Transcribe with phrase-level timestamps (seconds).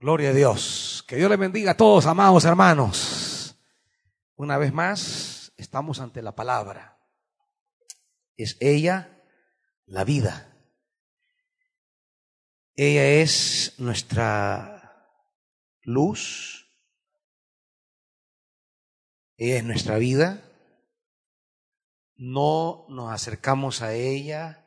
[0.00, 1.04] Gloria a Dios.
[1.08, 3.56] Que Dios le bendiga a todos, amados hermanos.
[4.36, 7.00] Una vez más, estamos ante la palabra.
[8.36, 9.24] Es ella
[9.86, 10.56] la vida.
[12.76, 15.04] Ella es nuestra
[15.82, 16.70] luz.
[19.36, 20.44] Ella es nuestra vida.
[22.14, 24.64] No nos acercamos a ella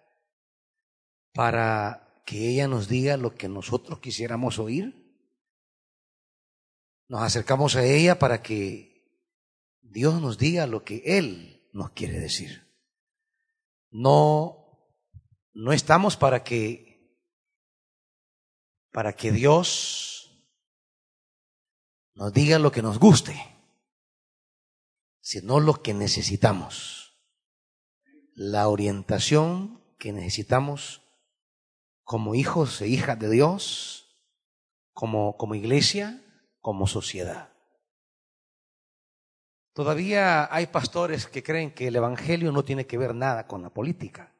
[1.31, 5.00] para que ella nos diga lo que nosotros quisiéramos oír.
[7.11, 9.05] Nos acercamos a ella para que
[9.81, 12.65] Dios nos diga lo que Él nos quiere decir.
[13.89, 14.95] No,
[15.51, 17.19] no estamos para que,
[18.93, 20.41] para que Dios
[22.13, 23.35] nos diga lo que nos guste,
[25.19, 27.19] sino lo que necesitamos.
[28.35, 31.01] La orientación que necesitamos
[32.03, 34.17] como hijos e hijas de Dios,
[34.93, 36.25] como, como iglesia,
[36.61, 37.51] como sociedad.
[39.73, 43.69] Todavía hay pastores que creen que el Evangelio no tiene que ver nada con la
[43.69, 44.33] política.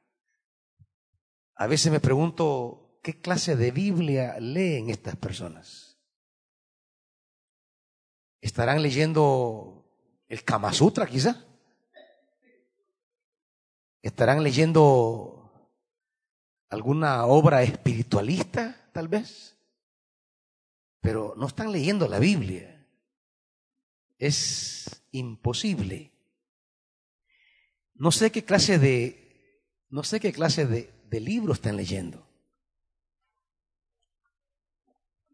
[1.55, 5.99] A veces me pregunto, ¿qué clase de Biblia leen estas personas?
[8.41, 9.85] ¿Estarán leyendo
[10.27, 11.45] el Kama Sutra quizá?
[14.01, 15.71] ¿Estarán leyendo
[16.69, 19.55] alguna obra espiritualista tal vez?
[21.01, 22.87] Pero no están leyendo la Biblia.
[24.17, 26.11] Es imposible.
[27.95, 32.27] No sé qué clase de, no sé qué clase de, de libro están leyendo.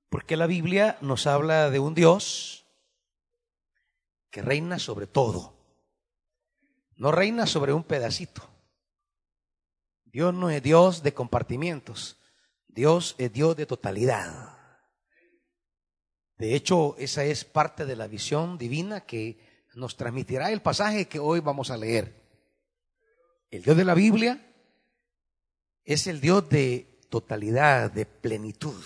[0.10, 2.66] Porque la Biblia nos habla de un Dios
[4.32, 5.54] que reina sobre todo.
[6.96, 8.50] No reina sobre un pedacito.
[10.06, 12.18] Dios no es Dios de compartimientos.
[12.68, 14.57] Dios es Dios de totalidad.
[16.38, 19.40] De hecho, esa es parte de la visión divina que
[19.76, 22.14] nos transmitirá el pasaje que hoy vamos a leer.
[23.50, 24.46] El Dios de la Biblia
[25.84, 28.84] es el Dios de totalidad, de plenitud.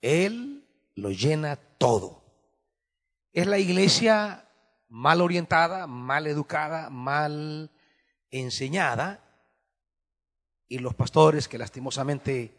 [0.00, 0.64] Él
[0.94, 2.22] lo llena todo.
[3.32, 4.48] Es la iglesia
[4.88, 7.70] mal orientada, mal educada, mal
[8.30, 9.24] enseñada
[10.68, 12.54] y los pastores que lastimosamente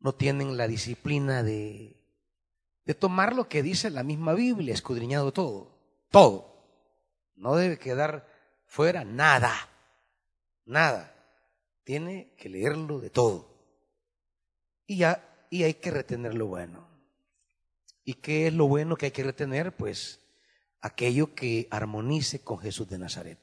[0.00, 1.99] no tienen la disciplina de
[2.84, 5.78] de tomar lo que dice la misma Biblia, escudriñado todo,
[6.10, 6.50] todo.
[7.36, 8.28] No debe quedar
[8.66, 9.52] fuera nada,
[10.64, 11.14] nada.
[11.84, 13.48] Tiene que leerlo de todo.
[14.86, 16.88] Y ya, y hay que retener lo bueno.
[18.04, 19.76] ¿Y qué es lo bueno que hay que retener?
[19.76, 20.20] Pues
[20.80, 23.38] aquello que armonice con Jesús de Nazaret.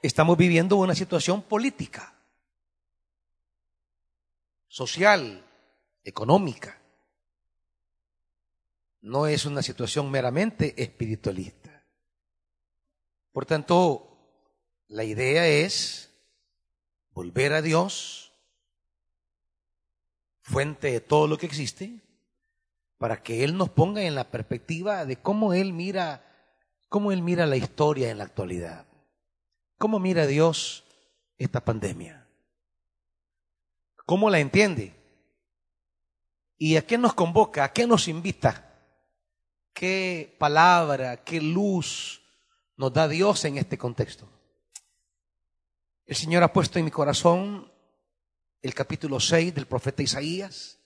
[0.00, 2.12] Estamos viviendo una situación política
[4.72, 5.44] social,
[6.02, 6.80] económica.
[9.02, 11.84] No es una situación meramente espiritualista.
[13.32, 14.16] Por tanto,
[14.88, 16.10] la idea es
[17.10, 18.32] volver a Dios,
[20.40, 22.00] fuente de todo lo que existe,
[22.96, 26.24] para que Él nos ponga en la perspectiva de cómo Él mira,
[26.88, 28.86] cómo Él mira la historia en la actualidad.
[29.76, 30.84] ¿Cómo mira Dios
[31.36, 32.21] esta pandemia?
[34.06, 34.94] ¿Cómo la entiende?
[36.58, 37.64] ¿Y a qué nos convoca?
[37.64, 38.68] ¿A qué nos invita?
[39.72, 42.22] ¿Qué palabra, qué luz
[42.76, 44.28] nos da Dios en este contexto?
[46.06, 47.72] El Señor ha puesto en mi corazón
[48.60, 50.78] el capítulo 6 del profeta Isaías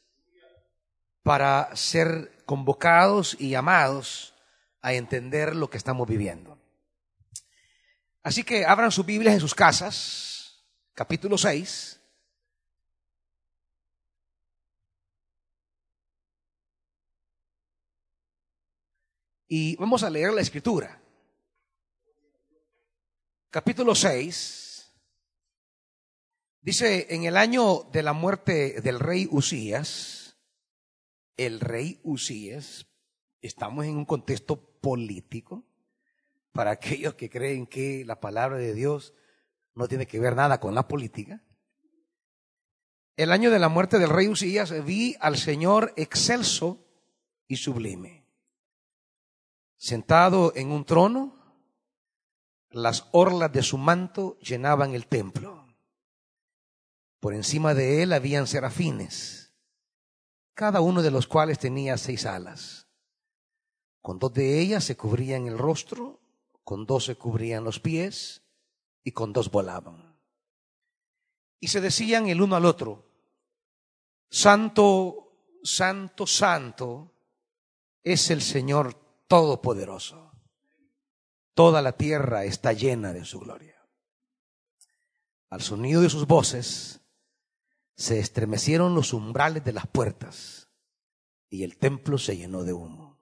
[1.22, 4.34] para ser convocados y llamados
[4.80, 6.58] a entender lo que estamos viviendo.
[8.22, 11.95] Así que abran sus Biblias en sus casas, capítulo 6.
[19.48, 21.00] Y vamos a leer la escritura.
[23.50, 24.92] Capítulo 6.
[26.60, 30.36] Dice, en el año de la muerte del rey Usías,
[31.36, 32.88] el rey Usías,
[33.40, 35.64] estamos en un contexto político,
[36.50, 39.14] para aquellos que creen que la palabra de Dios
[39.74, 41.44] no tiene que ver nada con la política.
[43.16, 46.84] El año de la muerte del rey Usías vi al Señor excelso
[47.46, 48.25] y sublime
[49.76, 51.34] Sentado en un trono,
[52.70, 55.66] las orlas de su manto llenaban el templo.
[57.20, 59.54] Por encima de él habían serafines,
[60.54, 62.88] cada uno de los cuales tenía seis alas.
[64.00, 66.20] Con dos de ellas se cubrían el rostro,
[66.64, 68.42] con dos se cubrían los pies
[69.02, 70.16] y con dos volaban.
[71.58, 73.06] y se decían el uno al otro,
[74.28, 75.32] Santo,
[75.62, 77.12] Santo, Santo
[78.02, 80.32] es el Señor Todopoderoso.
[81.54, 83.76] Toda la tierra está llena de su gloria.
[85.48, 87.00] Al sonido de sus voces
[87.96, 90.68] se estremecieron los umbrales de las puertas
[91.48, 93.18] y el templo se llenó de humo.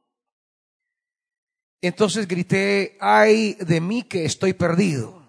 [1.80, 5.22] Entonces grité, ay de mí que estoy perdido.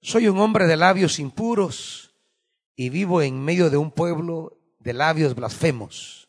[0.00, 2.14] Soy un hombre de labios impuros
[2.74, 6.27] y vivo en medio de un pueblo de labios blasfemos.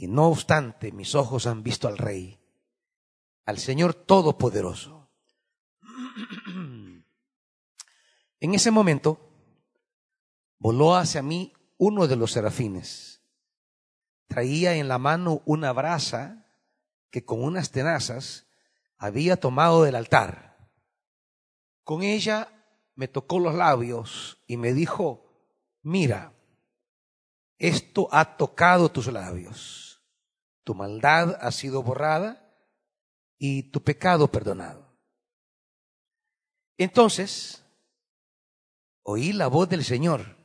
[0.00, 2.40] Y no obstante, mis ojos han visto al Rey,
[3.44, 5.10] al Señor Todopoderoso.
[8.42, 9.20] En ese momento
[10.58, 13.20] voló hacia mí uno de los serafines.
[14.26, 16.46] Traía en la mano una brasa
[17.10, 18.46] que con unas tenazas
[18.96, 20.70] había tomado del altar.
[21.84, 22.48] Con ella
[22.94, 25.30] me tocó los labios y me dijo,
[25.82, 26.32] mira,
[27.58, 29.89] esto ha tocado tus labios,
[30.64, 32.50] tu maldad ha sido borrada
[33.38, 34.86] y tu pecado perdonado.
[36.76, 37.64] Entonces,
[39.02, 40.36] oí la voz del Señor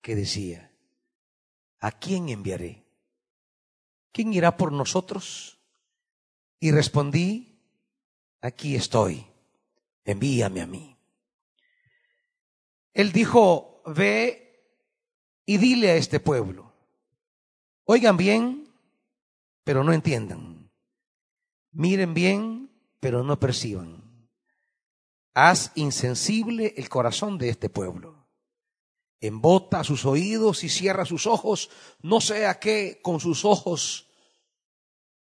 [0.00, 0.72] que decía,
[1.80, 2.84] ¿a quién enviaré?
[4.12, 5.58] ¿Quién irá por nosotros?
[6.58, 7.60] Y respondí,
[8.40, 9.26] aquí estoy,
[10.04, 10.96] envíame a mí.
[12.94, 14.64] Él dijo, ve
[15.44, 16.72] y dile a este pueblo,
[17.84, 18.65] oigan bien,
[19.66, 20.70] pero no entiendan,
[21.72, 22.70] miren bien,
[23.00, 24.30] pero no perciban.
[25.34, 28.28] Haz insensible el corazón de este pueblo.
[29.20, 31.68] Embota sus oídos y cierra sus ojos,
[32.00, 34.08] no sea que con sus ojos,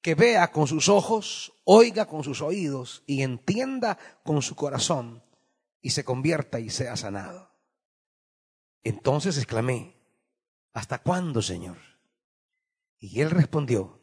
[0.01, 5.23] que vea con sus ojos, oiga con sus oídos y entienda con su corazón
[5.79, 7.49] y se convierta y sea sanado.
[8.83, 9.95] Entonces exclamé,
[10.73, 11.77] ¿hasta cuándo, Señor?
[12.99, 14.02] Y él respondió,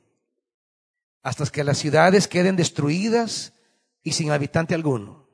[1.22, 3.52] hasta que las ciudades queden destruidas
[4.02, 5.28] y sin habitante alguno,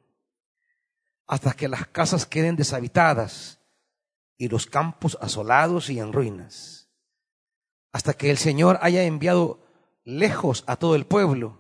[1.27, 3.61] hasta que las casas queden deshabitadas
[4.37, 6.88] y los campos asolados y en ruinas,
[7.93, 9.61] hasta que el Señor haya enviado
[10.05, 11.59] lejos a todo el pueblo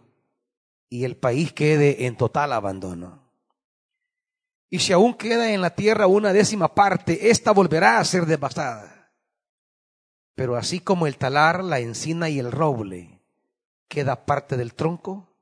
[0.88, 3.24] y el país quede en total abandono.
[4.68, 9.12] Y si aún queda en la tierra una décima parte, ésta volverá a ser devastada.
[10.34, 13.15] Pero así como el talar, la encina y el roble
[13.88, 15.36] queda parte del tronco,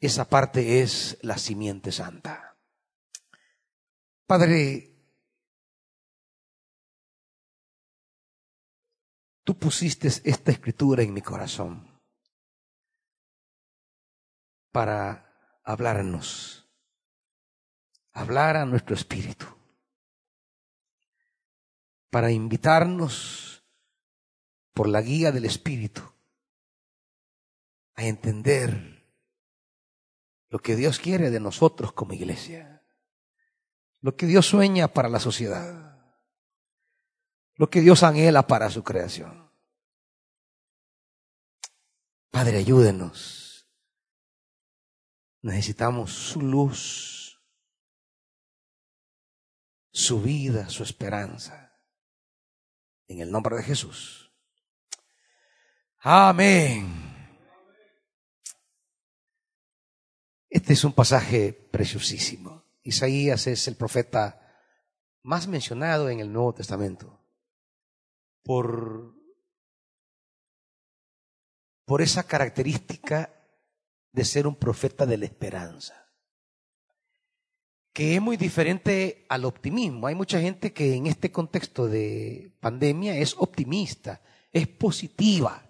[0.00, 2.56] esa parte es la simiente santa.
[4.26, 4.94] Padre,
[9.44, 12.00] tú pusiste esta escritura en mi corazón
[14.70, 16.68] para hablarnos
[18.18, 19.46] hablar a nuestro espíritu,
[22.10, 23.64] para invitarnos
[24.72, 26.02] por la guía del espíritu
[27.98, 29.04] a entender
[30.48, 32.86] lo que Dios quiere de nosotros como iglesia,
[34.00, 35.98] lo que Dios sueña para la sociedad,
[37.56, 39.50] lo que Dios anhela para su creación.
[42.30, 43.68] Padre, ayúdenos.
[45.42, 47.18] Necesitamos su luz
[49.90, 51.76] su vida, su esperanza.
[53.08, 54.32] En el nombre de Jesús.
[55.98, 57.07] Amén.
[60.50, 62.64] Este es un pasaje preciosísimo.
[62.82, 64.40] Isaías es el profeta
[65.22, 67.20] más mencionado en el Nuevo Testamento
[68.42, 69.14] por,
[71.84, 73.34] por esa característica
[74.12, 76.08] de ser un profeta de la esperanza
[77.98, 80.06] que es muy diferente al optimismo.
[80.06, 85.68] Hay mucha gente que en este contexto de pandemia es optimista, es positiva,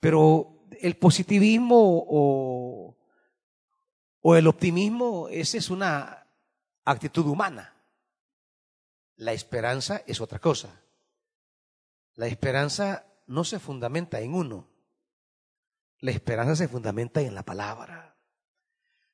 [0.00, 1.76] pero el positivismo
[2.08, 2.95] o,
[4.28, 6.26] o el optimismo, esa es una
[6.84, 7.72] actitud humana.
[9.14, 10.82] La esperanza es otra cosa.
[12.14, 14.68] La esperanza no se fundamenta en uno.
[16.00, 18.16] La esperanza se fundamenta en la palabra.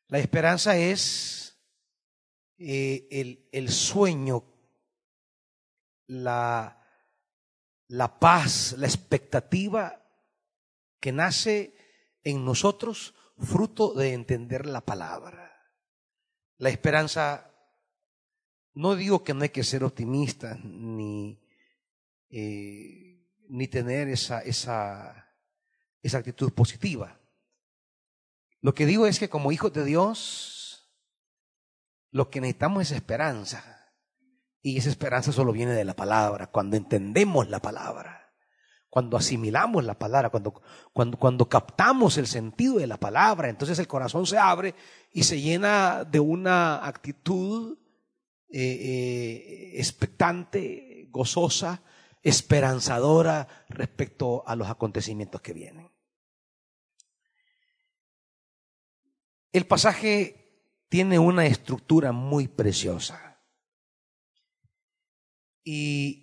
[0.09, 1.61] La esperanza es
[2.57, 4.45] eh, el, el, sueño,
[6.07, 6.83] la,
[7.89, 10.07] la paz, la expectativa
[11.01, 11.77] que nace
[12.25, 15.53] en nosotros fruto de entender la palabra.
[16.59, 17.51] La esperanza,
[18.75, 21.43] no digo que no hay que ser optimista ni,
[22.31, 25.37] eh, ni tener esa, esa,
[26.03, 27.21] esa actitud positiva.
[28.61, 30.63] Lo que digo es que como hijos de Dios
[32.13, 33.91] lo que necesitamos es esperanza.
[34.61, 38.22] Y esa esperanza solo viene de la palabra, cuando entendemos la palabra,
[38.93, 40.61] cuando asimilamos la palabra, cuando,
[40.93, 44.75] cuando, cuando captamos el sentido de la palabra, entonces el corazón se abre
[45.11, 47.79] y se llena de una actitud
[48.51, 51.81] eh, eh, expectante, gozosa,
[52.21, 55.91] esperanzadora respecto a los acontecimientos que vienen.
[59.53, 63.41] El pasaje tiene una estructura muy preciosa.
[65.65, 66.22] Y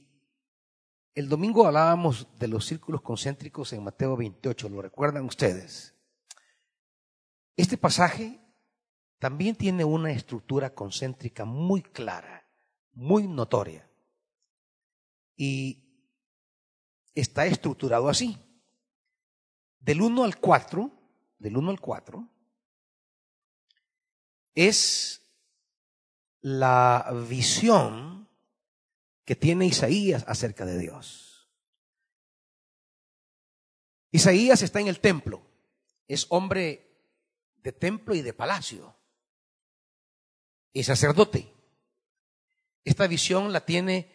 [1.19, 5.93] el domingo hablábamos de los círculos concéntricos en Mateo 28, ¿lo recuerdan ustedes?
[7.57, 8.39] Este pasaje
[9.17, 12.49] también tiene una estructura concéntrica muy clara,
[12.93, 13.85] muy notoria.
[15.35, 15.83] Y
[17.13, 18.37] está estructurado así.
[19.81, 20.89] Del 1 al 4,
[21.37, 22.29] del 1 al 4,
[24.55, 25.21] es
[26.39, 28.18] la visión
[29.29, 31.47] que tiene Isaías acerca de Dios.
[34.09, 35.45] Isaías está en el templo,
[36.07, 37.13] es hombre
[37.57, 38.97] de templo y de palacio,
[40.73, 41.53] es sacerdote.
[42.83, 44.11] Esta visión la tiene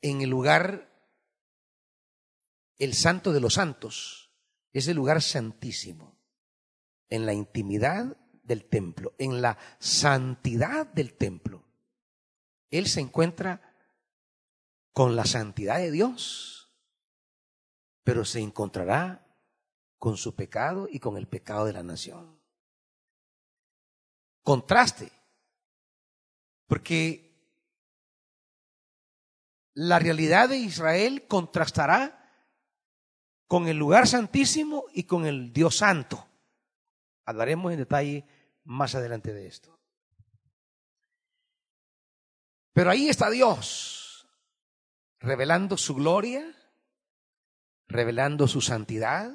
[0.00, 0.88] en el lugar,
[2.78, 4.30] el santo de los santos,
[4.72, 6.16] es el lugar santísimo,
[7.08, 11.64] en la intimidad del templo, en la santidad del templo.
[12.70, 13.73] Él se encuentra
[14.94, 16.72] con la santidad de Dios,
[18.04, 19.26] pero se encontrará
[19.98, 22.40] con su pecado y con el pecado de la nación.
[24.42, 25.10] Contraste,
[26.66, 27.34] porque
[29.74, 32.20] la realidad de Israel contrastará
[33.48, 36.24] con el lugar santísimo y con el Dios santo.
[37.24, 38.26] Hablaremos en detalle
[38.62, 39.76] más adelante de esto.
[42.72, 44.03] Pero ahí está Dios,
[45.24, 46.54] revelando su gloria,
[47.88, 49.32] revelando su santidad.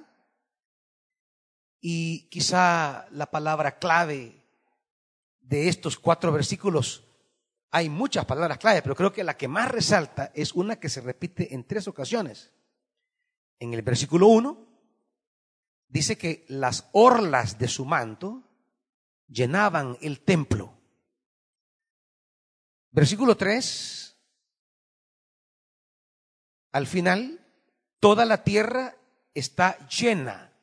[1.81, 4.45] Y quizá la palabra clave
[5.41, 7.05] de estos cuatro versículos,
[7.71, 11.01] hay muchas palabras clave, pero creo que la que más resalta es una que se
[11.01, 12.51] repite en tres ocasiones.
[13.59, 14.67] En el versículo 1
[15.87, 18.43] dice que las orlas de su manto
[19.27, 20.73] llenaban el templo.
[22.91, 24.08] Versículo 3,
[26.71, 27.45] al final,
[27.99, 28.95] toda la tierra
[29.33, 30.53] está llena.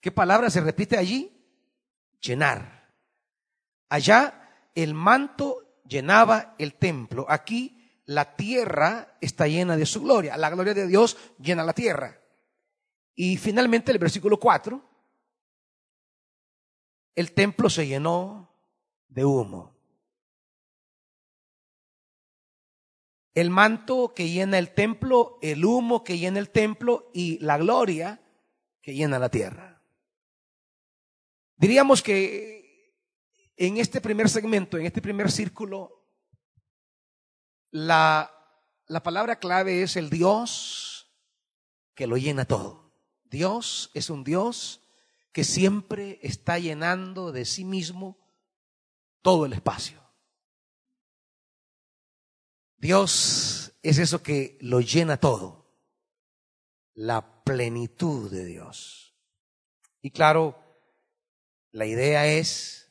[0.00, 1.32] ¿Qué palabra se repite allí?
[2.20, 2.92] Llenar.
[3.88, 7.26] Allá el manto llenaba el templo.
[7.28, 10.36] Aquí la tierra está llena de su gloria.
[10.36, 12.20] La gloria de Dios llena la tierra.
[13.14, 14.90] Y finalmente el versículo 4
[17.14, 18.50] el templo se llenó
[19.08, 19.76] de humo.
[23.34, 28.20] El manto que llena el templo, el humo que llena el templo y la gloria
[28.82, 29.82] que llena la tierra.
[31.56, 32.96] Diríamos que
[33.56, 36.06] en este primer segmento, en este primer círculo,
[37.70, 38.30] la,
[38.86, 41.12] la palabra clave es el Dios
[41.94, 42.92] que lo llena todo.
[43.24, 44.80] Dios es un Dios
[45.32, 48.18] que siempre está llenando de sí mismo
[49.22, 50.02] todo el espacio.
[52.80, 55.70] Dios es eso que lo llena todo,
[56.94, 59.14] la plenitud de Dios.
[60.00, 60.58] Y claro,
[61.72, 62.90] la idea es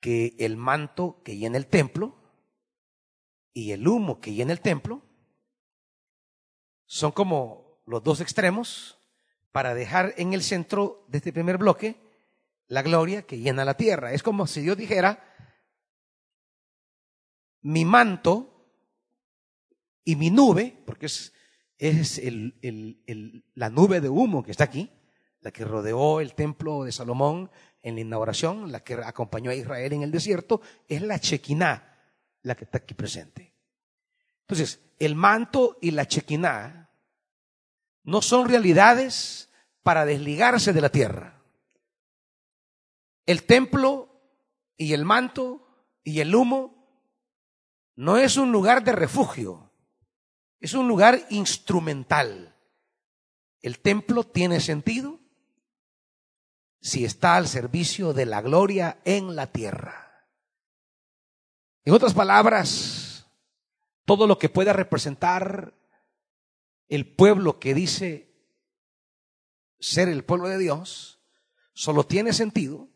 [0.00, 2.16] que el manto que llena el templo
[3.52, 5.02] y el humo que llena el templo
[6.86, 8.98] son como los dos extremos
[9.50, 12.00] para dejar en el centro de este primer bloque
[12.68, 14.12] la gloria que llena la tierra.
[14.12, 15.31] Es como si Dios dijera,
[17.62, 18.48] mi manto
[20.04, 21.32] y mi nube, porque es,
[21.78, 22.20] es
[23.54, 24.90] la nube de humo que está aquí,
[25.40, 27.50] la que rodeó el templo de Salomón
[27.82, 31.98] en la inauguración, la que acompañó a Israel en el desierto, es la Chequiná,
[32.42, 33.52] la que está aquí presente.
[34.42, 36.90] Entonces, el manto y la Chequiná
[38.04, 39.50] no son realidades
[39.82, 41.42] para desligarse de la tierra.
[43.26, 44.20] El templo
[44.76, 45.66] y el manto
[46.04, 46.81] y el humo
[47.94, 49.70] no es un lugar de refugio,
[50.60, 52.56] es un lugar instrumental.
[53.60, 55.20] El templo tiene sentido
[56.80, 60.28] si está al servicio de la gloria en la tierra.
[61.84, 63.26] En otras palabras,
[64.04, 65.74] todo lo que pueda representar
[66.88, 68.32] el pueblo que dice
[69.78, 71.20] ser el pueblo de Dios
[71.72, 72.88] solo tiene sentido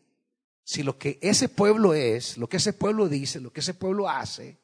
[0.63, 4.09] si lo que ese pueblo es, lo que ese pueblo dice, lo que ese pueblo
[4.09, 4.59] hace,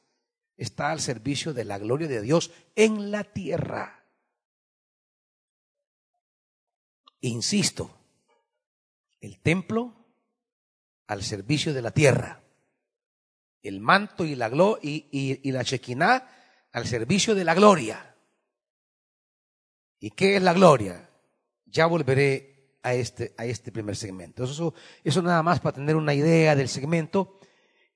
[0.57, 4.05] está al servicio de la gloria de Dios en la tierra.
[7.21, 7.97] Insisto,
[9.21, 9.93] el templo
[11.07, 12.43] al servicio de la tierra,
[13.61, 16.27] el manto y la, y, y, la chequiná
[16.71, 18.17] al servicio de la gloria.
[19.99, 21.09] ¿Y qué es la gloria?
[21.65, 24.43] Ya volveré a este, a este primer segmento.
[24.43, 27.39] Eso, eso nada más para tener una idea del segmento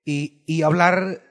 [0.06, 1.27] y, y hablar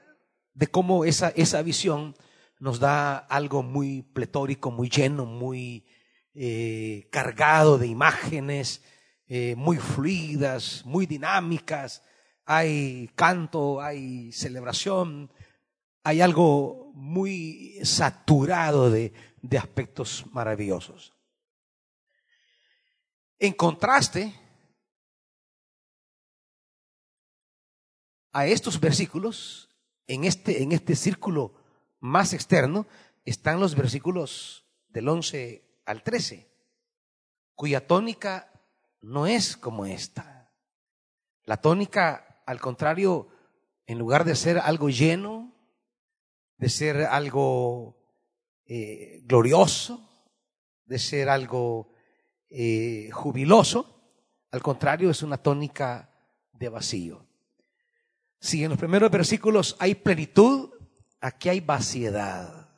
[0.57, 2.15] de cómo esa, esa visión
[2.59, 5.85] nos da algo muy pletórico, muy lleno, muy
[6.33, 8.83] eh, cargado de imágenes,
[9.27, 12.01] eh, muy fluidas, muy dinámicas.
[12.43, 15.31] Hay canto, hay celebración,
[16.03, 21.13] hay algo muy saturado de, de aspectos maravillosos.
[23.37, 24.33] En contraste
[28.31, 29.66] a estos versículos,
[30.07, 31.53] en este, en este círculo
[31.99, 32.87] más externo
[33.25, 36.49] están los versículos del 11 al 13,
[37.55, 38.51] cuya tónica
[39.01, 40.53] no es como esta.
[41.43, 43.29] La tónica, al contrario,
[43.85, 45.53] en lugar de ser algo lleno,
[46.57, 47.97] de ser algo
[48.65, 50.09] eh, glorioso,
[50.85, 51.93] de ser algo
[52.49, 53.97] eh, jubiloso,
[54.51, 56.09] al contrario, es una tónica
[56.53, 57.26] de vacío.
[58.39, 60.71] Si en los primeros versículos hay plenitud,
[61.19, 62.69] aquí hay vaciedad.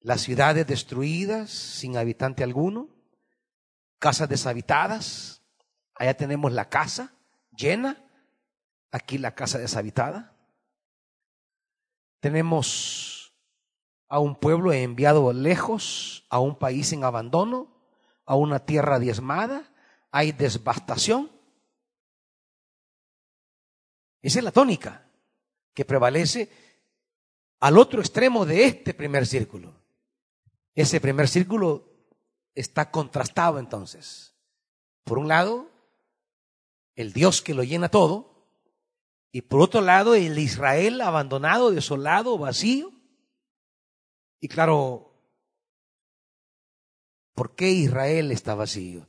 [0.00, 2.88] Las ciudades destruidas, sin habitante alguno,
[3.98, 5.42] casas deshabitadas,
[5.94, 7.14] allá tenemos la casa
[7.56, 8.04] llena,
[8.90, 10.36] aquí la casa deshabitada.
[12.20, 13.32] Tenemos
[14.08, 17.72] a un pueblo enviado lejos, a un país en abandono,
[18.26, 19.72] a una tierra diezmada,
[20.10, 21.31] hay devastación.
[24.22, 25.06] Esa es la tónica
[25.74, 26.50] que prevalece
[27.60, 29.74] al otro extremo de este primer círculo.
[30.74, 31.88] Ese primer círculo
[32.54, 34.34] está contrastado entonces.
[35.04, 35.70] Por un lado,
[36.94, 38.32] el Dios que lo llena todo,
[39.32, 42.92] y por otro lado, el Israel abandonado, desolado, vacío.
[44.40, 45.14] Y claro,
[47.34, 49.08] ¿por qué Israel está vacío?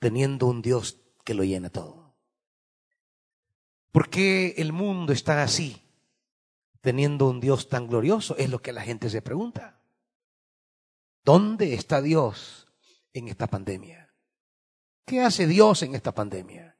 [0.00, 1.99] Teniendo un Dios que lo llena todo.
[3.92, 5.82] ¿Por qué el mundo está así,
[6.80, 8.36] teniendo un Dios tan glorioso?
[8.36, 9.80] Es lo que la gente se pregunta.
[11.24, 12.68] ¿Dónde está Dios
[13.12, 14.14] en esta pandemia?
[15.04, 16.76] ¿Qué hace Dios en esta pandemia?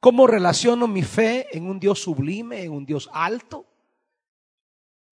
[0.00, 3.66] ¿Cómo relaciono mi fe en un Dios sublime, en un Dios alto?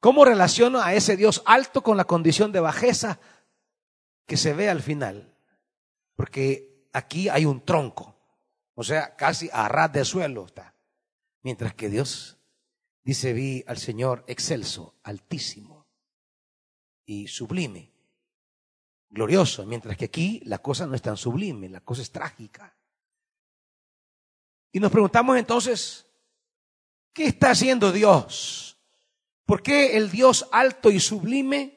[0.01, 3.21] ¿Cómo relaciono a ese Dios alto con la condición de bajeza
[4.27, 5.35] que se ve al final?
[6.15, 8.17] Porque aquí hay un tronco,
[8.75, 10.75] o sea, casi a ras de suelo está.
[11.43, 12.39] Mientras que Dios
[13.05, 15.87] dice, vi al Señor excelso, altísimo
[17.07, 17.93] y sublime,
[19.09, 22.77] glorioso, mientras que aquí la cosa no es tan sublime, la cosa es trágica.
[24.73, 26.07] Y nos preguntamos entonces,
[27.15, 28.79] ¿qué está haciendo Dios?
[29.47, 31.75] ¿Por qué el Dios alto y sublime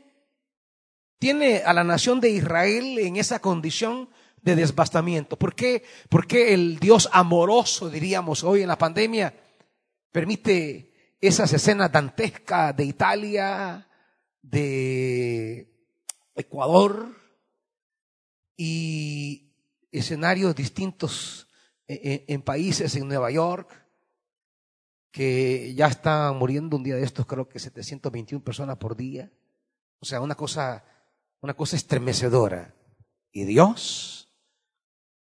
[1.17, 4.10] tiene a la nación de Israel en esa condición
[4.41, 5.38] de desbastamiento?
[5.38, 9.34] ¿Por qué, ¿Por qué el Dios amoroso, diríamos hoy en la pandemia,
[10.12, 13.88] permite esas escenas dantescas de Italia,
[14.41, 15.71] de
[16.36, 17.15] Ecuador
[18.58, 19.54] y
[19.91, 21.47] escenarios distintos
[21.88, 23.69] en, países, en Nueva York,
[25.12, 29.32] que ya están muriendo un día de estos, creo que 721 personas por día.
[30.00, 30.86] O sea, una cosa,
[31.41, 32.74] una cosa estremecedora.
[33.32, 34.30] ¿Y Dios?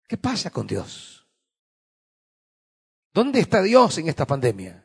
[0.09, 1.16] ¿Qué pasa con Dios?
[3.17, 4.85] ¿Dónde está Dios en esta pandemia?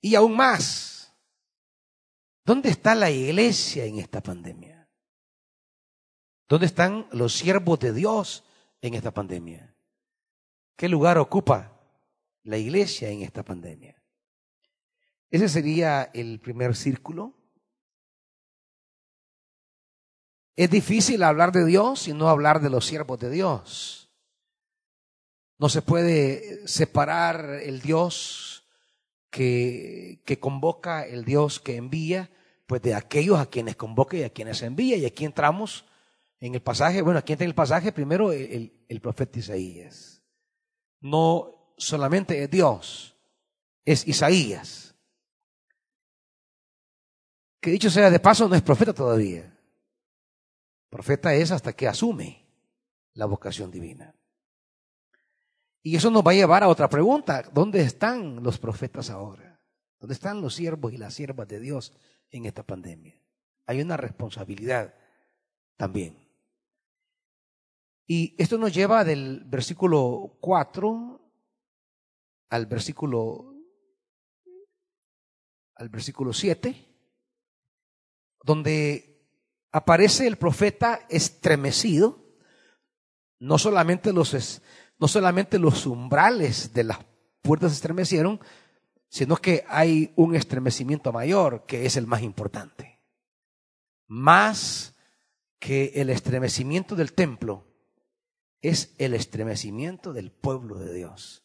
[0.00, 1.14] Y aún más,
[2.44, 4.90] ¿dónde está la iglesia en esta pandemia?
[6.48, 8.42] ¿Dónde están los siervos de Dios
[8.80, 9.76] en esta pandemia?
[10.74, 11.80] ¿Qué lugar ocupa
[12.42, 14.02] la iglesia en esta pandemia?
[15.30, 17.32] Ese sería el primer círculo.
[20.56, 24.05] Es difícil hablar de Dios y no hablar de los siervos de Dios.
[25.58, 28.64] No se puede separar el Dios
[29.30, 32.30] que, convoca, el Dios que envía,
[32.66, 34.96] pues de aquellos a quienes convoca y a quienes envía.
[34.96, 35.84] Y aquí entramos
[36.40, 40.22] en el pasaje, bueno, aquí entra en el pasaje primero el, el profeta Isaías.
[41.00, 43.14] No solamente es Dios,
[43.84, 44.94] es Isaías.
[47.60, 49.52] Que dicho sea de paso, no es profeta todavía.
[50.88, 52.44] Profeta es hasta que asume
[53.14, 54.14] la vocación divina.
[55.86, 57.48] Y eso nos va a llevar a otra pregunta.
[57.54, 59.62] ¿Dónde están los profetas ahora?
[60.00, 61.96] ¿Dónde están los siervos y las siervas de Dios
[62.30, 63.22] en esta pandemia?
[63.66, 64.96] Hay una responsabilidad
[65.76, 66.28] también.
[68.04, 71.20] Y esto nos lleva del versículo 4
[72.48, 73.54] al versículo
[75.76, 76.84] al versículo 7,
[78.42, 79.24] donde
[79.70, 82.24] aparece el profeta estremecido,
[83.38, 84.34] no solamente los,
[84.98, 86.98] no solamente los umbrales de las
[87.42, 88.40] puertas se estremecieron,
[89.08, 93.00] sino que hay un estremecimiento mayor que es el más importante.
[94.06, 94.94] Más
[95.58, 97.64] que el estremecimiento del templo,
[98.60, 101.44] es el estremecimiento del pueblo de Dios.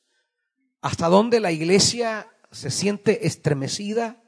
[0.82, 4.24] Hasta donde la iglesia se siente estremecida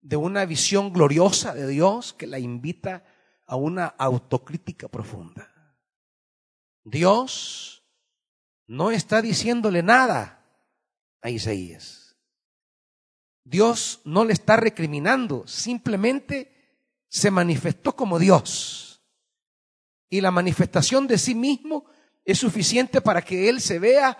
[0.00, 3.04] de una visión gloriosa de Dios que la invita
[3.46, 5.48] a una autocrítica profunda.
[6.84, 7.81] Dios
[8.72, 10.42] no está diciéndole nada
[11.20, 12.16] a Isaías.
[13.44, 19.04] Dios no le está recriminando, simplemente se manifestó como Dios.
[20.08, 21.84] Y la manifestación de sí mismo
[22.24, 24.16] es suficiente para que Él se vea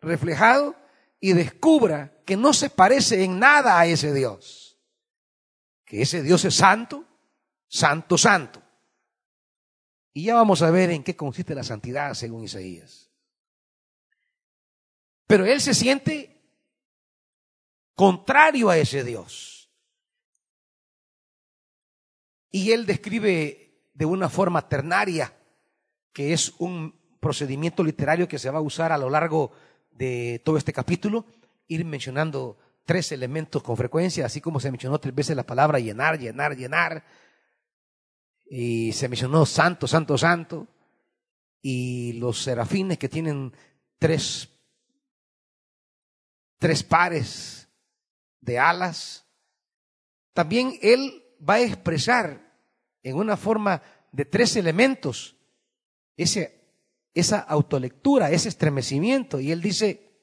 [0.00, 0.74] reflejado
[1.20, 4.80] y descubra que no se parece en nada a ese Dios.
[5.84, 7.04] Que ese Dios es santo,
[7.68, 8.60] santo, santo.
[10.12, 13.11] Y ya vamos a ver en qué consiste la santidad según Isaías.
[15.26, 16.42] Pero él se siente
[17.94, 19.70] contrario a ese Dios.
[22.50, 23.62] Y él describe
[23.94, 25.34] de una forma ternaria,
[26.12, 29.52] que es un procedimiento literario que se va a usar a lo largo
[29.90, 31.24] de todo este capítulo,
[31.68, 36.18] ir mencionando tres elementos con frecuencia, así como se mencionó tres veces la palabra llenar,
[36.18, 37.04] llenar, llenar,
[38.44, 40.66] y se mencionó santo, santo, santo,
[41.62, 43.52] y los serafines que tienen
[43.98, 44.48] tres,
[46.62, 47.68] tres pares
[48.40, 49.26] de alas,
[50.32, 52.56] también él va a expresar
[53.02, 55.36] en una forma de tres elementos
[56.16, 56.62] ese
[57.14, 59.40] esa autolectura, ese estremecimiento.
[59.40, 60.16] Y él dice,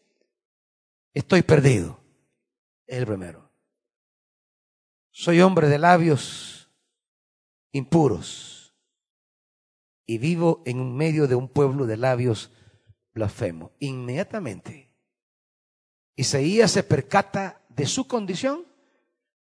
[1.13, 1.99] estoy perdido.
[2.87, 3.51] Es el primero.
[5.11, 6.71] Soy hombre de labios
[7.73, 8.73] impuros
[10.07, 12.51] y vivo en medio de un pueblo de labios
[13.13, 13.71] blasfemos.
[13.79, 14.88] Inmediatamente,
[16.19, 18.65] Isaías se percata de su condición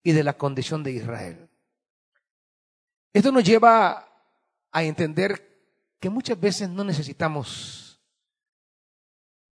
[0.04, 1.50] y de la condición de Israel.
[3.12, 4.08] Esto nos lleva
[4.72, 5.60] a entender
[6.00, 8.00] que muchas veces no necesitamos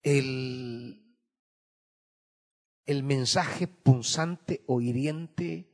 [0.03, 1.15] el,
[2.87, 5.71] el mensaje punzante o hiriente.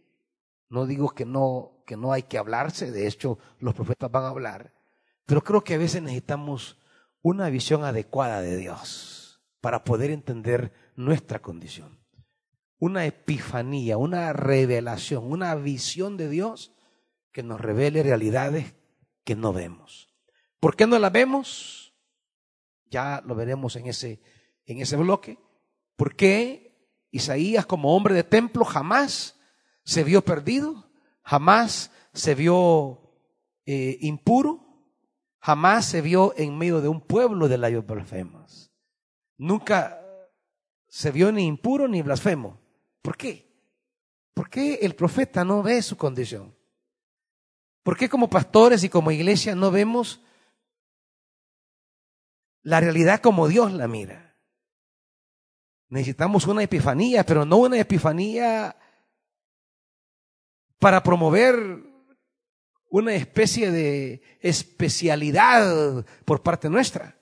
[0.69, 4.31] No digo que no, que no hay que hablarse, de hecho los profetas van a
[4.31, 4.75] hablar,
[5.25, 6.77] pero creo que a veces necesitamos
[7.23, 11.99] una visión adecuada de Dios para poder entender nuestra condición.
[12.79, 16.73] Una epifanía, una revelación, una visión de Dios
[17.33, 18.75] que nos revele realidades
[19.25, 20.09] que no vemos.
[20.61, 21.95] ¿Por qué no la vemos?
[22.91, 24.21] Ya lo veremos en ese,
[24.65, 25.39] en ese bloque.
[25.97, 29.39] ¿Por qué Isaías como hombre de templo jamás
[29.85, 30.91] se vio perdido?
[31.23, 33.07] Jamás se vio
[33.65, 34.63] eh, impuro?
[35.41, 38.73] Jamás se vio en medio de un pueblo de labios blasfemos.
[39.37, 40.01] Nunca
[40.97, 42.59] se vio ni impuro ni blasfemo.
[43.03, 43.47] ¿Por qué?
[44.33, 46.57] ¿Por qué el profeta no ve su condición?
[47.83, 50.23] ¿Por qué como pastores y como iglesia no vemos
[52.63, 54.39] la realidad como Dios la mira.
[55.91, 58.75] Necesitamos una epifanía, pero no una epifanía
[60.79, 61.85] para promover
[62.89, 67.19] una especie de especialidad por parte nuestra.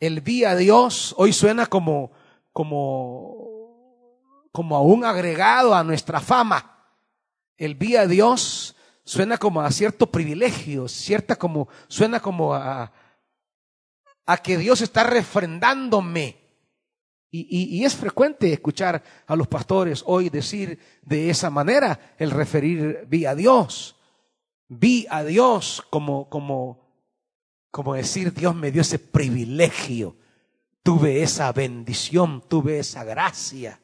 [0.00, 2.10] El vía a Dios hoy suena como,
[2.52, 3.36] como,
[4.50, 6.78] como a un agregado a nuestra fama.
[7.58, 12.90] El vía a Dios suena como a cierto privilegio, cierta como, suena como a,
[14.24, 16.40] a que Dios está refrendándome.
[17.32, 23.24] Y, es frecuente escuchar a los pastores hoy decir de esa manera el referir vi
[23.24, 23.96] a Dios.
[24.66, 26.79] Vi a Dios como, como,
[27.70, 30.16] como decir Dios me dio ese privilegio.
[30.82, 33.80] Tuve esa bendición, tuve esa gracia.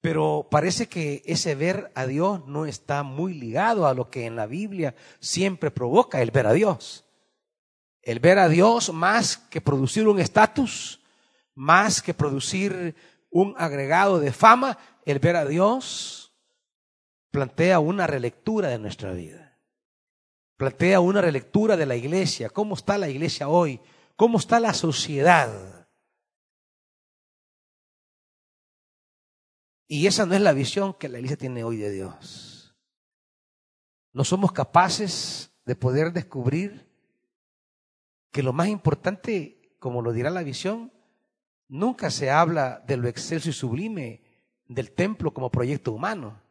[0.00, 4.36] Pero parece que ese ver a Dios no está muy ligado a lo que en
[4.36, 7.04] la Biblia siempre provoca el ver a Dios.
[8.02, 11.00] El ver a Dios más que producir un estatus,
[11.54, 12.94] más que producir
[13.30, 16.32] un agregado de fama, el ver a Dios
[17.30, 19.47] plantea una relectura de nuestra vida.
[20.58, 22.50] Plantea una relectura de la iglesia.
[22.50, 23.80] ¿Cómo está la iglesia hoy?
[24.16, 25.88] ¿Cómo está la sociedad?
[29.86, 32.76] Y esa no es la visión que la iglesia tiene hoy de Dios.
[34.12, 36.90] No somos capaces de poder descubrir
[38.32, 40.92] que lo más importante, como lo dirá la visión,
[41.68, 44.24] nunca se habla de lo excelso y sublime
[44.66, 46.42] del templo como proyecto humano.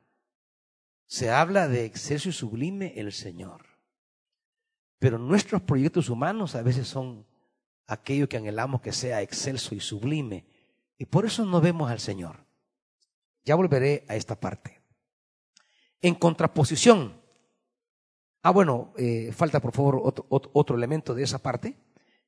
[1.08, 3.67] Se habla de excelso y sublime el Señor.
[5.00, 7.26] Pero nuestros proyectos humanos a veces son
[7.86, 10.46] aquello que anhelamos que sea excelso y sublime.
[10.98, 12.46] Y por eso no vemos al Señor.
[13.46, 14.82] Ya volveré a esta parte.
[16.02, 17.22] En contraposición.
[18.42, 21.78] Ah, bueno, eh, falta por favor otro, otro elemento de esa parte,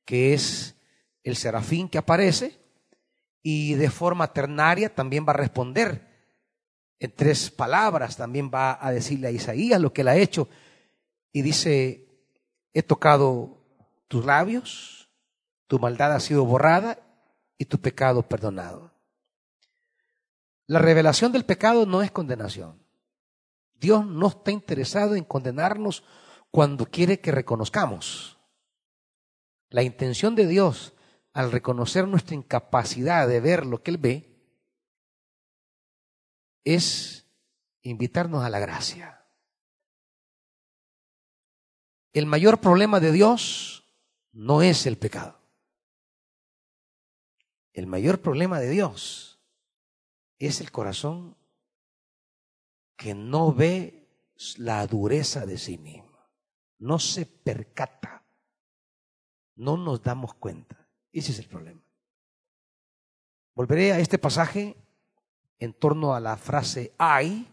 [0.04, 0.76] que es
[1.22, 2.58] el serafín que aparece
[3.42, 6.08] y de forma ternaria también va a responder
[6.98, 10.48] en tres palabras, también va a decirle a Isaías lo que él ha hecho
[11.32, 12.09] y dice,
[12.72, 13.58] he tocado
[14.08, 15.08] tus labios,
[15.66, 16.98] tu maldad ha sido borrada
[17.58, 18.92] y tu pecado perdonado.
[20.66, 22.80] La revelación del pecado no es condenación.
[23.74, 26.04] Dios no está interesado en condenarnos
[26.50, 28.38] cuando quiere que reconozcamos.
[29.68, 30.94] La intención de Dios
[31.32, 34.30] al reconocer nuestra incapacidad de ver lo que Él ve
[36.64, 37.26] es
[37.82, 39.19] invitarnos a la gracia.
[42.12, 43.84] El mayor problema de Dios
[44.32, 45.38] no es el pecado.
[47.72, 49.40] El mayor problema de Dios
[50.38, 51.36] es el corazón
[52.96, 54.08] que no ve
[54.56, 56.18] la dureza de sí mismo,
[56.78, 58.24] no se percata,
[59.56, 60.88] no nos damos cuenta.
[61.12, 61.82] Ese es el problema.
[63.54, 64.76] Volveré a este pasaje
[65.58, 67.46] en torno a la frase hay,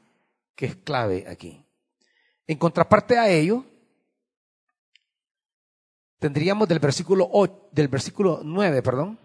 [0.56, 1.65] que es clave aquí.
[2.48, 3.65] En contraparte a ello,
[6.19, 7.30] tendríamos del versículo,
[7.71, 9.19] del versículo 9, perdón,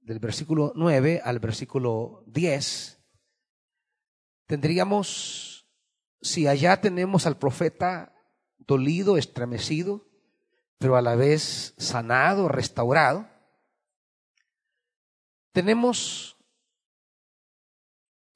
[0.00, 3.02] del versículo 9 al versículo 10,
[4.46, 5.68] tendríamos,
[6.20, 8.14] si allá tenemos al profeta
[8.58, 10.06] dolido, estremecido,
[10.78, 13.28] pero a la vez sanado, restaurado,
[15.52, 16.36] tenemos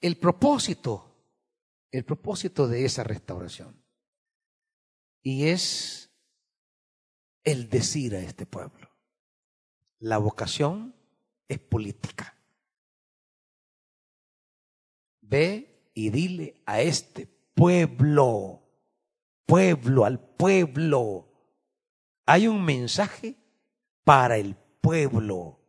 [0.01, 1.07] el propósito,
[1.91, 3.85] el propósito de esa restauración.
[5.23, 6.10] Y es
[7.45, 8.91] el decir a este pueblo.
[9.99, 10.95] La vocación
[11.49, 12.35] es política.
[15.21, 18.63] Ve y dile a este pueblo,
[19.47, 21.29] pueblo, al pueblo.
[22.27, 23.37] Hay un mensaje
[24.05, 25.61] para el pueblo.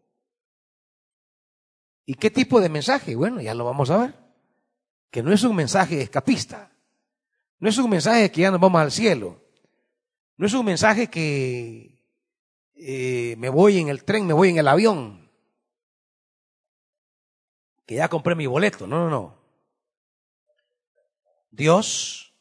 [2.05, 3.15] ¿Y qué tipo de mensaje?
[3.15, 4.15] Bueno, ya lo vamos a ver.
[5.09, 6.71] Que no es un mensaje escapista.
[7.59, 9.41] No es un mensaje que ya nos vamos al cielo.
[10.37, 12.03] No es un mensaje que
[12.75, 15.21] eh, me voy en el tren, me voy en el avión
[17.85, 18.87] que ya compré mi boleto.
[18.87, 19.41] No, no, no.
[21.49, 22.33] Dios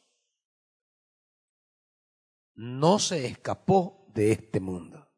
[2.55, 5.11] no se escapó de este mundo.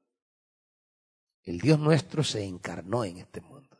[1.43, 3.77] El Dios nuestro se encarnó en este mundo.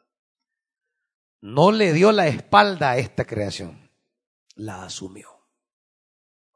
[1.42, 3.92] No le dio la espalda a esta creación,
[4.54, 5.30] la asumió,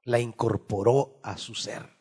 [0.04, 1.97] la incorporó a su ser.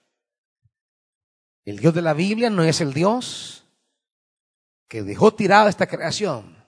[1.67, 3.65] El Dios de la Biblia no es el Dios
[4.87, 6.65] que dejó tirada esta creación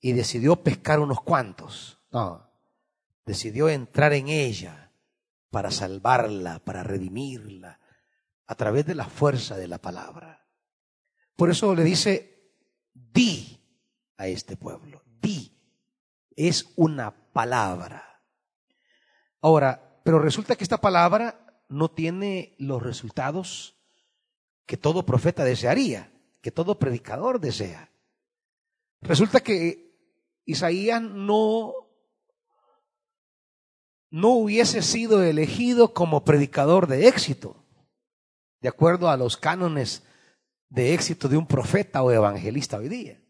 [0.00, 2.00] y decidió pescar unos cuantos.
[2.10, 2.50] No,
[3.26, 4.90] decidió entrar en ella
[5.50, 7.78] para salvarla, para redimirla,
[8.46, 10.46] a través de la fuerza de la palabra.
[11.36, 12.50] Por eso le dice,
[12.94, 13.60] di
[14.16, 15.52] a este pueblo, di.
[16.34, 18.22] Es una palabra.
[19.42, 23.73] Ahora, pero resulta que esta palabra no tiene los resultados
[24.66, 27.90] que todo profeta desearía, que todo predicador desea.
[29.00, 29.94] Resulta que
[30.46, 31.72] Isaías no,
[34.10, 37.56] no hubiese sido elegido como predicador de éxito,
[38.60, 40.02] de acuerdo a los cánones
[40.70, 43.20] de éxito de un profeta o evangelista hoy día,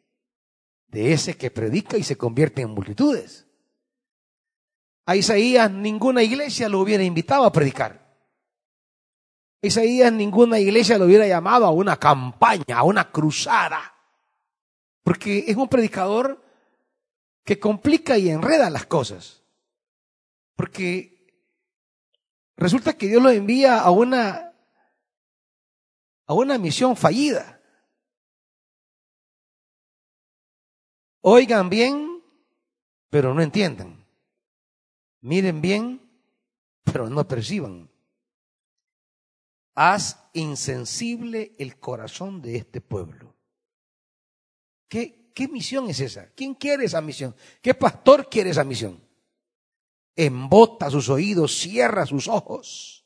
[0.88, 3.47] de ese que predica y se convierte en multitudes.
[5.07, 8.04] A Isaías ninguna iglesia lo hubiera invitado a predicar.
[9.64, 13.94] Isaías ninguna iglesia lo hubiera llamado a una campaña, a una cruzada,
[15.03, 16.42] porque es un predicador
[17.44, 19.42] que complica y enreda las cosas.
[20.57, 21.35] Porque
[22.57, 24.53] resulta que Dios lo envía a una
[26.27, 27.61] a una misión fallida.
[31.20, 32.22] Oigan bien,
[33.11, 34.07] pero no entiendan.
[35.20, 36.00] Miren bien,
[36.85, 37.93] pero no perciban.
[39.74, 43.34] Haz insensible el corazón de este pueblo.
[44.88, 46.30] ¿Qué, ¿Qué misión es esa?
[46.34, 47.34] ¿Quién quiere esa misión?
[47.60, 49.02] ¿Qué pastor quiere esa misión?
[50.14, 53.04] Embota sus oídos, cierra sus ojos.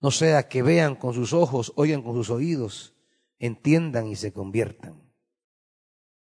[0.00, 2.96] No sea que vean con sus ojos, oigan con sus oídos,
[3.38, 5.00] entiendan y se conviertan.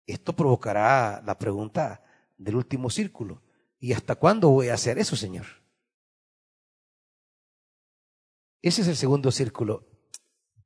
[0.05, 2.03] Esto provocará la pregunta
[2.37, 3.41] del último círculo.
[3.79, 5.45] ¿Y hasta cuándo voy a hacer eso, Señor?
[8.61, 9.87] Ese es el segundo círculo.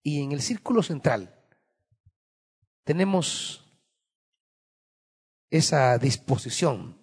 [0.01, 1.39] Y en el círculo central
[2.83, 3.63] tenemos
[5.49, 6.99] esa disposición,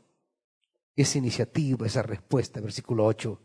[0.96, 3.40] esa iniciativa, esa respuesta, versículo 8.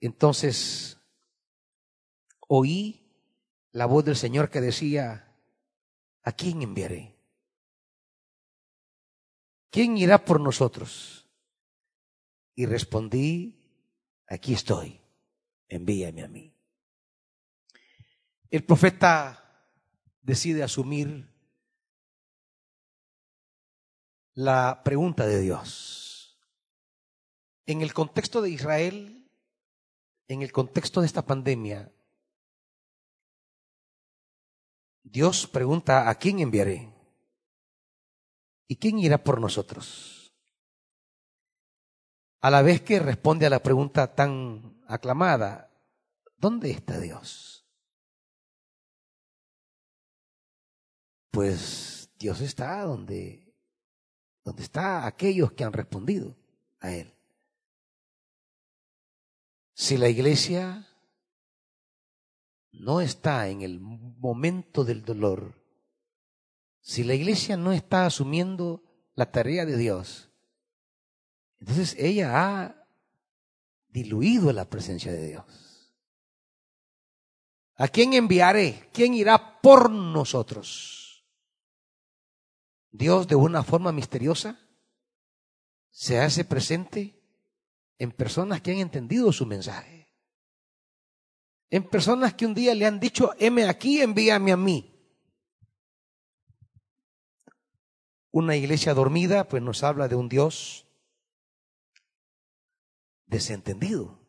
[0.00, 0.98] Entonces,
[2.48, 3.02] oí
[3.72, 5.36] la voz del Señor que decía,
[6.22, 7.18] ¿a quién enviaré?
[9.70, 11.28] ¿Quién irá por nosotros?
[12.54, 13.58] Y respondí,
[14.28, 15.01] aquí estoy,
[15.74, 16.54] envíame a mí.
[18.50, 19.42] El profeta
[20.20, 21.32] decide asumir
[24.34, 26.38] la pregunta de Dios.
[27.64, 29.30] En el contexto de Israel,
[30.28, 31.90] en el contexto de esta pandemia,
[35.02, 36.92] Dios pregunta, ¿a quién enviaré?
[38.68, 40.34] ¿Y quién irá por nosotros?
[42.40, 45.70] A la vez que responde a la pregunta tan aclamada,
[46.36, 47.66] ¿dónde está Dios?
[51.30, 53.54] Pues Dios está donde,
[54.44, 56.36] donde está aquellos que han respondido
[56.80, 57.14] a Él.
[59.72, 60.86] Si la iglesia
[62.72, 65.54] no está en el momento del dolor,
[66.80, 68.82] si la iglesia no está asumiendo
[69.14, 70.30] la tarea de Dios,
[71.60, 72.81] entonces ella ha
[73.92, 75.44] diluido la presencia de Dios.
[77.76, 78.88] ¿A quién enviaré?
[78.92, 81.24] ¿Quién irá por nosotros?
[82.90, 84.58] Dios de una forma misteriosa
[85.90, 87.22] se hace presente
[87.98, 90.14] en personas que han entendido su mensaje.
[91.70, 94.88] En personas que un día le han dicho, heme aquí, envíame a mí.
[98.30, 100.86] Una iglesia dormida, pues nos habla de un Dios
[103.32, 104.20] desentendido.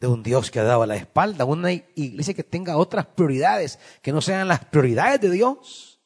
[0.00, 1.44] De un Dios que ha dado la espalda.
[1.44, 6.00] Una iglesia que tenga otras prioridades, que no sean las prioridades de Dios.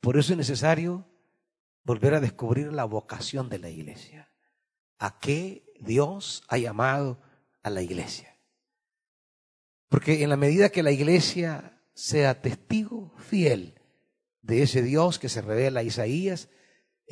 [0.00, 1.06] Por eso es necesario
[1.84, 4.32] volver a descubrir la vocación de la iglesia.
[4.98, 7.20] ¿A qué Dios ha llamado
[7.62, 8.36] a la iglesia?
[9.88, 13.80] Porque en la medida que la iglesia sea testigo fiel
[14.40, 16.48] de ese Dios que se revela a Isaías,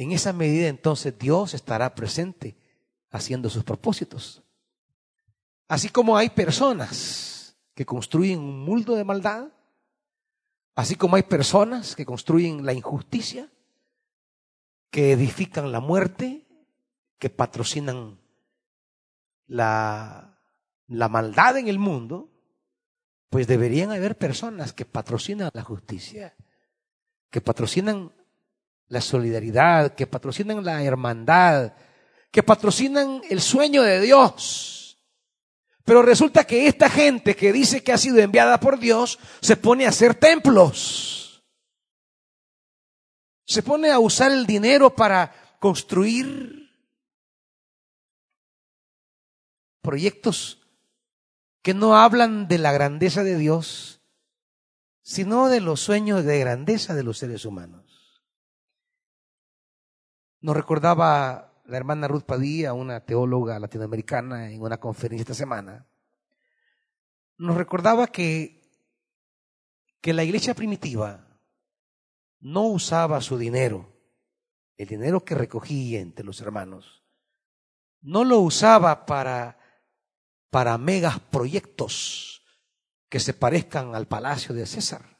[0.02, 2.56] en esa medida entonces Dios estará presente
[3.10, 4.42] haciendo sus propósitos.
[5.68, 9.48] Así como hay personas que construyen un mundo de maldad,
[10.74, 13.50] así como hay personas que construyen la injusticia,
[14.90, 16.46] que edifican la muerte,
[17.18, 18.18] que patrocinan
[19.46, 20.40] la,
[20.86, 22.30] la maldad en el mundo,
[23.28, 26.34] pues deberían haber personas que patrocinan la justicia
[27.30, 28.12] que patrocinan
[28.90, 31.72] la solidaridad, que patrocinan la hermandad,
[32.30, 34.98] que patrocinan el sueño de Dios.
[35.84, 39.86] Pero resulta que esta gente que dice que ha sido enviada por Dios se pone
[39.86, 41.44] a hacer templos.
[43.46, 46.68] Se pone a usar el dinero para construir
[49.82, 50.58] proyectos
[51.62, 54.02] que no hablan de la grandeza de Dios,
[55.02, 57.89] sino de los sueños de grandeza de los seres humanos.
[60.40, 65.86] Nos recordaba la hermana Ruth Padilla, una teóloga latinoamericana, en una conferencia esta semana,
[67.36, 68.60] nos recordaba que,
[70.00, 71.26] que la iglesia primitiva
[72.40, 73.92] no usaba su dinero,
[74.76, 77.04] el dinero que recogía entre los hermanos,
[78.00, 79.58] no lo usaba para,
[80.50, 82.42] para megas proyectos
[83.08, 85.19] que se parezcan al palacio de César.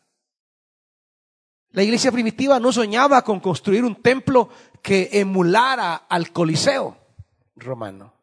[1.72, 4.48] La iglesia primitiva no soñaba con construir un templo
[4.82, 6.96] que emulara al Coliseo
[7.54, 8.14] romano,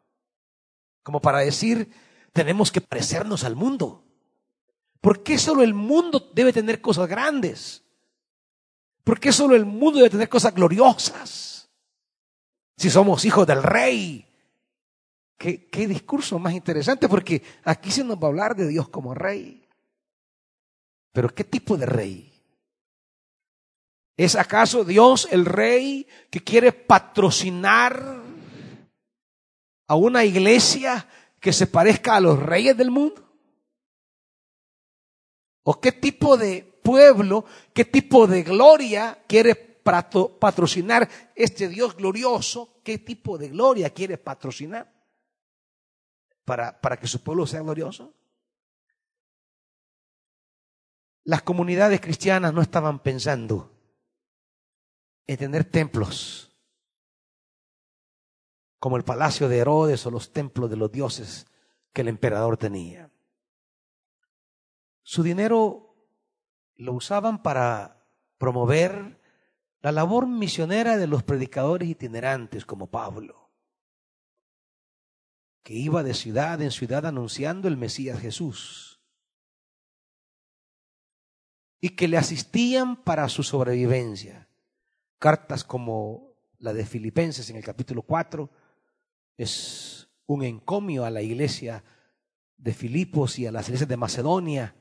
[1.02, 1.90] como para decir,
[2.32, 4.04] tenemos que parecernos al mundo.
[5.00, 7.84] ¿Por qué solo el mundo debe tener cosas grandes?
[9.04, 11.70] ¿Por qué solo el mundo debe tener cosas gloriosas?
[12.76, 14.26] Si somos hijos del rey.
[15.38, 19.14] Qué, qué discurso más interesante, porque aquí se nos va a hablar de Dios como
[19.14, 19.66] rey.
[21.12, 22.37] Pero ¿qué tipo de rey?
[24.18, 28.20] ¿Es acaso Dios el rey que quiere patrocinar
[29.86, 31.08] a una iglesia
[31.38, 33.24] que se parezca a los reyes del mundo?
[35.62, 42.98] ¿O qué tipo de pueblo, qué tipo de gloria quiere patrocinar este Dios glorioso, qué
[42.98, 44.92] tipo de gloria quiere patrocinar
[46.44, 48.12] para, para que su pueblo sea glorioso.
[51.22, 53.77] Las comunidades cristianas no estaban pensando
[55.28, 56.56] en tener templos
[58.80, 61.46] como el palacio de Herodes o los templos de los dioses
[61.92, 63.12] que el emperador tenía.
[65.02, 65.96] Su dinero
[66.76, 68.06] lo usaban para
[68.38, 69.20] promover
[69.80, 73.50] la labor misionera de los predicadores itinerantes como Pablo,
[75.62, 79.00] que iba de ciudad en ciudad anunciando el Mesías Jesús
[81.80, 84.47] y que le asistían para su sobrevivencia.
[85.18, 88.48] Cartas como la de Filipenses en el capítulo 4
[89.36, 91.82] es un encomio a la iglesia
[92.56, 94.74] de Filipos y a las iglesias de Macedonia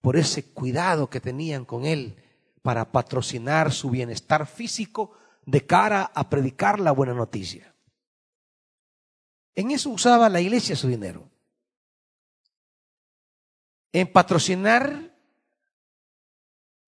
[0.00, 2.16] por ese cuidado que tenían con él
[2.62, 5.12] para patrocinar su bienestar físico
[5.46, 7.74] de cara a predicar la buena noticia.
[9.54, 11.28] En eso usaba la iglesia su dinero.
[13.92, 15.14] En patrocinar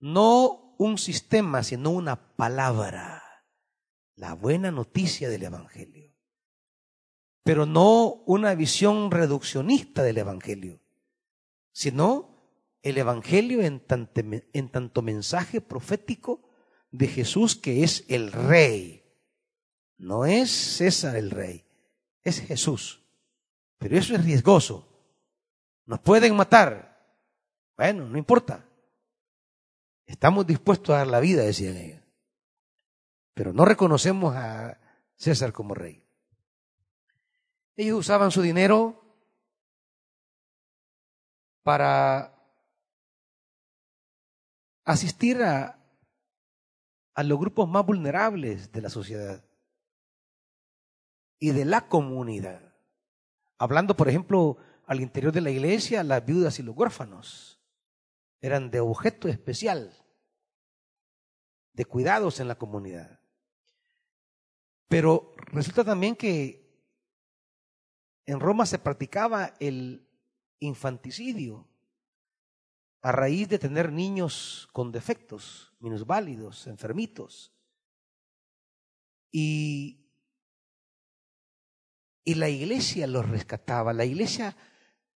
[0.00, 3.22] no un sistema, sino una palabra,
[4.14, 6.12] la buena noticia del Evangelio.
[7.42, 10.80] Pero no una visión reduccionista del Evangelio,
[11.72, 12.36] sino
[12.82, 16.50] el Evangelio en tanto, mensaje profético
[16.90, 19.04] de Jesús que es el rey.
[19.98, 21.64] No es César el rey,
[22.22, 23.02] es Jesús.
[23.78, 24.88] Pero eso es riesgoso.
[25.84, 26.96] Nos pueden matar.
[27.76, 28.65] Bueno, no importa.
[30.06, 32.02] Estamos dispuestos a dar la vida, decían ellos.
[33.34, 34.80] Pero no reconocemos a
[35.16, 36.02] César como rey.
[37.74, 39.02] Ellos usaban su dinero
[41.62, 42.32] para
[44.84, 45.78] asistir a,
[47.24, 49.44] los grupos más vulnerables de la sociedad
[51.38, 52.74] y de la comunidad.
[53.58, 57.55] Hablando, por ejemplo, al interior de la iglesia, las viudas y los huérfanos
[58.40, 59.96] eran de objeto especial,
[61.72, 63.20] de cuidados en la comunidad.
[64.88, 66.66] Pero resulta también que
[68.24, 70.08] en Roma se practicaba el
[70.58, 71.68] infanticidio
[73.02, 77.52] a raíz de tener niños con defectos, minusválidos, enfermitos.
[79.30, 80.08] Y,
[82.24, 84.56] y la iglesia los rescataba, la iglesia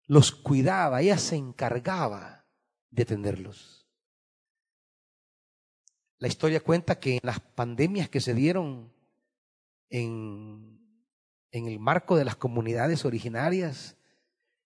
[0.07, 2.46] los cuidaba, ella se encargaba
[2.91, 3.87] de tenerlos.
[6.19, 8.93] La historia cuenta que en las pandemias que se dieron
[9.91, 10.81] en,
[11.51, 13.97] en el marco de las comunidades originarias,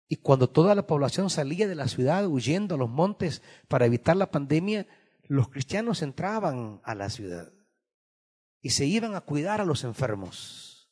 [0.09, 4.17] y cuando toda la población salía de la ciudad huyendo a los montes para evitar
[4.17, 4.87] la pandemia,
[5.23, 7.53] los cristianos entraban a la ciudad
[8.61, 10.91] y se iban a cuidar a los enfermos.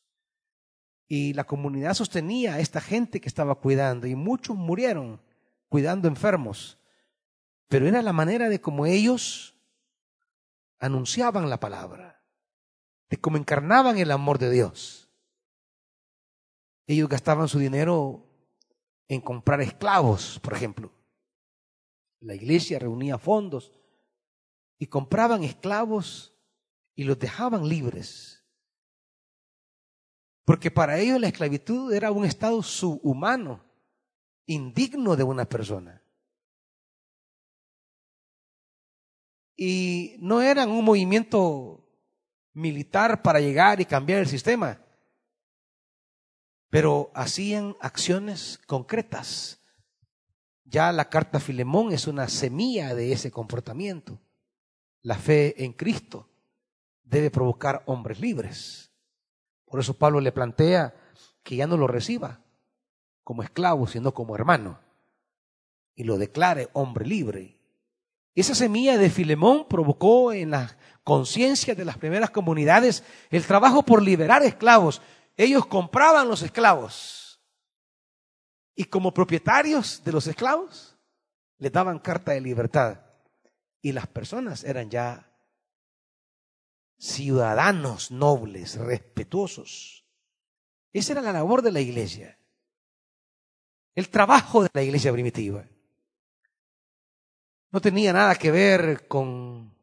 [1.07, 5.21] Y la comunidad sostenía a esta gente que estaba cuidando y muchos murieron
[5.69, 6.79] cuidando enfermos.
[7.67, 9.55] Pero era la manera de cómo ellos
[10.79, 12.21] anunciaban la palabra,
[13.09, 15.09] de cómo encarnaban el amor de Dios.
[16.85, 18.27] Ellos gastaban su dinero
[19.07, 20.91] en comprar esclavos, por ejemplo.
[22.19, 23.71] La iglesia reunía fondos
[24.77, 26.33] y compraban esclavos
[26.95, 28.43] y los dejaban libres.
[30.45, 33.63] Porque para ellos la esclavitud era un estado subhumano,
[34.45, 36.02] indigno de una persona.
[39.55, 41.87] Y no eran un movimiento
[42.53, 44.79] militar para llegar y cambiar el sistema
[46.73, 49.59] pero hacían acciones concretas.
[50.63, 54.19] Ya la carta Filemón es una semilla de ese comportamiento.
[55.03, 56.27] La fe en Cristo
[57.03, 58.91] debe provocar hombres libres.
[59.65, 60.95] Por eso Pablo le plantea
[61.43, 62.43] que ya no lo reciba
[63.23, 64.79] como esclavo, sino como hermano,
[65.93, 67.61] y lo declare hombre libre.
[68.35, 74.01] Esa semilla de Filemón provocó en la conciencia de las primeras comunidades el trabajo por
[74.01, 75.01] liberar esclavos
[75.35, 77.41] ellos compraban los esclavos
[78.75, 80.97] y como propietarios de los esclavos
[81.57, 82.99] les daban carta de libertad
[83.81, 85.29] y las personas eran ya
[86.97, 90.05] ciudadanos nobles, respetuosos.
[90.93, 92.39] Esa era la labor de la iglesia,
[93.95, 95.67] el trabajo de la iglesia primitiva.
[97.73, 99.75] No tenía nada que ver con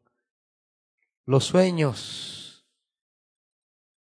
[1.27, 2.65] los sueños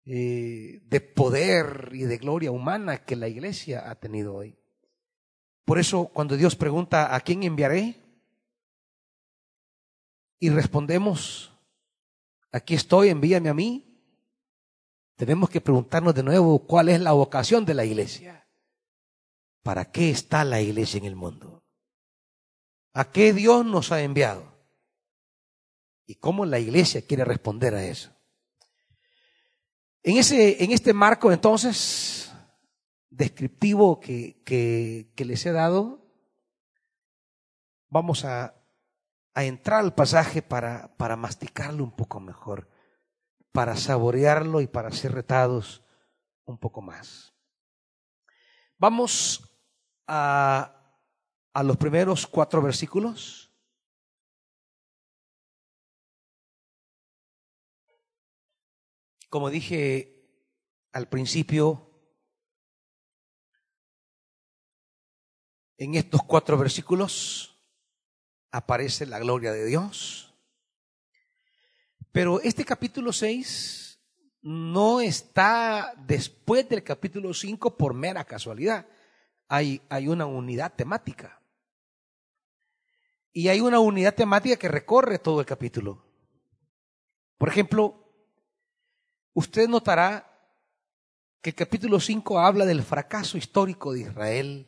[0.07, 4.57] eh, de poder y de gloria humana que la iglesia ha tenido hoy.
[5.67, 8.01] Por eso cuando Dios pregunta, ¿a quién enviaré?
[10.41, 11.53] y respondemos,
[12.51, 14.03] aquí estoy, envíame a mí,
[15.17, 18.49] tenemos que preguntarnos de nuevo cuál es la vocación de la iglesia.
[19.63, 21.63] ¿Para qué está la iglesia en el mundo?
[22.93, 24.51] ¿A qué Dios nos ha enviado?
[26.07, 28.13] ¿Y cómo la iglesia quiere responder a eso?
[30.03, 32.33] En, ese, en este marco entonces
[33.11, 36.07] descriptivo que, que, les he dado,
[37.89, 38.55] vamos a,
[39.35, 42.69] a entrar al pasaje para, para masticarlo un poco mejor
[43.53, 45.83] para saborearlo y para ser retados
[46.45, 47.35] un poco más.
[48.79, 49.59] Vamos
[50.07, 50.80] a,
[51.53, 53.53] a los primeros cuatro versículos.
[59.29, 60.17] Como dije
[60.93, 61.91] al principio,
[65.79, 67.59] en estos cuatro versículos
[68.51, 70.31] aparece la gloria de Dios
[72.13, 74.01] pero este capítulo 6
[74.43, 78.87] no está después del capítulo 5 por mera casualidad.
[79.49, 81.40] Hay, hay una unidad temática.
[83.33, 86.05] Y hay una unidad temática que recorre todo el capítulo.
[87.39, 88.13] Por ejemplo,
[89.33, 90.27] usted notará
[91.41, 94.67] que el capítulo 5 habla del fracaso histórico de Israel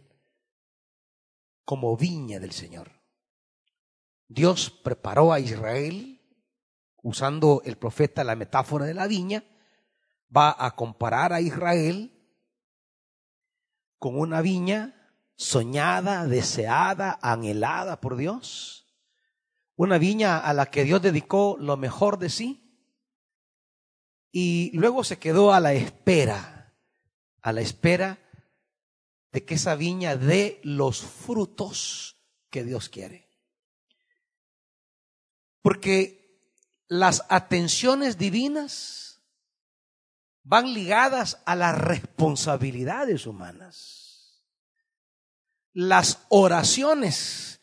[1.64, 2.90] como viña del Señor.
[4.28, 6.20] Dios preparó a Israel
[7.02, 9.44] usando el profeta la metáfora de la viña,
[10.34, 12.10] va a comparar a Israel
[13.98, 15.01] con una viña
[15.36, 18.86] soñada, deseada, anhelada por Dios,
[19.76, 22.62] una viña a la que Dios dedicó lo mejor de sí,
[24.30, 26.74] y luego se quedó a la espera,
[27.42, 28.18] a la espera
[29.30, 32.16] de que esa viña dé los frutos
[32.50, 33.28] que Dios quiere.
[35.60, 36.22] Porque
[36.88, 39.22] las atenciones divinas
[40.42, 44.01] van ligadas a las responsabilidades humanas.
[45.72, 47.60] Las oraciones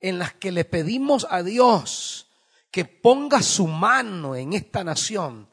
[0.00, 2.28] en las que le pedimos a Dios
[2.70, 5.48] que ponga su mano en esta nación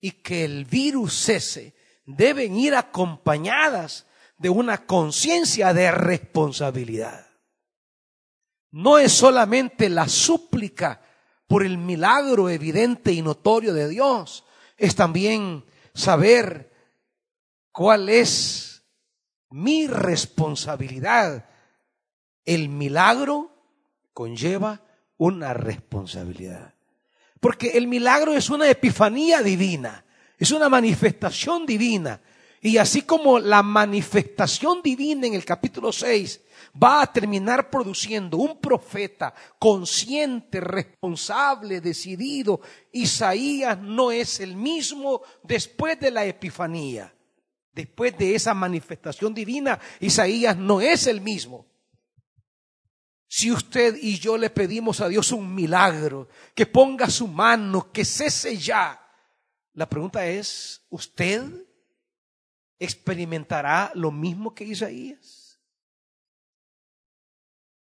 [0.00, 1.74] y que el virus cese,
[2.04, 4.06] deben ir acompañadas
[4.38, 7.26] de una conciencia de responsabilidad.
[8.70, 11.02] No es solamente la súplica
[11.46, 14.44] por el milagro evidente y notorio de Dios,
[14.76, 16.72] es también saber
[17.72, 18.75] cuál es
[19.50, 21.48] mi responsabilidad.
[22.44, 23.50] El milagro
[24.12, 24.82] conlleva
[25.18, 26.74] una responsabilidad.
[27.40, 30.04] Porque el milagro es una epifanía divina,
[30.38, 32.20] es una manifestación divina.
[32.60, 36.40] Y así como la manifestación divina en el capítulo 6
[36.82, 42.60] va a terminar produciendo un profeta consciente, responsable, decidido.
[42.92, 47.12] Isaías no es el mismo después de la Epifanía.
[47.76, 51.66] Después de esa manifestación divina, Isaías no es el mismo.
[53.28, 58.06] Si usted y yo le pedimos a Dios un milagro, que ponga su mano, que
[58.06, 58.98] cese ya,
[59.74, 61.44] la pregunta es, ¿usted
[62.78, 65.60] experimentará lo mismo que Isaías?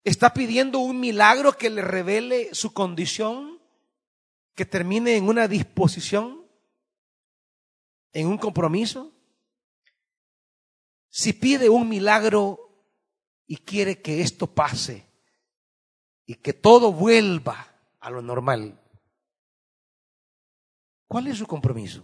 [0.05, 3.59] Está pidiendo un milagro que le revele su condición,
[4.55, 6.47] que termine en una disposición,
[8.13, 9.13] en un compromiso.
[11.11, 12.57] Si pide un milagro
[13.45, 15.05] y quiere que esto pase
[16.25, 17.67] y que todo vuelva
[17.99, 18.81] a lo normal,
[21.07, 22.03] ¿cuál es su compromiso?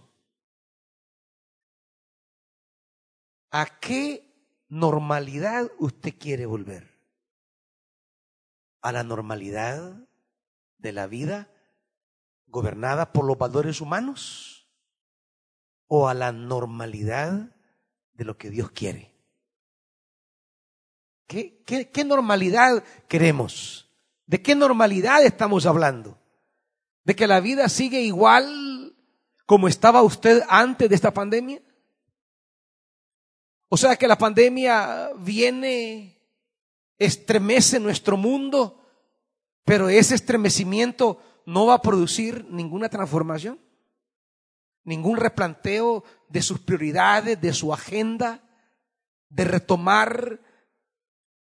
[3.50, 4.30] ¿A qué
[4.68, 6.98] normalidad usted quiere volver?
[8.80, 10.08] a la normalidad
[10.78, 11.50] de la vida
[12.46, 14.68] gobernada por los valores humanos
[15.86, 17.54] o a la normalidad
[18.18, 19.14] de lo que Dios quiere.
[21.28, 23.88] ¿Qué, normalidad queremos?
[24.26, 26.18] ¿De qué normalidad estamos hablando?
[27.04, 28.96] ¿De que la vida sigue igual
[29.46, 31.62] como estaba usted antes de esta pandemia?
[33.68, 36.18] O sea que la pandemia viene
[36.98, 38.84] estremece nuestro mundo,
[39.64, 43.60] pero ese estremecimiento no va a producir ninguna transformación,
[44.82, 48.40] ningún replanteo de sus prioridades, de su agenda,
[49.28, 50.40] de retomar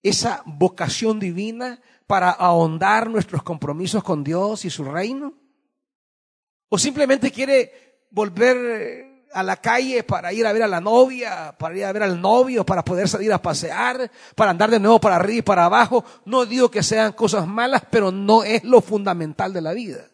[0.03, 5.35] esa vocación divina para ahondar nuestros compromisos con Dios y su reino?
[6.69, 11.77] ¿O simplemente quiere volver a la calle para ir a ver a la novia, para
[11.77, 15.17] ir a ver al novio, para poder salir a pasear, para andar de nuevo para
[15.17, 16.05] arriba y para abajo.
[16.25, 20.12] No digo que sean cosas malas, pero no es lo fundamental de la vida.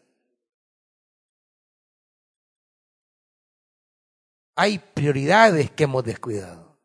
[4.61, 6.81] Hay prioridades que hemos descuidado.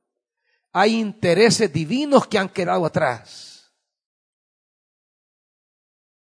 [0.74, 3.74] Hay intereses divinos que han quedado atrás.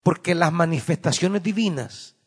[0.03, 2.17] Porque las manifestaciones divinas,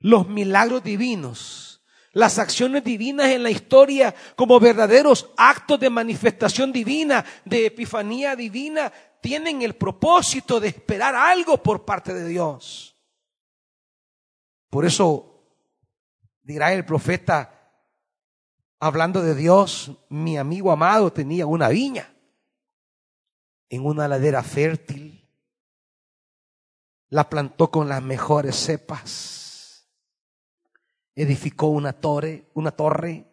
[0.00, 1.82] los milagros divinos,
[2.12, 8.92] las acciones divinas en la historia como verdaderos actos de manifestación divina, de epifanía divina,
[9.22, 12.98] tienen el propósito de esperar algo por parte de Dios.
[14.68, 15.42] Por eso
[16.42, 17.61] dirá el profeta,
[18.82, 22.12] hablando de Dios, mi amigo amado tenía una viña
[23.70, 25.26] en una ladera fértil,
[27.08, 29.42] la plantó con las mejores cepas
[31.14, 33.26] edificó una torre, una torre,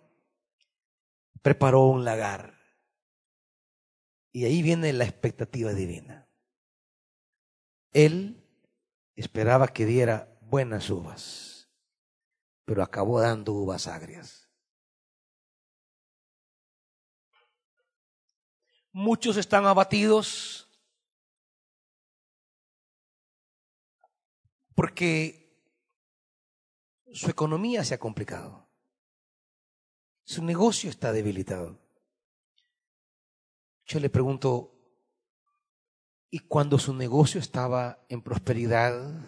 [1.41, 2.53] preparó un lagar.
[4.31, 6.27] Y ahí viene la expectativa divina.
[7.91, 8.45] Él
[9.15, 11.69] esperaba que diera buenas uvas,
[12.65, 14.48] pero acabó dando uvas agrias.
[19.01, 20.67] Muchos están abatidos
[24.75, 25.57] porque
[27.13, 28.67] su economía se ha complicado.
[30.25, 31.79] Su negocio está debilitado.
[33.85, 34.77] Yo le pregunto,
[36.29, 39.25] ¿y cuando su negocio estaba en prosperidad,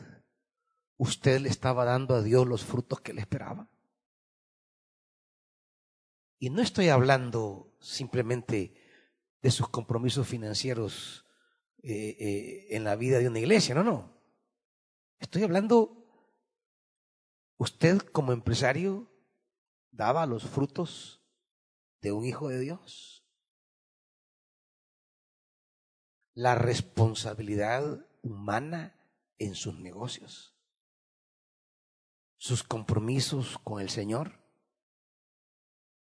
[0.97, 3.69] usted le estaba dando a Dios los frutos que le esperaba?
[6.39, 8.80] Y no estoy hablando simplemente
[9.41, 11.25] de sus compromisos financieros
[11.83, 14.21] eh, eh, en la vida de una iglesia, no, no.
[15.19, 16.01] Estoy hablando
[17.61, 19.07] ¿Usted como empresario
[19.91, 21.21] daba los frutos
[22.01, 23.23] de un hijo de Dios?
[26.33, 28.99] La responsabilidad humana
[29.37, 30.57] en sus negocios,
[32.35, 34.43] sus compromisos con el Señor,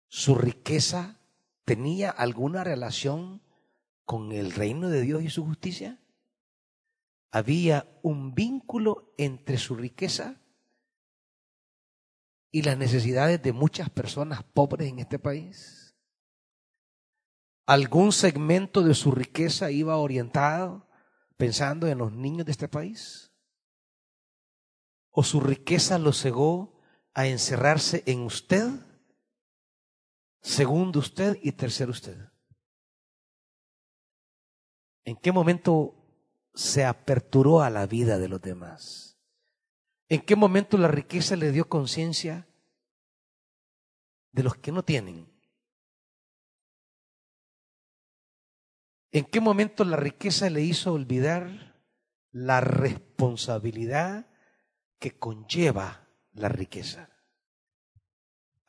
[0.07, 1.18] su riqueza
[1.69, 3.43] tenía alguna relación
[4.03, 5.99] con el reino de Dios y su justicia?
[7.29, 10.41] ¿Había un vínculo entre su riqueza
[12.49, 15.95] y las necesidades de muchas personas pobres en este país?
[17.67, 20.89] ¿Algún segmento de su riqueza iba orientado
[21.37, 23.31] pensando en los niños de este país?
[25.11, 26.81] ¿O su riqueza lo cegó
[27.13, 28.71] a encerrarse en usted,
[30.41, 32.17] segundo usted y tercero usted?
[35.03, 35.95] ¿En qué momento
[36.53, 39.17] se aperturó a la vida de los demás?
[40.07, 42.47] ¿En qué momento la riqueza le dio conciencia
[44.31, 45.31] de los que no tienen?
[49.11, 51.83] ¿En qué momento la riqueza le hizo olvidar
[52.31, 54.27] la responsabilidad
[54.99, 57.18] que conlleva la riqueza?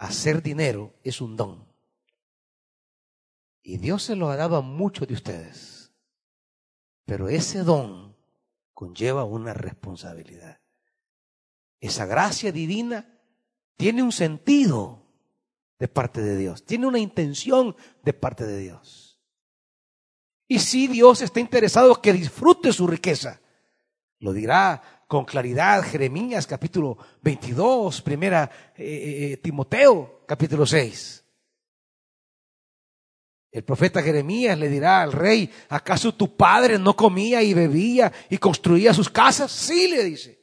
[0.00, 1.68] Hacer dinero es un don.
[3.62, 5.92] Y Dios se lo ha dado a muchos de ustedes.
[7.04, 8.16] Pero ese don
[8.72, 10.58] conlleva una responsabilidad.
[11.80, 13.20] Esa gracia divina
[13.76, 15.06] tiene un sentido
[15.78, 19.20] de parte de Dios, tiene una intención de parte de Dios.
[20.48, 23.42] Y si Dios está interesado que disfrute su riqueza,
[24.18, 31.24] lo dirá con claridad Jeremías capítulo 22, primera eh, eh, eh, Timoteo capítulo 6.
[33.50, 38.38] El profeta Jeremías le dirá al rey, ¿acaso tu padre no comía y bebía y
[38.38, 39.50] construía sus casas?
[39.50, 40.40] Sí, le dice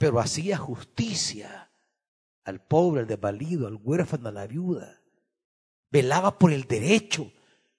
[0.00, 1.70] pero hacía justicia
[2.44, 5.02] al pobre, al desvalido, al huérfano, a la viuda.
[5.90, 7.30] Velaba por el derecho,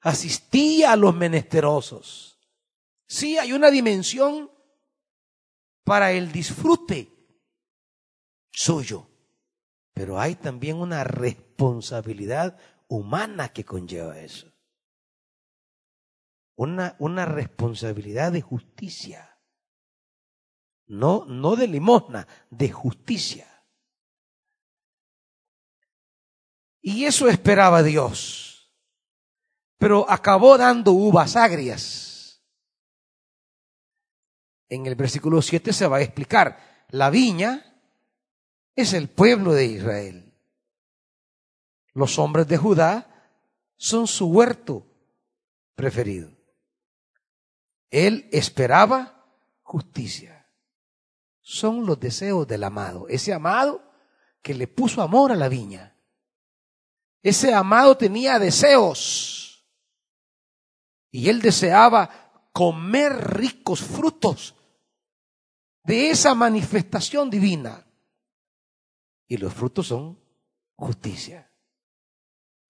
[0.02, 2.38] asistía a los menesterosos.
[3.08, 4.52] Sí, hay una dimensión
[5.84, 7.12] para el disfrute
[8.52, 9.08] suyo,
[9.94, 12.58] pero hay también una responsabilidad
[12.88, 14.52] humana que conlleva eso.
[16.56, 19.32] Una, una responsabilidad de justicia
[20.92, 23.48] no, no de limosna, de justicia.
[26.82, 28.76] Y eso esperaba Dios.
[29.78, 32.11] Pero acabó dando uvas agrias.
[34.72, 36.86] En el versículo 7 se va a explicar.
[36.92, 37.76] La viña
[38.74, 40.34] es el pueblo de Israel.
[41.94, 43.30] Los hombres de Judá
[43.76, 44.88] son su huerto
[45.76, 46.32] preferido.
[47.90, 49.26] Él esperaba
[49.62, 50.48] justicia
[51.42, 53.08] son los deseos del amado.
[53.10, 53.84] Ese amado
[54.42, 55.98] que le puso amor a la viña.
[57.22, 59.68] Ese amado tenía deseos
[61.12, 64.56] y él deseaba comer ricos frutos
[65.84, 67.86] de esa manifestación divina.
[69.28, 70.20] Y los frutos son
[70.76, 71.52] justicia.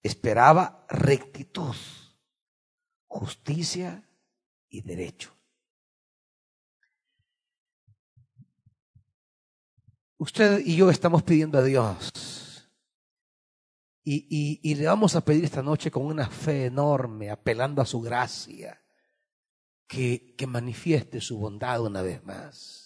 [0.02, 1.74] Esperaba rectitud,
[3.06, 4.08] justicia
[4.68, 5.34] y derecho.
[10.18, 12.12] Usted y yo estamos pidiendo a Dios
[14.04, 18.00] y, y, le vamos a pedir esta noche con una fe enorme, apelando a su
[18.00, 18.82] gracia,
[19.86, 22.81] que, que manifieste su bondad una vez más.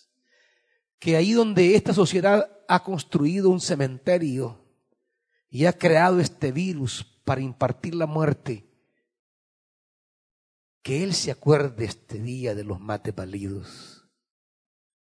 [0.98, 4.64] Que ahí donde esta sociedad ha construido un cementerio
[5.48, 8.66] y ha creado este virus para impartir la muerte,
[10.82, 14.08] que Él se acuerde este día de los mates validos,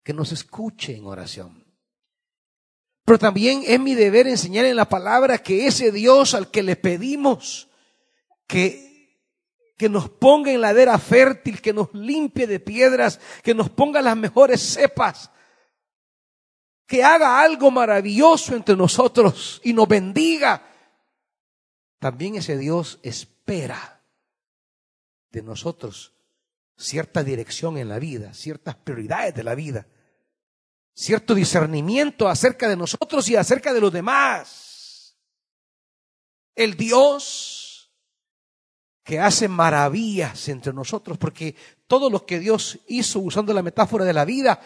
[0.04, 1.66] que nos escuche en oración.
[3.06, 6.76] Pero también es mi deber enseñar en la palabra que ese Dios al que le
[6.76, 7.70] pedimos
[8.48, 9.22] que,
[9.78, 14.18] que nos ponga en ladera fértil, que nos limpie de piedras, que nos ponga las
[14.18, 15.30] mejores cepas,
[16.86, 20.64] que haga algo maravilloso entre nosotros y nos bendiga.
[22.00, 24.02] También ese Dios espera
[25.32, 26.14] de nosotros
[26.78, 29.88] cierta dirección en la vida, ciertas prioridades de la vida
[30.96, 35.18] cierto discernimiento acerca de nosotros y acerca de los demás.
[36.56, 37.92] El Dios
[39.04, 41.56] que hace maravillas entre nosotros, porque
[41.86, 44.60] todo lo que Dios hizo usando la metáfora de la vida,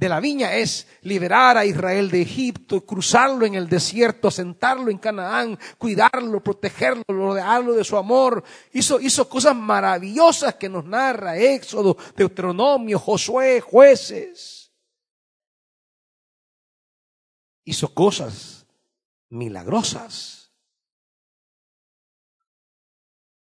[0.00, 4.96] de la viña, es liberar a Israel de Egipto, cruzarlo en el desierto, sentarlo en
[4.98, 8.42] Canaán, cuidarlo, protegerlo, rodearlo de su amor.
[8.72, 14.60] Hizo, hizo cosas maravillosas que nos narra Éxodo, Deuteronomio, Josué, jueces.
[17.70, 18.66] hizo cosas
[19.28, 20.52] milagrosas.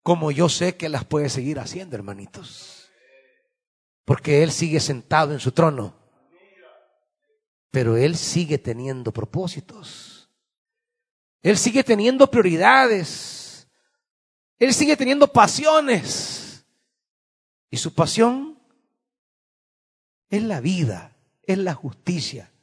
[0.02, 2.90] Como yo sé que las puede seguir haciendo, hermanitos.
[4.04, 6.03] Porque Él sigue sentado en su trono.
[7.74, 10.30] Pero Él sigue teniendo propósitos.
[11.42, 13.66] Él sigue teniendo prioridades.
[14.60, 16.64] Él sigue teniendo pasiones.
[17.70, 18.56] Y su pasión
[20.30, 22.54] es la vida, es la justicia,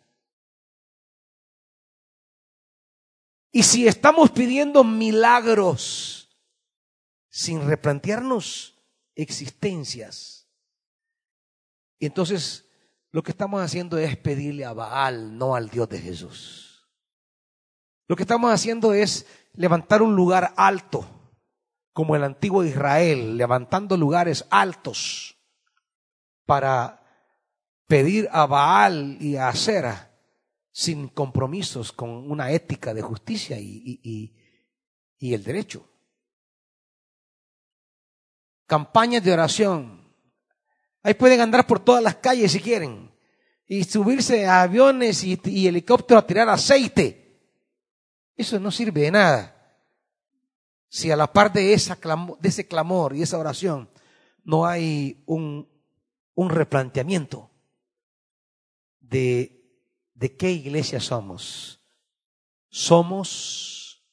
[3.52, 6.30] Y si estamos pidiendo milagros
[7.30, 8.76] sin replantearnos
[9.16, 10.48] existencias,
[12.00, 12.66] entonces
[13.12, 16.90] lo que estamos haciendo es pedirle a Baal, no al Dios de Jesús.
[18.08, 21.06] Lo que estamos haciendo es levantar un lugar alto,
[21.94, 25.38] como el antiguo Israel, levantando lugares altos
[26.46, 27.02] para
[27.88, 30.12] pedir a Baal y a Acera
[30.72, 34.34] sin compromisos con una ética de justicia y,
[35.20, 35.88] el derecho.
[38.66, 40.01] Campañas de oración.
[41.04, 43.12] Ahí pueden andar por todas las calles si quieren
[43.68, 47.40] y subirse a aviones y, helicópteros a tirar aceite.
[48.36, 49.58] Eso no sirve de nada.
[50.90, 51.98] Si a la par de, esa
[52.40, 53.90] de ese clamor y esa oración
[54.44, 55.68] no hay un,
[56.36, 57.50] un replanteamiento
[59.00, 59.62] de
[60.22, 61.80] ¿De qué iglesia somos?
[62.70, 64.06] ¿Somos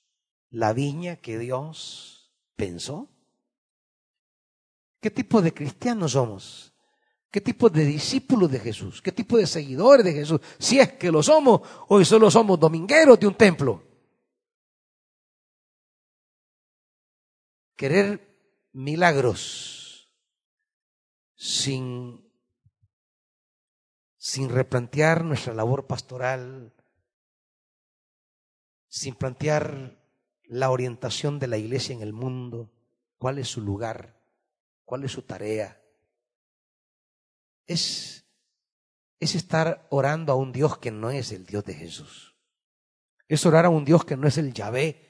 [0.48, 3.10] la viña que Dios pensó?
[5.00, 6.67] ¿Qué tipo de cristianos somos?
[7.30, 9.02] ¿Qué tipo de discípulos de Jesús?
[9.02, 10.40] ¿Qué tipo de seguidores de Jesús?
[10.58, 13.82] Si es que lo somos, hoy solo somos domingueros de un templo.
[17.76, 18.26] Querer
[18.72, 20.10] milagros
[21.34, 22.28] sin
[24.16, 26.74] sin replantear nuestra labor pastoral,
[28.88, 29.96] sin plantear
[30.44, 32.70] la orientación de la iglesia en el mundo,
[33.16, 34.20] cuál es su lugar,
[34.84, 35.80] cuál es su tarea.
[37.68, 38.26] Es,
[39.20, 42.34] es estar orando a un Dios que no es el Dios de Jesús.
[43.28, 45.08] Es orar a un Dios que no es el Yahvé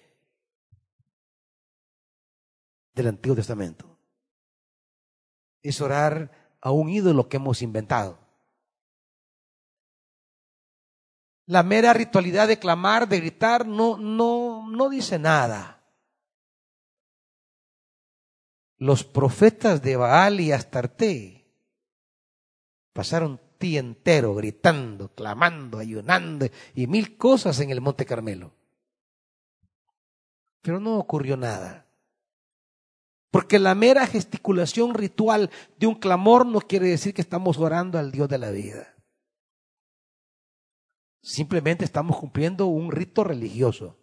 [2.92, 3.98] del Antiguo Testamento.
[5.62, 8.18] Es orar a un ídolo que hemos inventado.
[11.46, 15.80] La mera ritualidad de clamar, de gritar, no, no, no dice nada.
[18.76, 21.38] Los profetas de Baal y Astarte
[22.99, 28.53] Pasaron día entero gritando, clamando, ayunando y mil cosas en el Monte Carmelo.
[30.62, 31.86] Pero no ocurrió nada.
[33.30, 38.11] Porque la mera gesticulación ritual de un clamor no quiere decir que estamos orando al
[38.11, 38.96] Dios de la vida.
[41.22, 43.96] Simplemente estamos cumpliendo un rito religioso.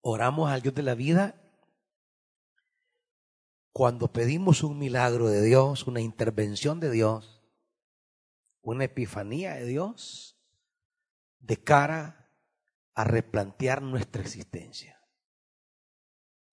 [0.00, 1.41] Oramos al Dios de la vida
[3.72, 7.42] cuando pedimos un milagro de Dios, una intervención de Dios,
[8.60, 10.38] una epifanía de Dios,
[11.40, 12.30] de cara
[12.94, 15.00] a replantear nuestra existencia.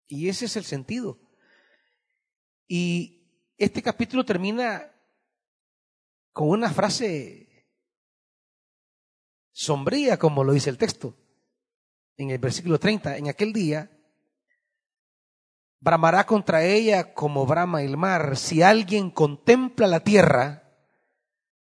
[0.07, 1.21] Y ese es el sentido.
[2.67, 3.23] Y
[3.59, 4.91] este capítulo termina
[6.33, 7.69] con una frase
[9.53, 11.17] sombría, como lo dice el texto,
[12.17, 13.19] en el versículo 30.
[13.19, 14.02] En aquel día
[15.83, 18.37] bramará contra ella como brama el mar.
[18.37, 20.73] Si alguien contempla la tierra,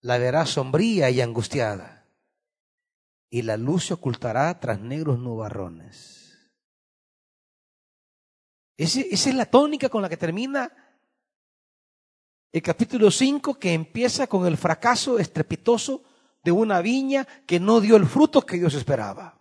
[0.01, 2.05] la verá sombría y angustiada,
[3.29, 6.51] y la luz se ocultará tras negros nubarrones.
[8.75, 8.99] esa
[9.29, 10.71] es la tónica con la que termina
[12.51, 16.03] el capítulo 5, que empieza con el fracaso estrepitoso
[16.43, 19.39] de una viña que no dio el fruto que Dios esperaba.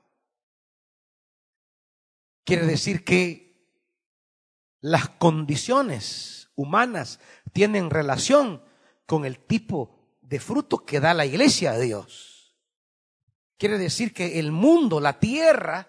[2.44, 3.41] Quiere decir que
[4.82, 7.20] las condiciones humanas
[7.52, 8.62] tienen relación
[9.06, 12.56] con el tipo de fruto que da la iglesia de Dios.
[13.56, 15.88] Quiere decir que el mundo, la tierra,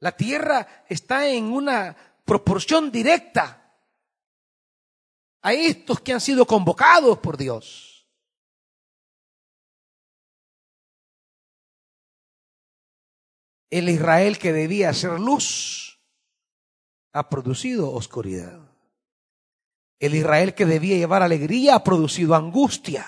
[0.00, 1.96] la tierra está en una
[2.26, 3.74] proporción directa
[5.40, 8.06] a estos que han sido convocados por Dios.
[13.70, 15.85] El Israel que debía ser luz
[17.16, 18.60] ha producido oscuridad.
[19.98, 23.06] El Israel que debía llevar alegría ha producido angustia.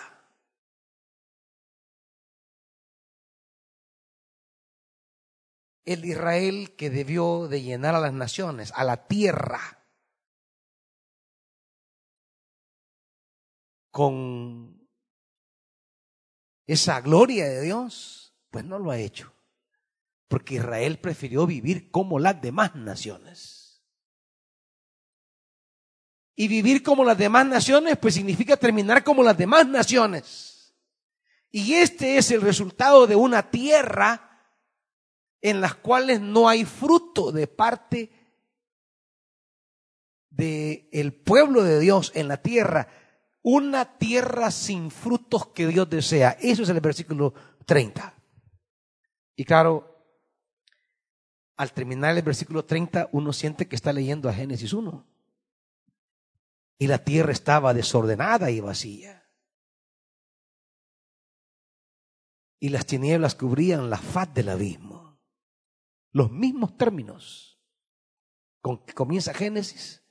[5.84, 9.84] El Israel que debió de llenar a las naciones, a la tierra,
[13.90, 14.88] con
[16.66, 19.34] esa gloria de Dios, pues no lo ha hecho.
[20.28, 23.57] Porque Israel prefirió vivir como las demás naciones.
[26.40, 30.72] Y vivir como las demás naciones, pues significa terminar como las demás naciones.
[31.50, 34.46] Y este es el resultado de una tierra
[35.40, 38.12] en las cuales no hay fruto de parte
[40.30, 42.86] del pueblo de Dios en la tierra.
[43.42, 46.36] Una tierra sin frutos que Dios desea.
[46.40, 47.34] Eso es el versículo
[47.66, 48.14] 30.
[49.34, 50.06] Y claro,
[51.56, 55.17] al terminar el versículo 30, uno siente que está leyendo a Génesis 1
[56.78, 59.28] y la tierra estaba desordenada y vacía.
[62.60, 65.20] Y las tinieblas cubrían la faz del abismo.
[66.12, 67.48] Los mismos términos
[68.60, 70.02] con que comienza Génesis,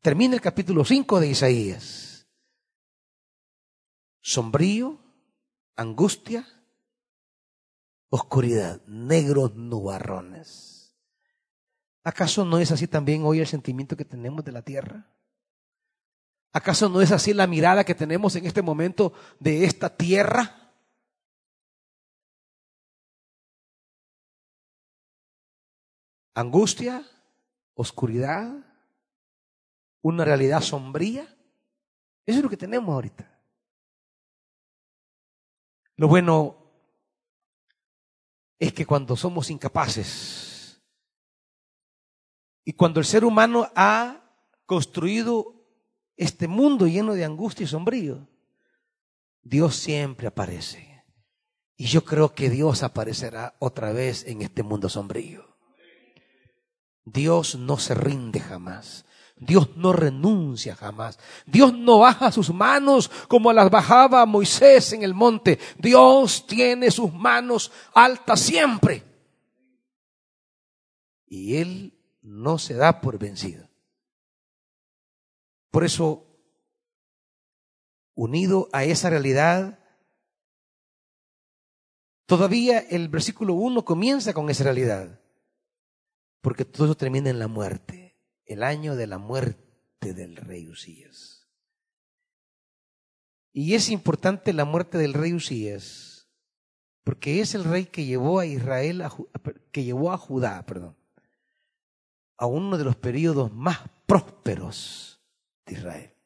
[0.00, 2.28] termina el capítulo 5 de Isaías.
[4.20, 5.00] Sombrío,
[5.76, 6.46] angustia,
[8.08, 10.96] oscuridad, negros nubarrones.
[12.02, 15.15] ¿Acaso no es así también hoy el sentimiento que tenemos de la tierra?
[16.56, 20.72] ¿Acaso no es así la mirada que tenemos en este momento de esta tierra?
[26.32, 27.06] Angustia,
[27.74, 28.54] oscuridad,
[30.00, 31.24] una realidad sombría.
[32.24, 33.38] Eso es lo que tenemos ahorita.
[35.96, 36.56] Lo bueno
[38.58, 40.80] es que cuando somos incapaces
[42.64, 44.22] y cuando el ser humano ha
[44.64, 45.55] construido
[46.16, 48.28] este mundo lleno de angustia y sombrío,
[49.42, 51.04] Dios siempre aparece.
[51.76, 55.56] Y yo creo que Dios aparecerá otra vez en este mundo sombrío.
[57.04, 59.04] Dios no se rinde jamás.
[59.36, 61.18] Dios no renuncia jamás.
[61.44, 65.58] Dios no baja sus manos como las bajaba Moisés en el monte.
[65.78, 69.04] Dios tiene sus manos altas siempre.
[71.26, 71.92] Y Él
[72.22, 73.65] no se da por vencido.
[75.76, 76.24] Por eso,
[78.14, 79.78] unido a esa realidad,
[82.24, 85.20] todavía el versículo 1 comienza con esa realidad,
[86.40, 88.16] porque todo eso termina en la muerte,
[88.46, 91.46] el año de la muerte del rey Usías.
[93.52, 96.26] Y es importante la muerte del rey Usías,
[97.04, 99.04] porque es el rey que llevó a Israel,
[99.72, 100.96] que llevó a Judá, perdón,
[102.38, 105.15] a uno de los periodos más prósperos
[105.66, 106.16] de Israel.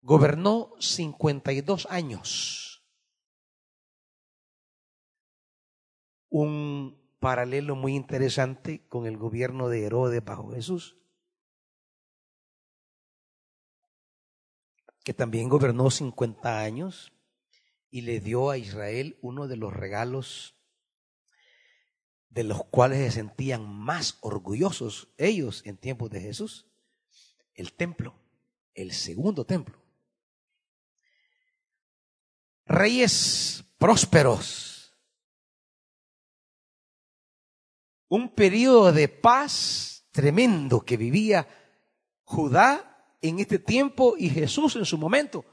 [0.00, 2.84] Gobernó 52 años.
[6.28, 10.96] Un paralelo muy interesante con el gobierno de Herodes bajo Jesús,
[15.04, 17.12] que también gobernó 50 años
[17.90, 20.54] y le dio a Israel uno de los regalos
[22.28, 26.67] de los cuales se sentían más orgullosos ellos en tiempos de Jesús,
[27.58, 28.14] el templo,
[28.72, 29.82] el segundo templo.
[32.64, 34.96] Reyes prósperos,
[38.08, 41.48] un periodo de paz tremendo que vivía
[42.22, 45.44] Judá en este tiempo y Jesús en su momento,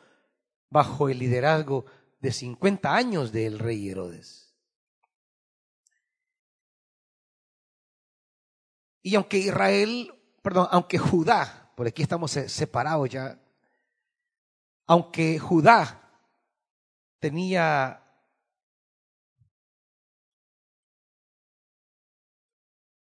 [0.69, 1.85] bajo el liderazgo
[2.19, 4.55] de 50 años del rey Herodes.
[9.01, 13.39] Y aunque Israel, perdón, aunque Judá, por aquí estamos separados ya,
[14.88, 16.01] aunque Judá
[17.19, 18.01] tenía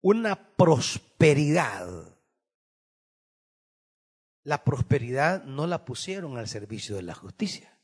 [0.02, 2.16] una prosperidad,
[4.44, 7.76] la prosperidad no la pusieron al servicio de la justicia.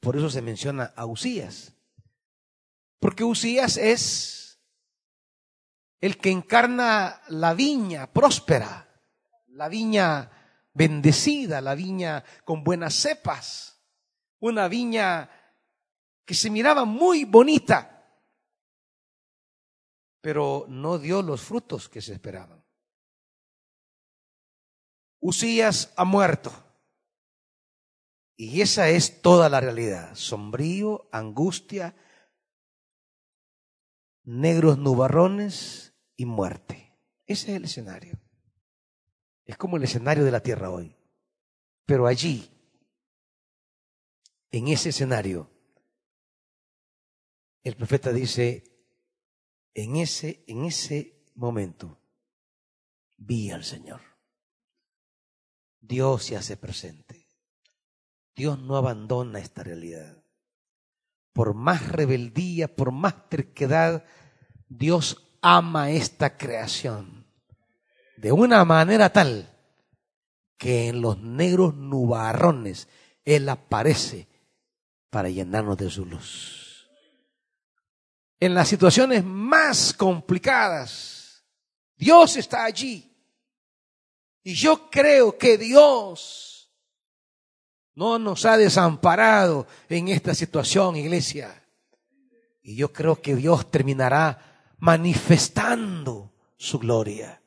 [0.00, 1.72] Por eso se menciona a Usías.
[3.00, 4.60] Porque Usías es
[6.00, 8.83] el que encarna la viña próspera,
[9.54, 10.30] la viña
[10.72, 13.80] bendecida, la viña con buenas cepas,
[14.40, 15.30] una viña
[16.24, 17.90] que se miraba muy bonita,
[20.20, 22.64] pero no dio los frutos que se esperaban.
[25.20, 26.52] Usías ha muerto.
[28.36, 30.14] Y esa es toda la realidad.
[30.16, 31.94] Sombrío, angustia,
[34.24, 36.98] negros nubarrones y muerte.
[37.26, 38.23] Ese es el escenario.
[39.44, 40.96] Es como el escenario de la tierra hoy.
[41.86, 42.50] Pero allí,
[44.50, 45.50] en ese escenario,
[47.62, 48.64] el profeta dice,
[49.74, 52.00] en ese, en ese momento,
[53.16, 54.00] vi al Señor.
[55.80, 57.28] Dios se hace presente.
[58.34, 60.24] Dios no abandona esta realidad.
[61.32, 64.04] Por más rebeldía, por más terquedad,
[64.68, 67.23] Dios ama esta creación
[68.16, 69.50] de una manera tal
[70.56, 72.88] que en los negros nubarrones
[73.24, 74.28] Él aparece
[75.10, 76.88] para llenarnos de su luz.
[78.40, 81.44] En las situaciones más complicadas,
[81.96, 83.10] Dios está allí.
[84.42, 86.70] Y yo creo que Dios
[87.94, 91.64] no nos ha desamparado en esta situación, iglesia.
[92.62, 97.40] Y yo creo que Dios terminará manifestando su gloria.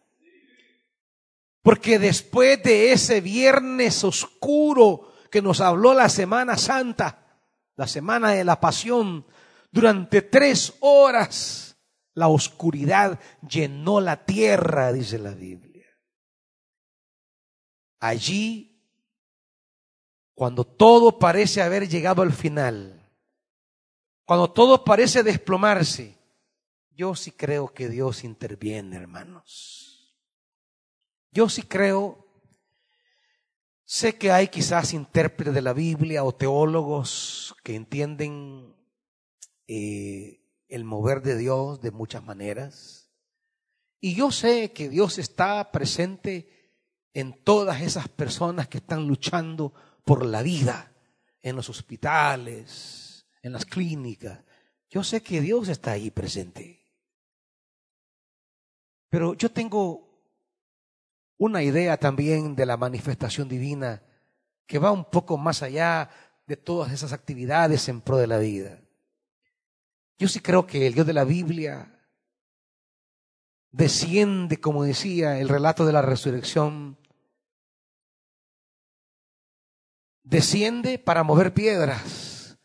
[1.68, 7.28] Porque después de ese viernes oscuro que nos habló la Semana Santa,
[7.76, 9.26] la semana de la pasión,
[9.70, 11.76] durante tres horas
[12.14, 15.88] la oscuridad llenó la tierra, dice la Biblia.
[18.00, 18.82] Allí
[20.36, 23.12] cuando todo parece haber llegado al final,
[24.24, 26.18] cuando todo parece desplomarse,
[26.92, 29.87] yo sí creo que Dios interviene, hermanos.
[31.38, 32.18] Yo sí creo,
[33.86, 38.76] sé que hay quizás intérpretes de la Biblia o teólogos que entienden
[39.68, 43.12] eh, el mover de Dios de muchas maneras.
[44.00, 46.74] Y yo sé que Dios está presente
[47.14, 49.76] en todas esas personas que están luchando
[50.06, 50.92] por la vida
[51.44, 54.44] en los hospitales, en las clínicas.
[54.90, 56.84] Yo sé que Dios está ahí presente.
[59.10, 60.07] Pero yo tengo
[61.38, 64.02] una idea también de la manifestación divina
[64.66, 66.10] que va un poco más allá
[66.46, 68.82] de todas esas actividades en pro de la vida.
[70.18, 71.94] Yo sí creo que el Dios de la Biblia
[73.72, 76.98] desciende, como decía el relato de la resurrección,
[80.24, 82.58] desciende para mover piedras,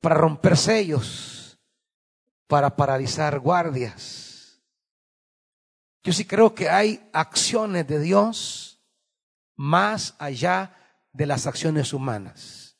[0.00, 1.58] para romper sellos,
[2.48, 4.31] para paralizar guardias.
[6.02, 8.80] Yo sí creo que hay acciones de Dios
[9.54, 10.76] más allá
[11.12, 12.76] de las acciones humanas.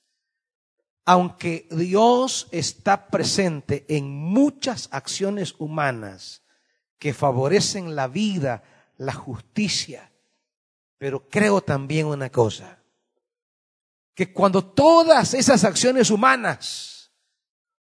[1.04, 6.42] Aunque Dios está presente en muchas acciones humanas
[6.98, 8.62] que favorecen la vida,
[8.96, 10.12] la justicia,
[10.98, 12.78] pero creo también una cosa,
[14.14, 17.10] que cuando todas esas acciones humanas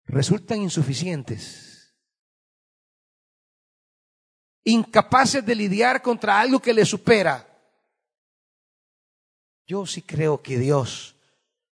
[0.05, 1.68] resultan insuficientes,
[4.65, 7.47] incapaces de lidiar contra algo que le supera,
[9.67, 11.17] yo sí creo que Dios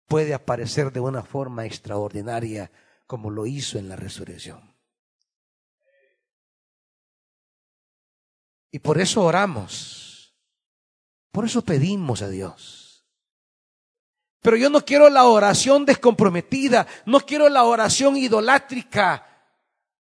[0.07, 2.71] puede aparecer de una forma extraordinaria
[3.07, 4.75] como lo hizo en la resurrección.
[8.71, 10.11] Y por eso oramos
[11.31, 13.05] por eso pedimos a Dios.
[14.41, 19.30] Pero yo no quiero la oración descomprometida, no quiero la oración idolátrica,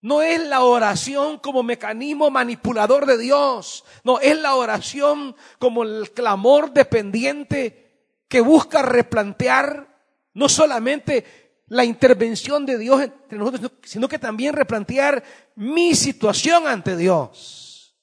[0.02, 3.84] No es la oración como mecanismo manipulador de Dios.
[4.04, 7.90] No, es la oración como el clamor dependiente
[8.30, 9.90] que busca replantear
[10.34, 15.24] no solamente la intervención de Dios entre nosotros, sino que también replantear
[15.56, 18.00] mi situación ante Dios.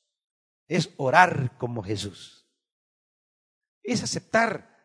[0.68, 2.46] Es orar como Jesús.
[3.82, 4.76] Es aceptar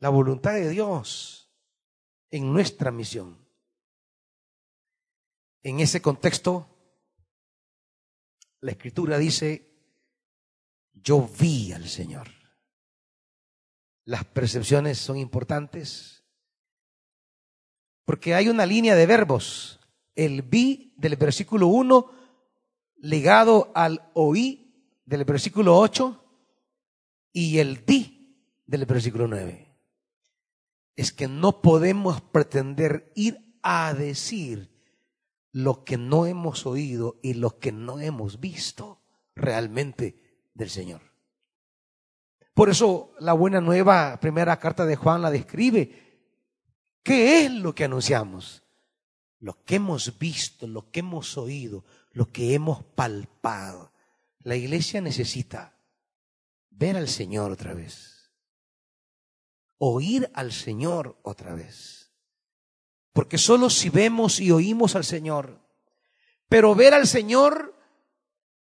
[0.00, 1.54] la voluntad de Dios
[2.30, 3.41] en nuestra misión.
[5.62, 6.68] En ese contexto,
[8.60, 9.72] la escritura dice,
[10.92, 12.28] yo vi al Señor.
[14.04, 16.22] Las percepciones son importantes
[18.04, 19.80] porque hay una línea de verbos.
[20.14, 22.10] El vi del versículo 1
[22.96, 26.22] ligado al oí del versículo 8
[27.32, 28.36] y el di
[28.66, 29.68] del versículo 9.
[30.96, 34.71] Es que no podemos pretender ir a decir
[35.52, 39.00] lo que no hemos oído y lo que no hemos visto
[39.34, 40.18] realmente
[40.54, 41.02] del Señor.
[42.54, 46.10] Por eso la buena nueva primera carta de Juan la describe.
[47.02, 48.62] ¿Qué es lo que anunciamos?
[49.40, 53.92] Lo que hemos visto, lo que hemos oído, lo que hemos palpado.
[54.42, 55.76] La iglesia necesita
[56.70, 58.32] ver al Señor otra vez,
[59.78, 62.01] oír al Señor otra vez
[63.12, 65.58] porque solo si vemos y oímos al Señor,
[66.48, 67.74] pero ver al Señor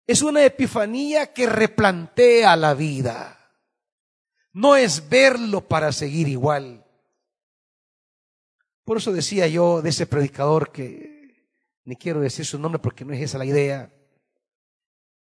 [0.05, 3.33] es una epifanía que replantea la vida.
[4.53, 6.85] No es verlo para seguir igual.
[8.83, 11.17] Por eso decía yo de ese predicador que
[11.83, 13.93] ni quiero decir su nombre porque no es esa la idea.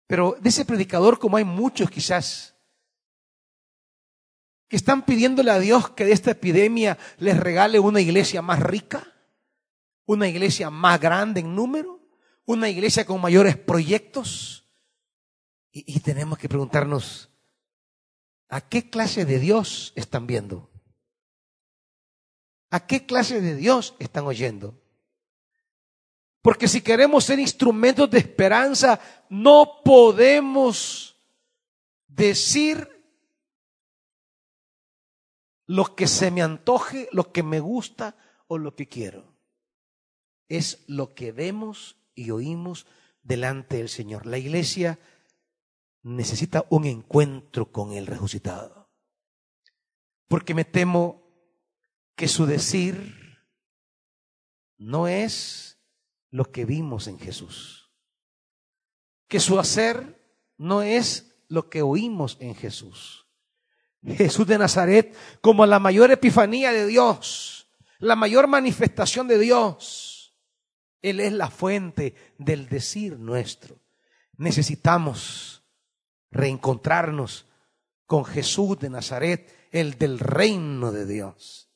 [0.06, 2.51] Pero de ese predicador, como hay muchos quizás,
[4.72, 9.06] que están pidiéndole a Dios que de esta epidemia les regale una iglesia más rica,
[10.06, 12.00] una iglesia más grande en número,
[12.46, 14.66] una iglesia con mayores proyectos.
[15.72, 17.28] Y, y tenemos que preguntarnos,
[18.48, 20.70] ¿a qué clase de Dios están viendo?
[22.70, 24.82] ¿A qué clase de Dios están oyendo?
[26.40, 28.98] Porque si queremos ser instrumentos de esperanza,
[29.28, 31.14] no podemos
[32.06, 33.01] decir
[35.66, 39.36] lo que se me antoje, lo que me gusta o lo que quiero.
[40.48, 42.86] Es lo que vemos y oímos
[43.22, 44.26] delante del Señor.
[44.26, 44.98] La iglesia
[46.02, 48.90] necesita un encuentro con el resucitado.
[50.28, 51.22] Porque me temo
[52.16, 53.16] que su decir
[54.78, 55.78] no es
[56.30, 57.92] lo que vimos en Jesús.
[59.28, 63.21] Que su hacer no es lo que oímos en Jesús.
[64.04, 70.36] Jesús de Nazaret como la mayor epifanía de Dios, la mayor manifestación de Dios.
[71.00, 73.78] Él es la fuente del decir nuestro.
[74.36, 75.64] Necesitamos
[76.30, 77.46] reencontrarnos
[78.06, 81.70] con Jesús de Nazaret, el del reino de Dios.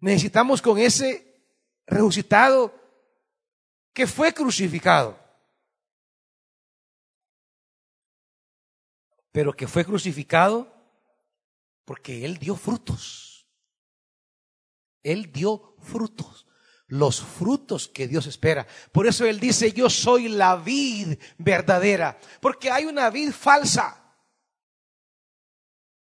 [0.00, 1.40] Necesitamos con ese
[1.86, 2.74] resucitado
[3.92, 5.18] que fue crucificado,
[9.30, 10.73] pero que fue crucificado
[11.84, 13.46] porque Él dio frutos.
[15.02, 16.46] Él dio frutos.
[16.86, 18.66] Los frutos que Dios espera.
[18.92, 22.18] Por eso Él dice, yo soy la vid verdadera.
[22.40, 24.00] Porque hay una vid falsa.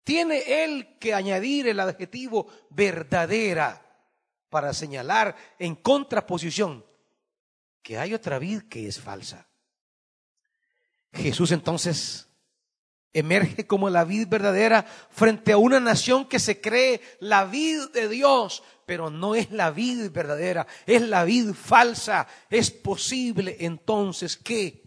[0.05, 3.87] Tiene Él que añadir el adjetivo verdadera
[4.49, 6.85] para señalar en contraposición
[7.83, 9.49] que hay otra vid que es falsa.
[11.13, 12.30] Jesús entonces
[13.13, 18.09] emerge como la vid verdadera frente a una nación que se cree la vid de
[18.09, 22.29] Dios, pero no es la vid verdadera, es la vid falsa.
[22.49, 24.83] Es posible entonces que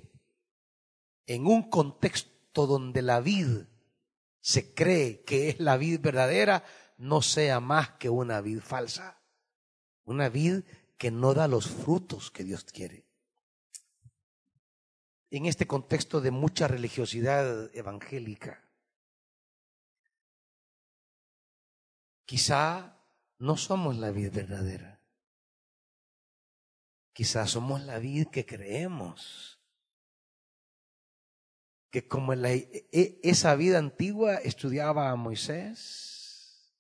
[1.25, 3.65] en un contexto donde la vid
[4.41, 6.63] se cree que es la vid verdadera,
[6.97, 9.21] no sea más que una vid falsa,
[10.03, 10.63] una vid
[10.97, 13.12] que no da los frutos que Dios quiere
[15.37, 18.63] en este contexto de mucha religiosidad evangélica.
[22.23, 22.99] Quizá
[23.39, 25.01] no somos la vida verdadera.
[27.13, 29.59] Quizá somos la vida que creemos.
[31.89, 36.71] Que como e, e, esa vida antigua estudiaba a Moisés,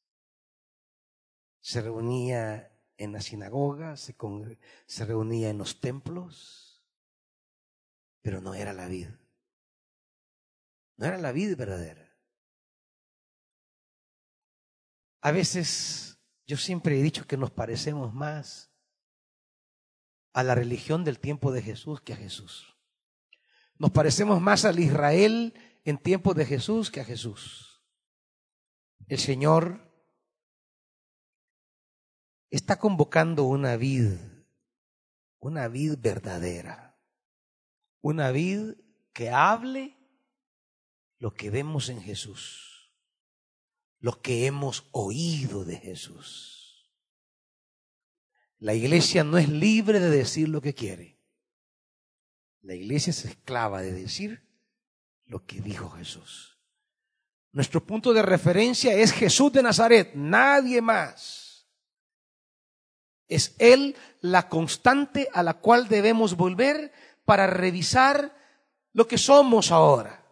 [1.59, 6.62] se reunía en la sinagoga, se reunía en los templos,
[8.23, 9.19] pero no era la vida.
[10.97, 12.17] No era la vida verdadera.
[15.21, 16.17] A veces
[16.47, 18.71] yo siempre he dicho que nos parecemos más
[20.33, 22.75] a la religión del tiempo de Jesús que a Jesús.
[23.77, 27.83] Nos parecemos más al Israel en tiempos de Jesús que a Jesús.
[29.07, 29.91] El Señor
[32.49, 34.13] está convocando una vid,
[35.39, 36.92] una vid verdadera,
[38.03, 38.73] una vid
[39.13, 39.97] que hable
[41.19, 42.91] lo que vemos en Jesús,
[43.99, 46.91] lo que hemos oído de Jesús.
[48.59, 51.17] La iglesia no es libre de decir lo que quiere.
[52.61, 54.49] La iglesia es esclava de decir
[55.25, 56.59] lo que dijo Jesús.
[57.53, 61.69] Nuestro punto de referencia es Jesús de Nazaret, nadie más.
[63.29, 66.91] Es Él la constante a la cual debemos volver
[67.25, 68.35] para revisar
[68.93, 70.23] lo que somos ahora.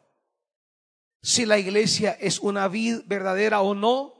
[1.22, 4.14] Si la iglesia es una vid verdadera o no,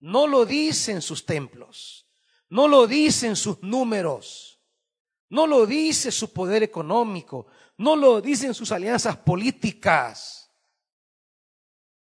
[0.00, 2.08] no lo dicen sus templos,
[2.48, 4.60] no lo dicen sus números,
[5.28, 7.46] no lo dice su poder económico,
[7.78, 10.50] no lo dicen sus alianzas políticas,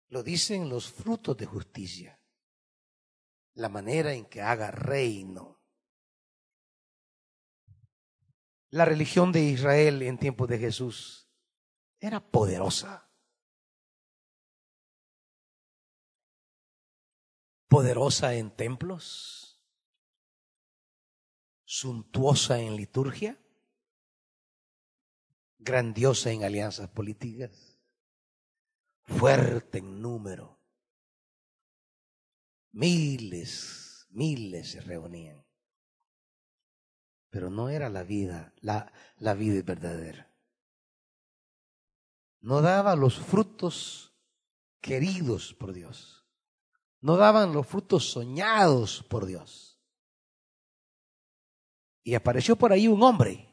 [0.09, 2.19] lo dicen los frutos de justicia,
[3.55, 5.56] la manera en que haga reino.
[8.77, 11.27] La religión de Israel en tiempos de Jesús
[11.99, 13.11] era poderosa.
[17.67, 19.59] Poderosa en templos,
[21.65, 23.41] suntuosa en liturgia,
[25.57, 27.81] grandiosa en alianzas políticas,
[29.01, 30.61] fuerte en número.
[32.73, 35.46] Miles, miles se reunían
[37.37, 40.33] pero no era la vida, la, la vida verdadera.
[42.39, 44.11] No daba los frutos
[44.81, 46.25] queridos por Dios.
[46.99, 49.79] No daban los frutos soñados por Dios.
[52.03, 53.47] Y apareció por ahí un hombre.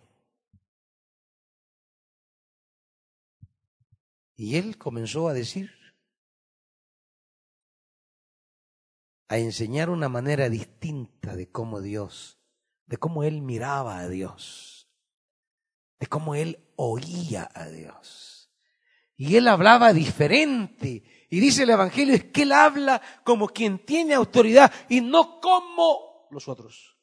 [4.35, 5.71] Y él comenzó a decir,
[9.29, 12.41] a enseñar una manera distinta de cómo Dios
[12.87, 14.89] de cómo él miraba a Dios,
[15.99, 18.51] de cómo él oía a Dios.
[19.17, 21.05] Y él hablaba diferente.
[21.31, 26.29] Y dice el Evangelio es que él habla como quien tiene autoridad y no como
[26.31, 26.99] los otros.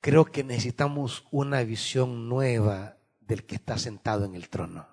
[0.00, 4.86] Creo que necesitamos una visión nueva del que está sentado en el trono.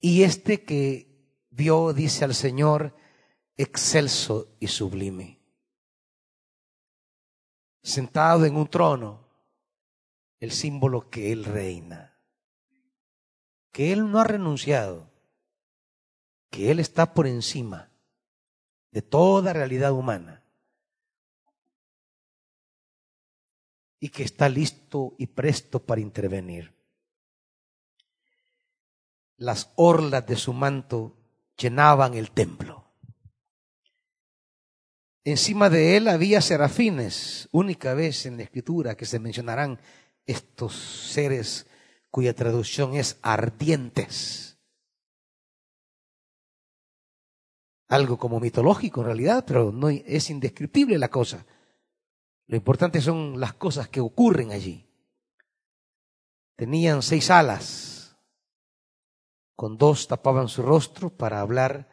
[0.00, 1.16] Y este que
[1.50, 2.94] vio, dice al Señor,
[3.56, 5.40] excelso y sublime.
[7.82, 9.26] Sentado en un trono,
[10.40, 12.18] el símbolo que Él reina,
[13.72, 15.10] que Él no ha renunciado,
[16.50, 17.90] que Él está por encima
[18.90, 20.42] de toda realidad humana
[24.00, 26.74] y que está listo y presto para intervenir.
[29.36, 31.16] Las orlas de su manto
[31.56, 32.75] llenaban el templo.
[35.26, 39.80] Encima de él había serafines, única vez en la escritura que se mencionarán
[40.24, 41.66] estos seres
[42.12, 44.56] cuya traducción es ardientes.
[47.88, 51.44] Algo como mitológico en realidad, pero no es indescriptible la cosa.
[52.46, 54.86] Lo importante son las cosas que ocurren allí.
[56.54, 58.16] Tenían seis alas,
[59.56, 61.88] con dos tapaban su rostro para hablar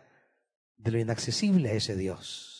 [0.77, 2.52] de lo inaccesible a ese Dios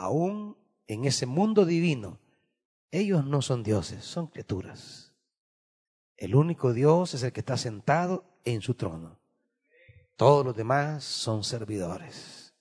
[0.00, 0.56] aún
[0.86, 2.18] en ese mundo divino,
[2.90, 5.12] ellos no son dioses, son criaturas.
[6.16, 9.18] El único Dios es el que está sentado en su trono.
[10.16, 12.54] Todos los demás son servidores.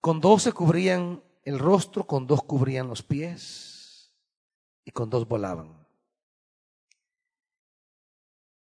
[0.00, 4.14] Con dos se cubrían el rostro, con dos cubrían los pies
[4.84, 5.86] y con dos volaban.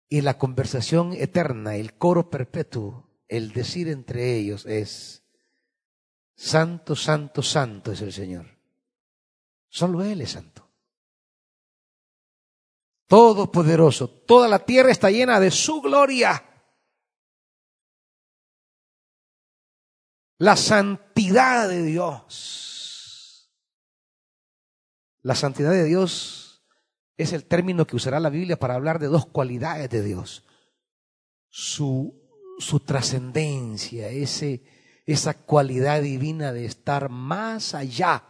[0.09, 5.23] Y la conversación eterna, el coro perpetuo, el decir entre ellos es,
[6.35, 8.47] Santo, Santo, Santo es el Señor.
[9.69, 10.67] Solo Él es santo.
[13.07, 14.09] Todopoderoso.
[14.09, 16.43] Toda la tierra está llena de su gloria.
[20.37, 23.51] La santidad de Dios.
[25.21, 26.63] La santidad de Dios
[27.17, 30.45] es el término que usará la Biblia para hablar de dos cualidades de Dios.
[31.49, 32.18] Su
[32.59, 38.25] su trascendencia, esa cualidad divina de estar más allá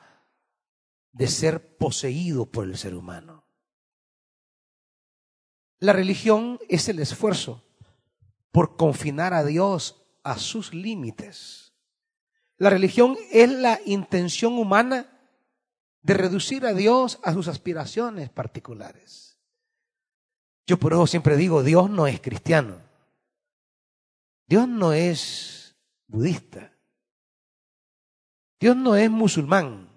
[1.11, 3.43] de ser poseído por el ser humano.
[5.79, 7.65] La religión es el esfuerzo
[8.51, 11.73] por confinar a Dios a sus límites.
[12.57, 15.19] La religión es la intención humana
[16.01, 19.37] de reducir a Dios a sus aspiraciones particulares.
[20.67, 22.88] Yo por eso siempre digo, Dios no es cristiano.
[24.49, 25.77] Dios no es
[26.07, 26.75] budista.
[28.59, 29.87] Dios no es musulmán.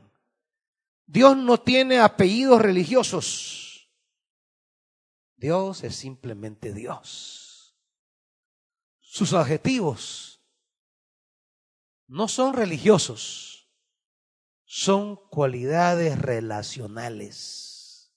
[1.07, 3.91] Dios no tiene apellidos religiosos.
[5.37, 7.79] Dios es simplemente Dios.
[9.01, 10.43] Sus adjetivos
[12.07, 13.71] no son religiosos,
[14.67, 18.13] son cualidades relacionales.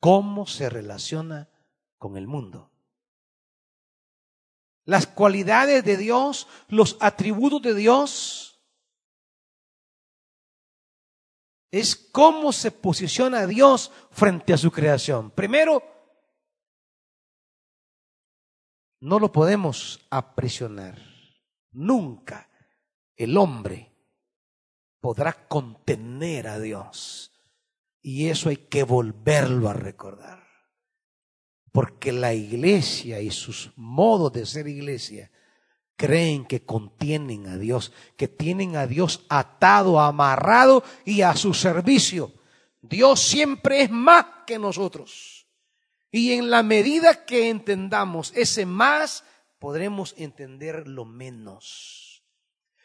[0.00, 1.48] ¿Cómo se relaciona
[1.96, 2.75] con el mundo?
[4.86, 8.62] Las cualidades de Dios, los atributos de Dios,
[11.72, 15.32] es cómo se posiciona Dios frente a su creación.
[15.32, 15.82] Primero,
[19.00, 20.98] no lo podemos aprisionar.
[21.72, 22.48] Nunca
[23.16, 23.92] el hombre
[25.00, 27.32] podrá contener a Dios.
[28.00, 30.45] Y eso hay que volverlo a recordar.
[31.76, 35.30] Porque la iglesia y sus modos de ser iglesia
[35.94, 42.32] creen que contienen a Dios, que tienen a Dios atado, amarrado y a su servicio.
[42.80, 45.48] Dios siempre es más que nosotros.
[46.10, 49.22] Y en la medida que entendamos ese más,
[49.58, 52.24] podremos entender lo menos.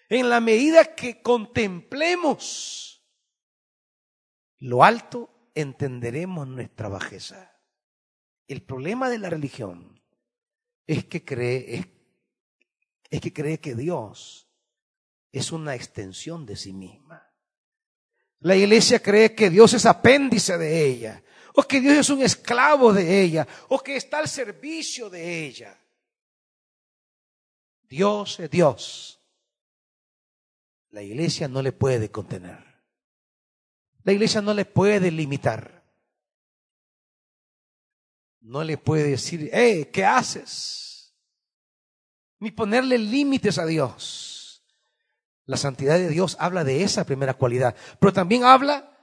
[0.09, 3.01] En la medida que contemplemos
[4.57, 7.51] lo alto, entenderemos nuestra bajeza.
[8.52, 9.98] El problema de la religión
[10.86, 11.88] es que cree,
[13.10, 14.49] es, que cree que Dios
[15.32, 17.32] es una extensión de sí misma.
[18.41, 21.23] La iglesia cree que Dios es apéndice de ella,
[21.56, 25.80] o que Dios es un esclavo de ella, o que está al servicio de ella.
[27.88, 29.22] Dios es Dios.
[30.90, 32.61] La iglesia no le puede contener.
[34.03, 35.81] La iglesia no le puede limitar
[38.41, 41.15] no le puede decir, eh, ¿qué haces?
[42.39, 44.63] Ni ponerle límites a Dios.
[45.45, 48.97] La santidad de Dios habla de esa primera cualidad, pero también habla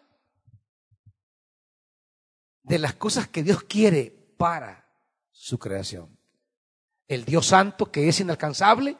[2.62, 4.89] de las cosas que Dios quiere para
[5.31, 6.19] su creación.
[7.06, 8.98] El Dios santo que es inalcanzable,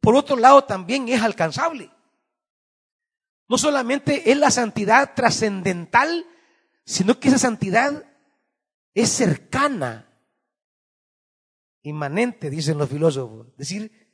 [0.00, 1.90] por otro lado también es alcanzable.
[3.48, 6.26] No solamente es la santidad trascendental,
[6.84, 8.07] sino que esa santidad
[8.94, 10.08] es cercana,
[11.82, 13.48] inmanente, dicen los filósofos.
[13.52, 14.08] Es decir,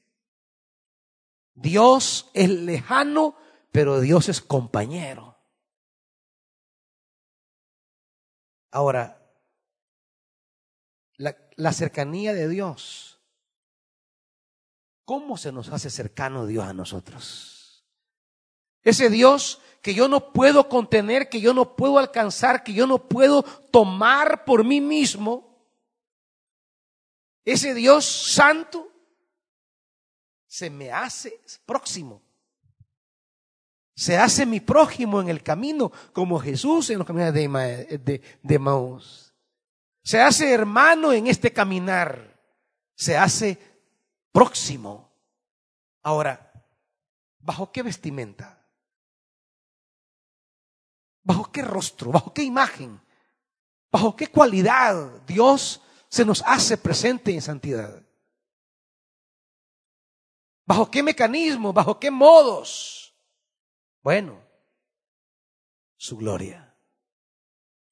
[1.55, 3.37] Dios es lejano,
[3.71, 5.39] pero Dios es compañero.
[8.71, 9.21] Ahora,
[11.17, 13.21] la, la, cercanía de Dios,
[15.05, 17.54] ¿cómo se nos hace cercano Dios a nosotros?
[18.85, 23.07] Ese Dios que yo no puedo contener, que yo no puedo alcanzar, que yo no
[23.09, 25.55] puedo tomar por mí mismo,
[27.45, 28.91] ese Dios santo
[30.47, 32.23] se me hace próximo.
[33.95, 38.59] Se hace mi prójimo en el camino, como Jesús en los caminos de, de, de
[38.59, 39.35] Maús.
[40.03, 42.41] Se hace hermano en este caminar.
[42.95, 43.59] Se hace
[44.33, 45.13] próximo.
[46.03, 46.53] Ahora,
[47.39, 48.64] ¿bajo qué vestimenta?
[51.25, 52.13] ¿Bajo qué rostro?
[52.13, 53.01] ¿Bajo qué imagen?
[53.91, 58.03] ¿Bajo qué cualidad Dios se nos hace presente en santidad?
[60.67, 61.73] ¿Bajo qué mecanismo?
[61.73, 63.17] ¿Bajo qué modos?
[64.03, 64.47] Bueno,
[65.97, 66.77] su gloria.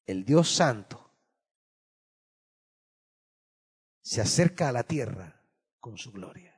[0.04, 1.10] El Dios Santo
[4.02, 5.42] se acerca a la tierra
[5.80, 6.54] con su gloria.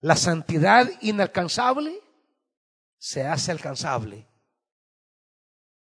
[0.00, 2.02] La santidad inalcanzable
[2.98, 4.33] se hace alcanzable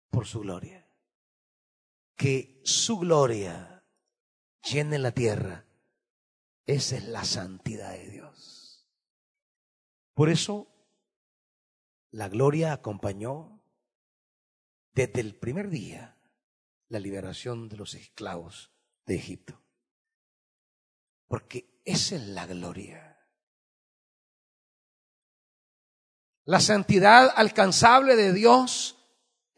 [0.10, 0.88] por su gloria.
[2.16, 3.84] Que su gloria
[4.64, 5.66] llene la tierra.
[6.66, 8.88] Esa es la santidad de Dios.
[10.14, 10.68] Por eso
[12.12, 13.62] la gloria acompañó
[14.94, 16.18] desde el primer día
[16.90, 18.72] la liberación de los esclavos
[19.06, 19.62] de Egipto.
[21.28, 23.18] Porque esa es la gloria.
[26.46, 28.97] La santidad alcanzable de Dios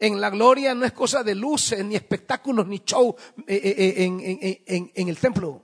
[0.00, 3.14] en la gloria no es cosa de luces, ni espectáculos, ni show
[3.46, 5.62] eh, eh, eh, en, en el templo.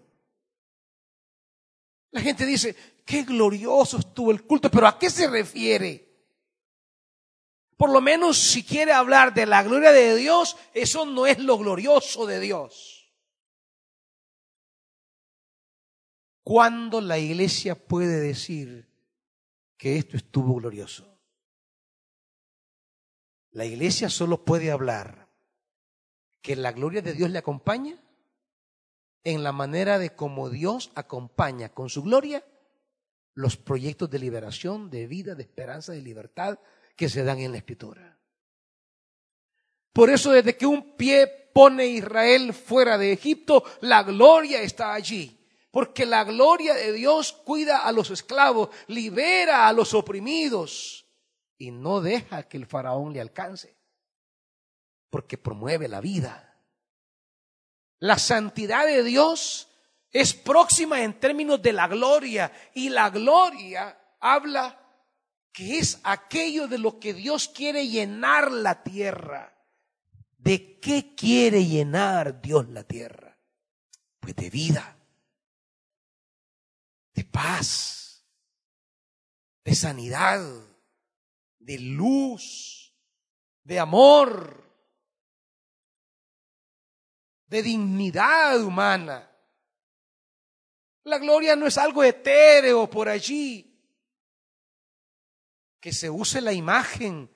[2.10, 6.06] La gente dice, qué glorioso estuvo el culto, pero ¿a qué se refiere?
[7.78, 11.56] Por lo menos si quiere hablar de la gloria de Dios, eso no es lo
[11.56, 13.14] glorioso de Dios.
[16.42, 18.88] ¿Cuándo la iglesia puede decir
[19.78, 21.15] que esto estuvo glorioso?
[23.56, 25.30] La iglesia solo puede hablar
[26.42, 27.98] que la gloria de Dios le acompaña
[29.24, 32.44] en la manera de cómo Dios acompaña con su gloria
[33.32, 36.58] los proyectos de liberación, de vida, de esperanza, de libertad
[36.96, 38.18] que se dan en la escritura.
[39.90, 45.34] Por eso desde que un pie pone Israel fuera de Egipto, la gloria está allí.
[45.70, 51.05] Porque la gloria de Dios cuida a los esclavos, libera a los oprimidos
[51.58, 53.76] y no deja que el faraón le alcance.
[55.10, 56.62] Porque promueve la vida.
[57.98, 59.68] La santidad de Dios
[60.10, 64.80] es próxima en términos de la gloria y la gloria habla
[65.52, 69.54] que es aquello de lo que Dios quiere llenar la tierra.
[70.36, 73.38] ¿De qué quiere llenar Dios la tierra?
[74.20, 74.96] Pues de vida,
[77.14, 78.24] de paz,
[79.64, 80.40] de sanidad,
[81.66, 82.94] de luz,
[83.64, 84.64] de amor,
[87.48, 89.28] de dignidad humana.
[91.02, 93.76] La gloria no es algo etéreo por allí.
[95.80, 97.28] Que se use la imagen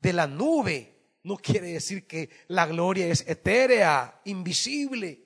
[0.00, 5.25] de la nube no quiere decir que la gloria es etérea, invisible.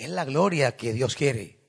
[0.00, 1.60] Es la gloria que Dios quiere.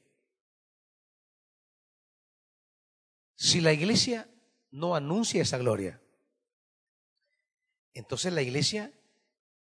[3.36, 4.30] Si la iglesia
[4.70, 6.02] no anuncia esa gloria,
[7.94, 8.94] entonces la iglesia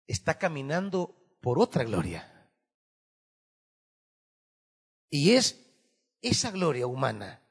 [0.07, 2.51] está caminando por otra gloria.
[5.09, 5.75] Y es
[6.21, 7.43] esa gloria humana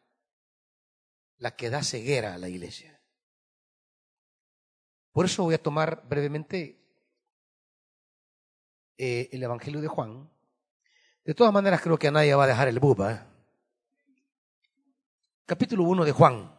[1.38, 3.02] la que da ceguera a la iglesia.
[5.12, 6.80] Por eso voy a tomar brevemente
[9.00, 10.31] eh, el Evangelio de Juan.
[11.24, 13.14] De todas maneras creo que a nadie va a dejar el buba.
[13.14, 13.32] ¿eh?
[15.52, 16.50] capítulo 1 de Juan.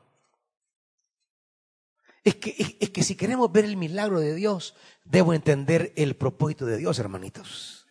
[2.24, 6.66] Es que, es, que si queremos ver el milagro de Dios, debo entender el propósito
[6.66, 7.86] de Dios, hermanitos.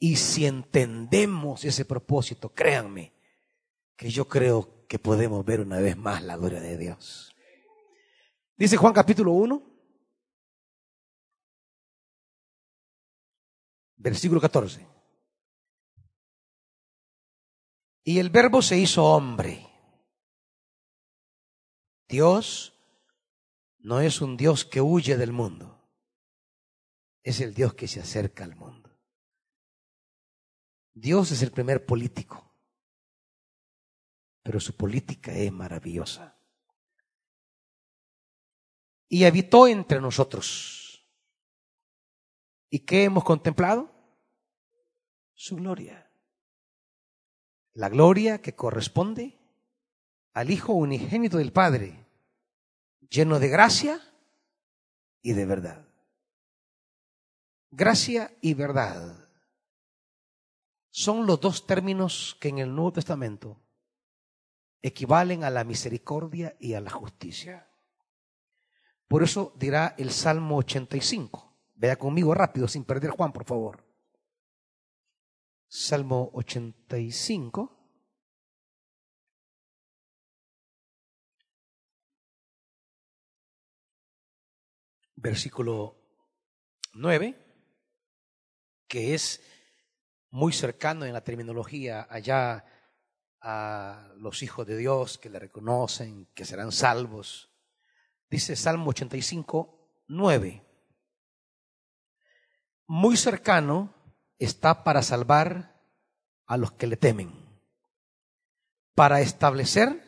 [0.00, 3.14] Y si entendemos ese propósito, créanme,
[3.94, 7.32] que yo creo que podemos ver una vez más la gloria de Dios.
[8.56, 9.62] Dice Juan capítulo 1,
[13.96, 14.95] versículo 14.
[18.08, 19.68] Y el verbo se hizo hombre.
[22.08, 22.72] Dios
[23.78, 25.90] no es un Dios que huye del mundo,
[27.24, 28.96] es el Dios que se acerca al mundo.
[30.94, 32.54] Dios es el primer político,
[34.44, 36.38] pero su política es maravillosa.
[39.08, 41.04] Y habitó entre nosotros.
[42.70, 43.90] ¿Y qué hemos contemplado?
[45.34, 46.05] Su gloria
[47.76, 49.38] la gloria que corresponde
[50.32, 52.06] al Hijo unigénito del Padre,
[53.10, 54.00] lleno de gracia
[55.20, 55.86] y de verdad.
[57.70, 59.28] Gracia y verdad
[60.90, 63.60] son los dos términos que en el Nuevo Testamento
[64.80, 67.68] equivalen a la misericordia y a la justicia.
[69.06, 71.54] Por eso dirá el Salmo 85.
[71.74, 73.85] Vea conmigo rápido, sin perder Juan, por favor.
[75.68, 77.72] Salmo 85.
[85.16, 85.96] Versículo
[86.94, 87.34] 9,
[88.86, 89.42] que es
[90.30, 92.64] muy cercano en la terminología allá
[93.40, 97.50] a los hijos de Dios que le reconocen, que serán salvos.
[98.28, 100.62] Dice Salmo 85, 9.
[102.86, 103.95] Muy cercano
[104.38, 105.80] está para salvar
[106.46, 107.32] a los que le temen,
[108.94, 110.02] para establecer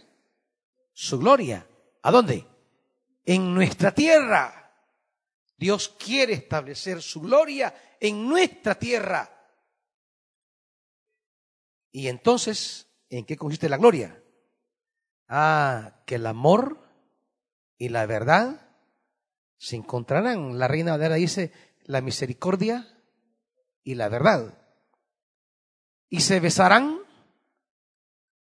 [0.92, 1.66] su gloria.
[2.02, 2.46] ¿A dónde?
[3.24, 4.72] En nuestra tierra.
[5.56, 9.28] Dios quiere establecer su gloria en nuestra tierra.
[11.90, 14.22] Y entonces, ¿en qué consiste la gloria?
[15.26, 16.78] Ah, que el amor
[17.76, 18.68] y la verdad
[19.56, 20.58] se encontrarán.
[20.58, 21.52] La reina Valera dice,
[21.84, 22.97] la misericordia
[23.82, 24.58] y la verdad.
[26.08, 26.98] Y se besarán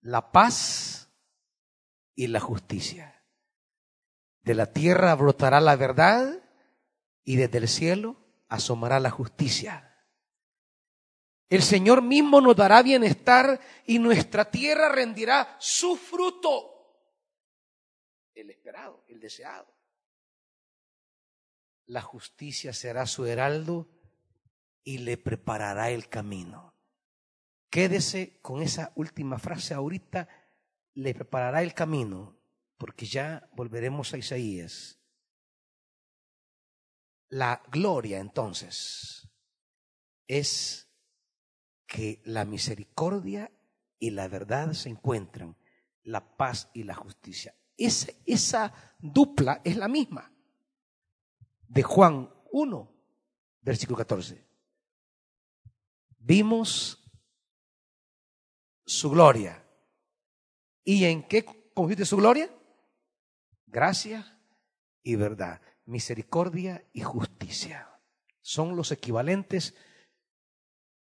[0.01, 1.09] la paz
[2.15, 3.23] y la justicia.
[4.41, 6.43] De la tierra brotará la verdad
[7.23, 8.17] y desde el cielo
[8.47, 9.87] asomará la justicia.
[11.49, 16.71] El Señor mismo nos dará bienestar y nuestra tierra rendirá su fruto.
[18.33, 19.67] El esperado, el deseado.
[21.87, 23.89] la justicia será su heraldo
[24.83, 26.75] y le preparará el camino.
[27.69, 30.27] Quédese con esa última frase ahorita,
[30.93, 32.37] le preparará el camino,
[32.77, 34.99] porque ya volveremos a Isaías.
[37.29, 39.29] La gloria entonces
[40.27, 40.89] es
[41.85, 43.51] que la misericordia
[43.99, 45.55] y la verdad se encuentran,
[46.03, 47.55] la paz y la justicia.
[47.77, 50.31] Esa, esa dupla es la misma
[51.67, 52.91] de Juan 1,
[53.61, 54.50] versículo 14.
[56.23, 57.03] Vimos
[58.85, 59.65] su gloria.
[60.83, 61.43] ¿Y en qué
[61.73, 62.49] consiste su gloria?
[63.65, 64.39] Gracia
[65.03, 67.99] y verdad, misericordia y justicia.
[68.41, 69.75] Son los equivalentes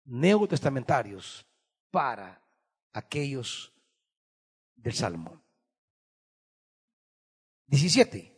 [0.04, 1.46] neotestamentarios
[1.90, 2.42] para
[2.92, 3.72] aquellos
[4.74, 5.42] del Salmo.
[7.68, 8.32] 17.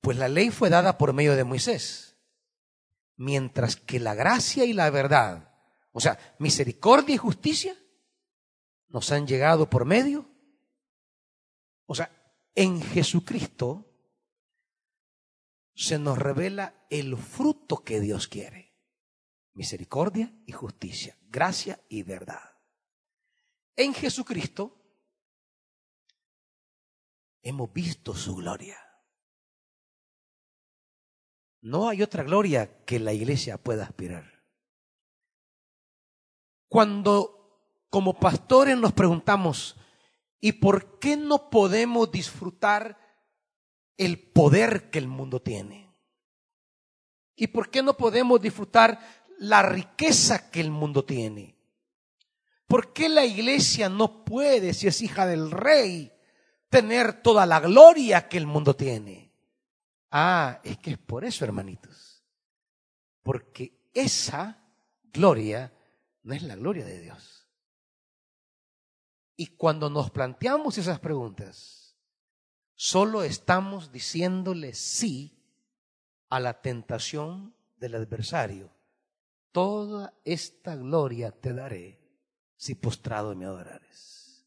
[0.00, 2.13] Pues la ley fue dada por medio de Moisés,
[3.16, 5.54] mientras que la gracia y la verdad,
[5.92, 7.76] o sea, misericordia y justicia,
[8.88, 10.30] nos han llegado por medio.
[11.86, 12.10] O sea,
[12.54, 13.90] en Jesucristo
[15.74, 18.72] se nos revela el fruto que Dios quiere.
[19.52, 22.58] Misericordia y justicia, gracia y verdad.
[23.76, 24.80] En Jesucristo
[27.42, 28.83] hemos visto su gloria.
[31.64, 34.44] No hay otra gloria que la iglesia pueda aspirar.
[36.68, 39.74] Cuando como pastores nos preguntamos,
[40.42, 42.98] ¿y por qué no podemos disfrutar
[43.96, 45.90] el poder que el mundo tiene?
[47.34, 49.00] ¿Y por qué no podemos disfrutar
[49.38, 51.56] la riqueza que el mundo tiene?
[52.66, 56.12] ¿Por qué la iglesia no puede, si es hija del rey,
[56.68, 59.23] tener toda la gloria que el mundo tiene?
[60.16, 62.22] Ah, es que es por eso, hermanitos.
[63.24, 64.64] Porque esa
[65.12, 65.72] gloria
[66.22, 67.48] no es la gloria de Dios.
[69.34, 71.96] Y cuando nos planteamos esas preguntas,
[72.76, 75.36] solo estamos diciéndole sí
[76.28, 78.70] a la tentación del adversario.
[79.50, 82.00] Toda esta gloria te daré
[82.54, 84.46] si postrado me adorares.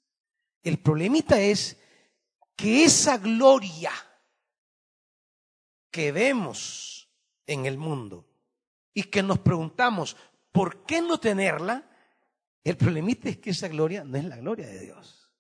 [0.64, 1.78] El problemita es
[2.56, 3.92] que esa gloria
[5.98, 7.10] que vemos
[7.48, 8.30] en el mundo
[8.94, 10.16] y que nos preguntamos,
[10.52, 11.90] ¿por qué no tenerla?
[12.64, 15.32] El problemita es que esa gloria no es la gloria de Dios.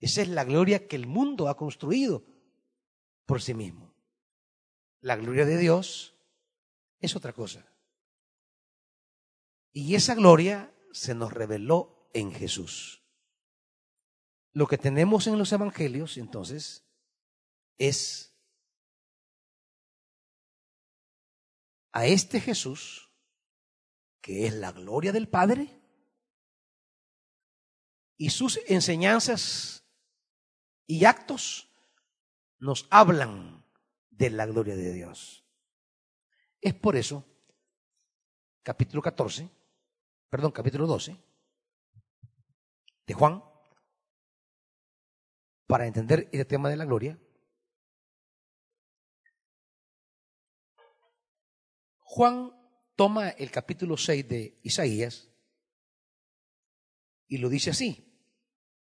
[0.00, 2.26] Esa es la gloria que el mundo ha construido
[3.24, 3.94] por sí mismo.
[5.00, 6.14] La gloria de Dios
[7.00, 7.66] es otra cosa.
[9.72, 13.02] Y esa gloria se nos reveló en Jesús.
[14.52, 16.84] Lo que tenemos en los evangelios, entonces,
[17.78, 18.35] es
[21.96, 23.10] a este Jesús,
[24.20, 25.80] que es la gloria del Padre,
[28.18, 29.82] y sus enseñanzas
[30.86, 31.70] y actos
[32.58, 33.64] nos hablan
[34.10, 35.46] de la gloria de Dios.
[36.60, 37.24] Es por eso,
[38.62, 39.48] capítulo 14,
[40.28, 41.16] perdón, capítulo 12
[43.06, 43.42] de Juan,
[45.66, 47.18] para entender el tema de la gloria,
[52.16, 52.50] Juan
[52.94, 55.28] toma el capítulo 6 de Isaías
[57.28, 58.10] y lo dice así.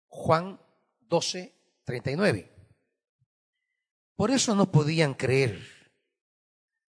[0.06, 0.60] Juan
[1.00, 2.54] 12, 39.
[4.14, 5.60] Por eso no podían creer,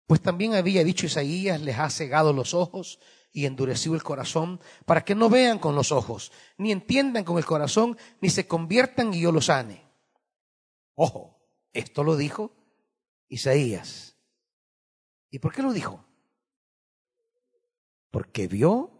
[0.07, 3.01] pues también había dicho Isaías, les ha cegado los ojos
[3.32, 7.44] y endurecido el corazón, para que no vean con los ojos, ni entiendan con el
[7.44, 9.82] corazón, ni se conviertan y yo los sane.
[10.94, 11.43] Ojo,
[11.73, 12.52] esto lo dijo
[13.27, 14.16] Isaías.
[15.28, 16.07] ¿Y por qué lo dijo?
[18.11, 18.91] Porque vio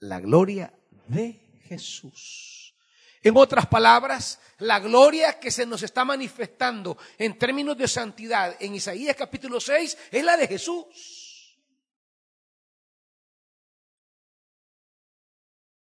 [0.00, 0.72] la gloria
[1.08, 2.74] de Jesús.
[3.22, 8.74] En otras palabras, la gloria que se nos está manifestando en términos de santidad en
[8.74, 11.58] Isaías capítulo 6 es la de Jesús.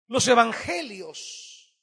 [0.07, 1.75] Los evangelios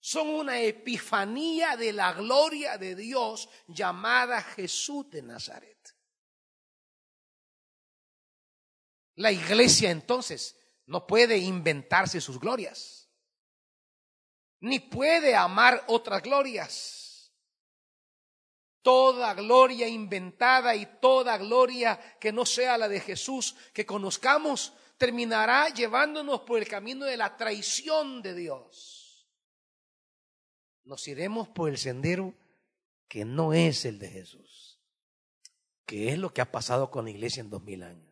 [0.00, 5.94] son una epifanía de la gloria de Dios llamada Jesús de Nazaret.
[9.22, 13.08] La iglesia entonces no puede inventarse sus glorias,
[14.58, 17.32] ni puede amar otras glorias.
[18.82, 25.68] Toda gloria inventada y toda gloria que no sea la de Jesús que conozcamos terminará
[25.68, 29.28] llevándonos por el camino de la traición de Dios.
[30.82, 32.34] Nos iremos por el sendero
[33.06, 34.80] que no es el de Jesús.
[35.86, 38.11] ¿Qué es lo que ha pasado con la iglesia en dos mil años?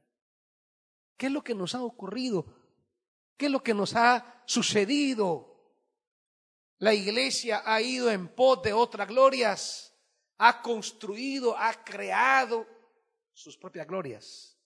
[1.20, 2.47] ¿Qué es lo que nos ha ocurrido?
[3.36, 5.76] ¿Qué es lo que nos ha sucedido?
[6.78, 9.94] La iglesia ha ido en pos de otras glorias,
[10.38, 12.66] ha construido, ha creado
[13.34, 14.59] sus propias glorias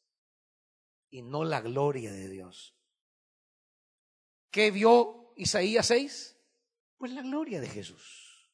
[1.10, 2.76] y no la gloria de Dios.
[4.52, 6.36] ¿Qué vio Isaías 6?
[6.98, 8.48] Pues la gloria de Jesús.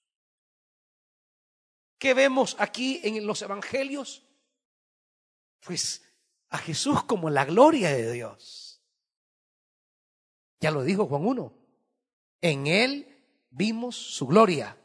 [1.99, 4.27] ¿Qué vemos aquí en los evangelios?
[5.61, 6.10] Pues
[6.51, 8.83] a Jesús como la gloria de Dios.
[10.61, 11.53] Ya lo dijo Juan 1.
[12.43, 13.07] En él
[13.51, 14.77] vimos su gloria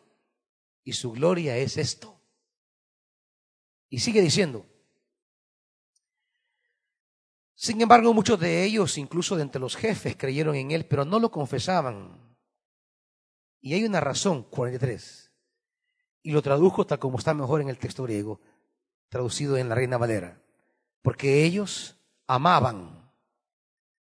[0.83, 2.19] y su gloria es esto.
[3.89, 4.65] Y sigue diciendo,
[7.55, 11.19] sin embargo, muchos de ellos, incluso de entre los jefes, creyeron en él, pero no
[11.19, 12.37] lo confesaban.
[13.61, 15.31] Y hay una razón, 43.
[16.21, 18.41] Y lo tradujo tal como está mejor en el texto griego,
[19.09, 20.44] traducido en la Reina Valera.
[21.05, 21.95] Porque ellos
[22.25, 23.13] amaban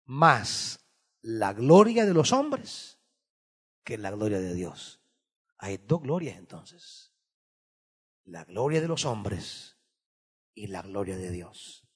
[0.06, 0.86] más
[1.24, 3.00] la gloria de los hombres
[3.84, 5.02] que la gloria de Dios.
[5.58, 7.12] Hay dos glorias entonces.
[8.26, 9.80] La gloria de los hombres
[10.54, 11.88] y la gloria de Dios.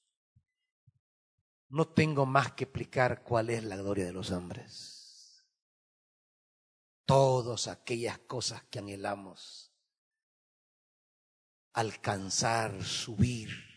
[1.68, 5.46] No tengo más que explicar cuál es la gloria de los hombres.
[7.06, 9.72] Todas aquellas cosas que anhelamos.
[11.74, 13.69] Alcanzar, subir.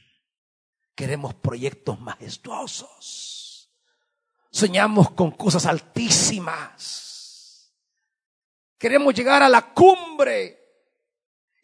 [0.94, 3.70] Queremos proyectos majestuosos.
[4.50, 7.72] Soñamos con cosas altísimas.
[8.78, 10.62] Queremos llegar a la cumbre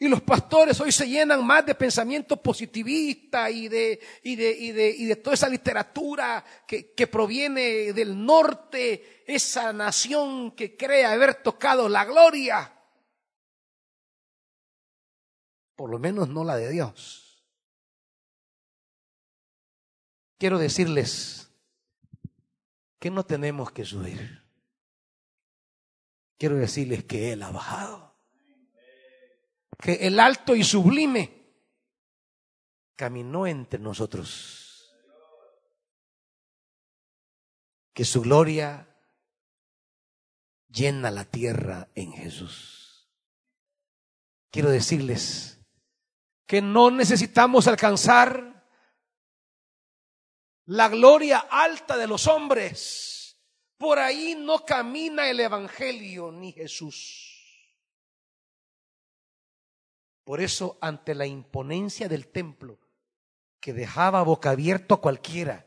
[0.00, 4.70] y los pastores hoy se llenan más de pensamiento positivista y de, y de, y
[4.70, 11.04] de, y de toda esa literatura que, que proviene del norte, esa nación que cree
[11.04, 12.72] haber tocado la gloria.
[15.74, 17.27] Por lo menos no la de Dios.
[20.38, 21.50] Quiero decirles
[22.98, 24.44] que no tenemos que subir.
[26.38, 28.08] Quiero decirles que Él ha bajado
[29.78, 31.46] que el alto y sublime
[32.96, 34.92] caminó entre nosotros.
[37.92, 38.88] Que su gloria
[40.68, 43.08] llena la tierra en Jesús.
[44.50, 45.60] Quiero decirles
[46.46, 48.57] que no necesitamos alcanzar
[50.68, 53.36] la gloria alta de los hombres.
[53.78, 57.34] Por ahí no camina el Evangelio ni Jesús.
[60.24, 62.78] Por eso, ante la imponencia del templo,
[63.60, 65.66] que dejaba boca abierto a cualquiera,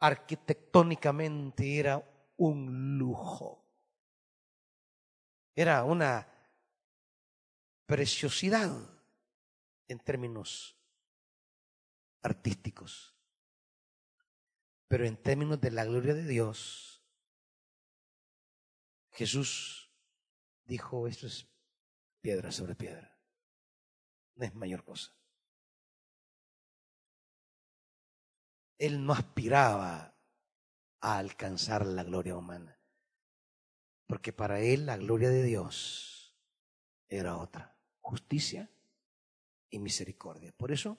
[0.00, 2.02] arquitectónicamente era
[2.38, 3.64] un lujo.
[5.54, 6.26] Era una
[7.86, 8.72] preciosidad
[9.86, 10.76] en términos
[12.22, 13.11] artísticos.
[14.92, 17.02] Pero en términos de la gloria de Dios,
[19.12, 19.90] Jesús
[20.66, 21.48] dijo, esto es
[22.20, 23.12] piedra sobre piedra
[24.34, 25.14] no es mayor cosa.
[28.76, 30.14] Él no aspiraba
[31.00, 32.78] a alcanzar la gloria humana,
[34.06, 36.36] porque para él la gloria de Dios
[37.08, 38.70] era otra, justicia
[39.70, 40.52] y misericordia.
[40.52, 40.98] Por eso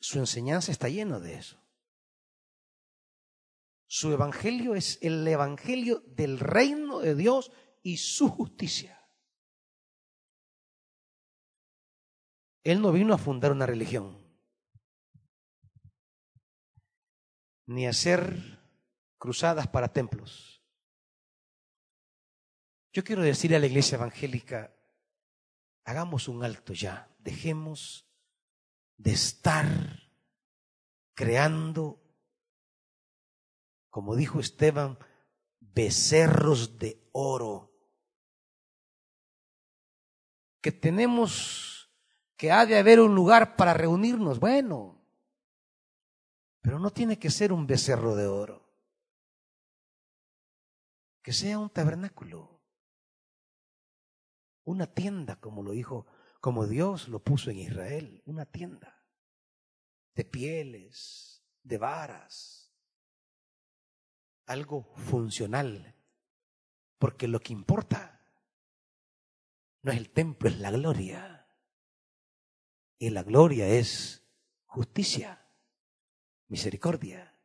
[0.00, 1.62] su enseñanza está lleno de eso.
[3.86, 7.52] Su evangelio es el evangelio del reino de Dios
[7.82, 8.96] y su justicia.
[12.62, 14.18] Él no vino a fundar una religión,
[17.66, 18.60] ni a hacer
[19.18, 20.62] cruzadas para templos.
[22.92, 24.74] Yo quiero decir a la iglesia evangélica,
[25.84, 28.09] hagamos un alto ya, dejemos
[29.02, 29.66] de estar
[31.14, 31.98] creando,
[33.88, 34.98] como dijo Esteban,
[35.58, 37.72] becerros de oro,
[40.60, 41.90] que tenemos
[42.36, 44.38] que ha de haber un lugar para reunirnos.
[44.38, 45.02] Bueno,
[46.60, 48.68] pero no tiene que ser un becerro de oro.
[51.22, 52.60] Que sea un tabernáculo,
[54.64, 56.06] una tienda, como lo dijo,
[56.40, 59.04] como Dios lo puso en Israel, una tienda
[60.14, 62.72] de pieles, de varas,
[64.46, 65.94] algo funcional,
[66.98, 68.20] porque lo que importa
[69.82, 71.36] no es el templo, es la gloria.
[72.98, 74.26] Y la gloria es
[74.66, 75.46] justicia,
[76.48, 77.38] misericordia.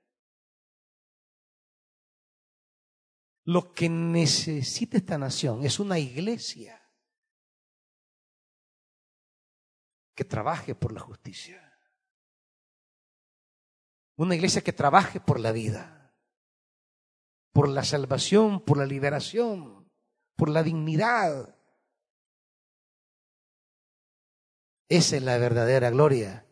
[3.43, 6.84] Lo que necesita esta nación es una iglesia
[10.15, 11.61] que trabaje por la justicia.
[14.15, 16.15] Una iglesia que trabaje por la vida,
[17.51, 19.91] por la salvación, por la liberación,
[20.37, 21.55] por la dignidad.
[24.87, 26.45] Esa es la verdadera gloria.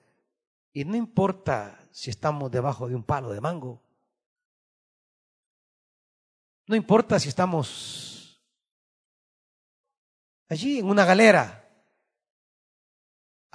[0.74, 3.82] Y no importa si estamos debajo de un palo de mango.
[6.68, 8.44] No importa si estamos
[10.50, 11.63] allí en una galera.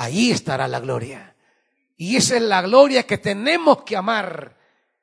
[0.01, 1.37] Ahí estará la gloria.
[1.97, 4.57] Y esa es la gloria que tenemos que amar.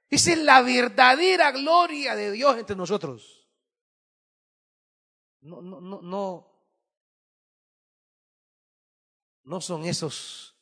[0.10, 3.46] Esa es la verdadera gloria de Dios entre nosotros.
[5.42, 6.48] No, no, no, no.
[9.44, 10.56] No son esos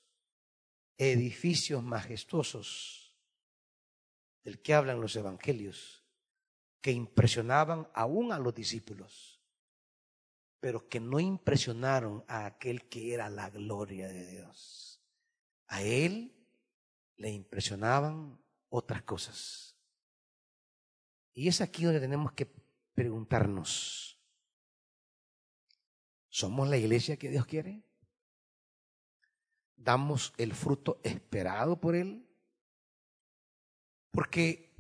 [0.98, 3.16] edificios majestuosos
[4.44, 6.04] del que hablan los evangelios,
[6.82, 9.33] que impresionaban aún a los discípulos,
[10.64, 15.04] pero que no impresionaron a aquel que era la gloria de Dios.
[15.68, 16.34] A él
[17.18, 19.76] le impresionaban otras cosas.
[21.34, 22.50] Y es aquí donde tenemos que
[22.94, 24.18] preguntarnos,
[26.30, 27.84] ¿somos la iglesia que Dios quiere?
[29.76, 32.26] ¿Damos el fruto esperado por Él?
[34.12, 34.73] Porque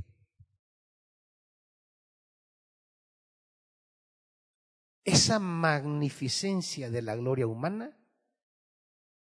[5.04, 7.98] esa magnificencia de la gloria humana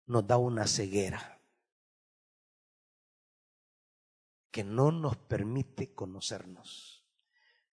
[0.07, 1.35] nos da una ceguera.
[4.55, 7.05] que no nos permite conocernos.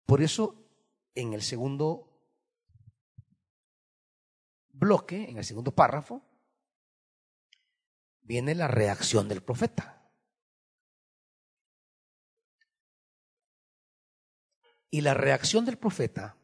[0.07, 0.71] Por eso,
[1.17, 2.23] en el segundo
[4.69, 6.23] bloque, en el segundo párrafo,
[8.21, 10.09] viene la reacción del profeta.
[14.89, 16.38] Y la reacción del profeta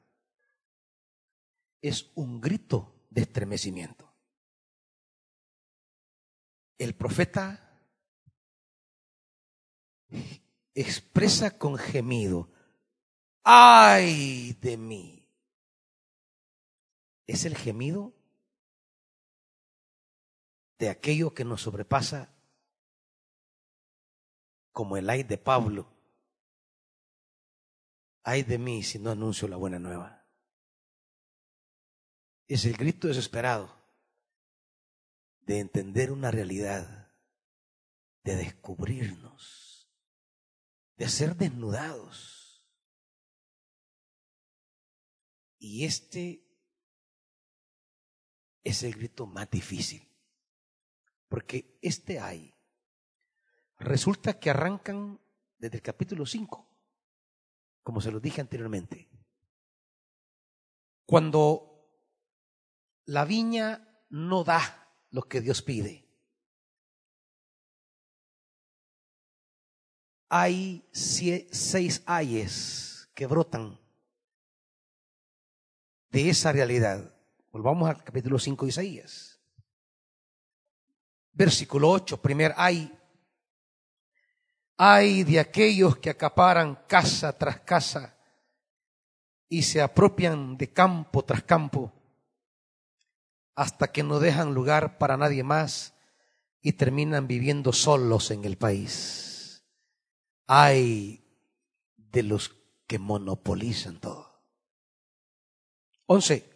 [1.84, 4.10] es un grito de estremecimiento.
[6.78, 7.78] El profeta
[10.72, 12.50] expresa con gemido,
[13.42, 15.28] ay de mí.
[17.26, 18.14] Es el gemido
[20.78, 22.34] de aquello que nos sobrepasa
[24.72, 25.92] como el ay de Pablo.
[28.22, 30.23] Ay de mí si no anuncio la buena nueva.
[32.46, 33.74] Es el grito desesperado
[35.40, 37.12] de entender una realidad,
[38.22, 39.74] de descubrirnos
[40.96, 42.64] de ser desnudados.
[45.58, 46.44] Y este
[48.62, 50.08] es el grito más difícil,
[51.28, 52.54] porque este hay.
[53.78, 55.20] Resulta que arrancan
[55.58, 56.66] desde el capítulo 5,
[57.82, 59.08] como se lo dije anteriormente.
[61.06, 61.73] Cuando
[63.06, 66.04] la viña no da lo que Dios pide,
[70.28, 73.78] hay seis ayes que brotan
[76.10, 77.14] de esa realidad.
[77.52, 79.40] Volvamos al capítulo 5 de Isaías.
[81.32, 82.98] Versículo 8, primer ay.
[84.76, 88.16] Ay de aquellos que acaparan casa tras casa
[89.48, 91.92] y se apropian de campo tras campo
[93.54, 95.94] hasta que no dejan lugar para nadie más
[96.60, 99.24] y terminan viviendo solos en el país
[100.46, 101.24] hay
[101.96, 102.54] de los
[102.86, 104.42] que monopolizan todo.
[106.06, 106.50] Once.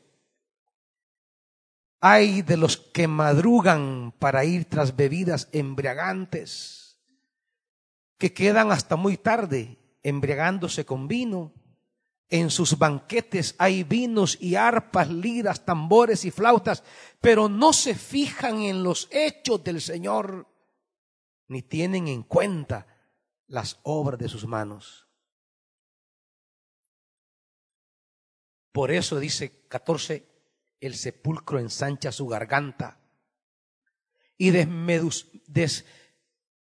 [2.01, 7.01] Hay de los que madrugan para ir tras bebidas embriagantes,
[8.19, 11.53] que quedan hasta muy tarde embriagándose con vino.
[12.31, 16.83] En sus banquetes hay vinos y arpas, liras, tambores y flautas,
[17.21, 20.47] pero no se fijan en los hechos del Señor,
[21.49, 22.87] ni tienen en cuenta
[23.47, 25.09] las obras de sus manos.
[28.73, 30.29] Por eso dice 14,
[30.81, 33.01] el sepulcro ensancha su garganta
[34.37, 34.51] y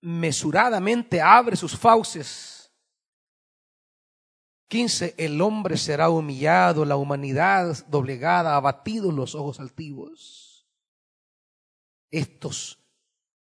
[0.02, 2.61] desmesuradamente abre sus fauces.
[4.72, 10.66] 15, el hombre será humillado, la humanidad doblegada, abatidos los ojos altivos.
[12.10, 12.80] Estos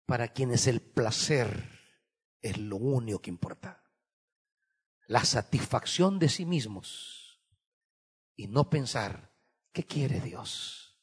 [0.05, 1.69] para quienes el placer
[2.41, 3.81] es lo único que importa.
[5.07, 7.41] La satisfacción de sí mismos
[8.35, 9.31] y no pensar
[9.71, 10.99] qué quiere Dios.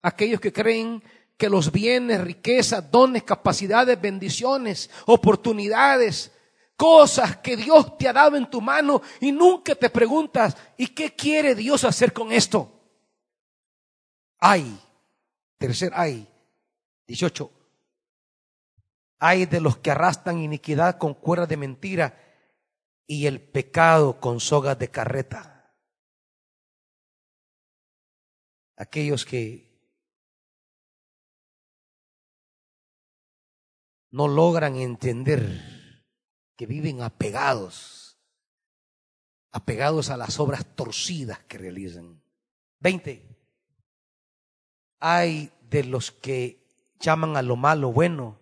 [0.00, 1.02] Aquellos que creen
[1.36, 6.37] que los bienes, riquezas, dones, capacidades, bendiciones, oportunidades,
[6.78, 11.14] cosas que Dios te ha dado en tu mano y nunca te preguntas, ¿y qué
[11.14, 12.72] quiere Dios hacer con esto?
[14.38, 14.78] Hay,
[15.58, 16.32] tercer hay,
[17.08, 17.50] 18.
[19.18, 22.16] Hay de los que arrastran iniquidad con cuerdas de mentira
[23.08, 25.74] y el pecado con sogas de carreta.
[28.76, 29.68] Aquellos que
[34.12, 35.67] no logran entender
[36.58, 38.18] que viven apegados,
[39.52, 42.20] apegados a las obras torcidas que realizan.
[42.80, 43.24] Veinte.
[44.98, 46.66] Hay de los que
[46.98, 48.40] llaman a lo malo bueno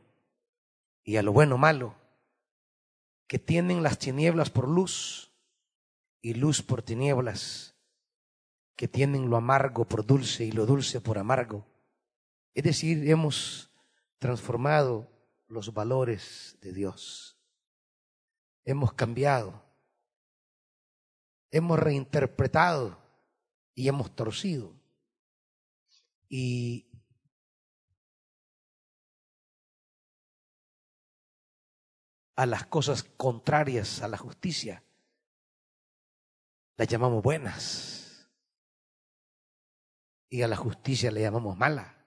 [1.04, 1.94] y a lo bueno malo,
[3.26, 5.30] que tienen las tinieblas por luz
[6.22, 7.74] y luz por tinieblas,
[8.76, 11.66] que tienen lo amargo por dulce y lo dulce por amargo.
[12.54, 13.70] Es decir, hemos
[14.18, 15.06] transformado
[15.48, 17.35] los valores de Dios.
[18.66, 19.62] Hemos cambiado,
[21.50, 22.98] hemos reinterpretado
[23.74, 24.74] y hemos torcido.
[26.28, 26.90] Y
[32.34, 34.82] a las cosas contrarias a la justicia
[36.76, 38.28] las llamamos buenas
[40.28, 42.04] y a la justicia le llamamos mala.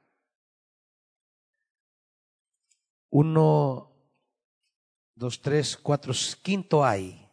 [3.11, 3.88] Uno,
[5.19, 7.29] dos, tres, cuatro, quinto hay.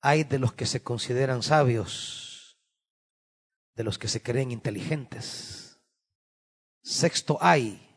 [0.00, 2.56] Hay de los que se consideran sabios,
[3.74, 5.80] de los que se creen inteligentes.
[6.82, 7.88] Sexto hay.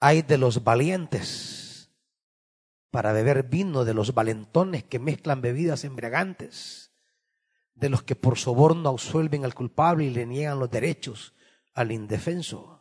[0.00, 1.90] Hay de los valientes
[2.90, 6.92] para beber vino, de los valentones que mezclan bebidas embriagantes,
[7.74, 11.34] de los que por soborno absuelven al culpable y le niegan los derechos
[11.74, 12.77] al indefenso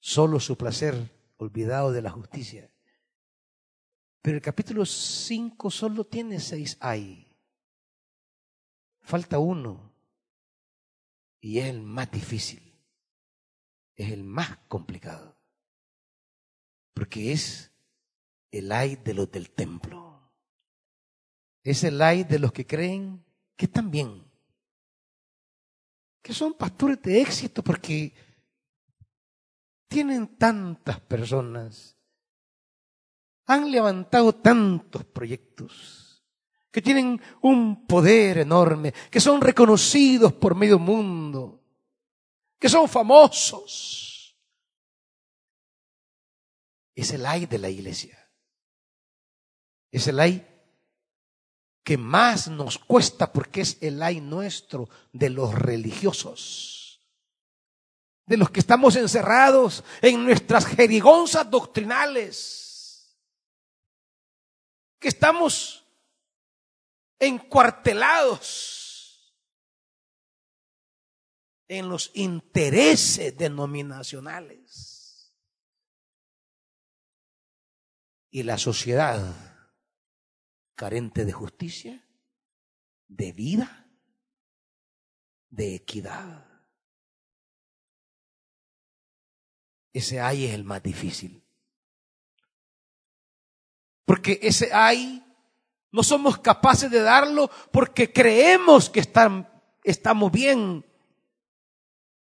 [0.00, 2.70] solo su placer, olvidado de la justicia.
[4.22, 7.26] Pero el capítulo 5 solo tiene seis hay.
[9.00, 9.92] Falta uno.
[11.40, 12.62] Y es el más difícil.
[13.96, 15.36] Es el más complicado.
[16.92, 17.72] Porque es
[18.50, 20.20] el ay de los del templo.
[21.62, 23.24] Es el ay de los que creen
[23.56, 24.22] que están bien.
[26.20, 28.12] Que son pastores de éxito porque
[29.90, 31.96] tienen tantas personas,
[33.46, 36.24] han levantado tantos proyectos,
[36.70, 41.60] que tienen un poder enorme, que son reconocidos por medio mundo,
[42.56, 44.38] que son famosos.
[46.94, 48.16] Es el ay de la iglesia.
[49.90, 50.46] Es el ay
[51.82, 56.79] que más nos cuesta porque es el ay nuestro de los religiosos
[58.30, 63.18] de los que estamos encerrados en nuestras jerigonzas doctrinales,
[65.00, 65.84] que estamos
[67.18, 69.34] encuartelados
[71.66, 75.34] en los intereses denominacionales.
[78.30, 79.68] Y la sociedad
[80.76, 82.08] carente de justicia,
[83.08, 83.90] de vida,
[85.48, 86.49] de equidad.
[89.92, 91.42] Ese ay es el más difícil.
[94.04, 95.24] Porque ese ay
[95.92, 100.84] no somos capaces de darlo porque creemos que estamos bien,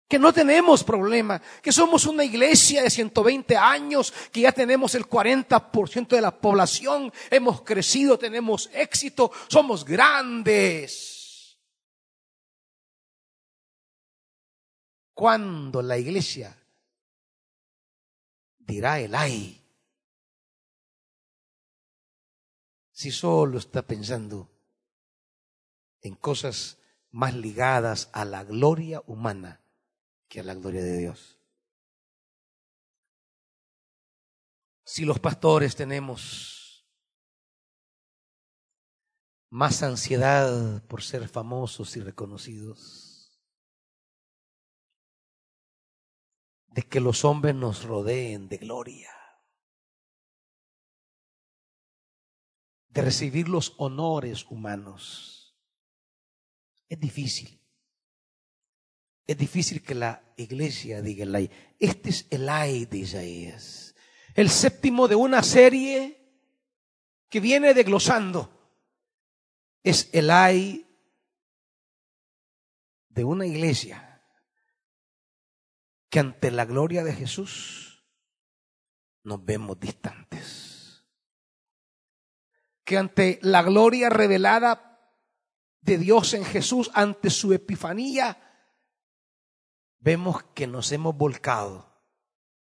[0.09, 5.09] que no tenemos problema, que somos una iglesia de 120 años, que ya tenemos el
[5.09, 11.59] 40% de la población, hemos crecido, tenemos éxito, somos grandes.
[15.15, 16.58] Cuando la iglesia
[18.69, 19.65] dirá el ay.
[22.93, 24.51] Si solo está pensando
[26.03, 26.79] en cosas
[27.11, 29.61] más ligadas a la gloria humana
[30.29, 31.39] que a la gloria de Dios.
[34.85, 36.87] Si los pastores tenemos
[39.51, 43.08] más ansiedad por ser famosos y reconocidos,
[46.79, 49.11] de que los hombres nos rodeen de gloria,
[52.87, 55.59] de recibir los honores humanos.
[56.89, 57.61] Es difícil.
[59.27, 61.51] Es difícil que la iglesia diga el ay.
[61.81, 63.97] Este es el ay de Isaías.
[64.35, 66.31] El séptimo de una serie
[67.29, 68.57] que viene desglosando.
[69.83, 70.87] Es el ay
[73.09, 74.08] de una iglesia
[76.09, 78.07] que ante la gloria de Jesús
[79.25, 81.07] nos vemos distantes.
[82.85, 84.89] Que ante la gloria revelada
[85.81, 88.43] de Dios en Jesús, ante su epifanía,
[89.99, 91.89] vemos que nos hemos volcado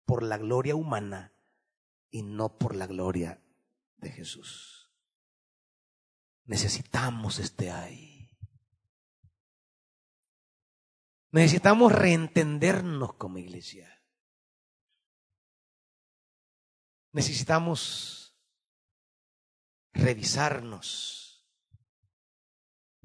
[0.05, 1.33] por la gloria humana
[2.09, 3.41] y no por la gloria
[3.97, 4.93] de Jesús.
[6.45, 8.14] Necesitamos este ahí.
[11.35, 14.01] Necesitamos reentendernos como iglesia.
[17.11, 18.35] Necesitamos
[19.93, 21.25] revisarnos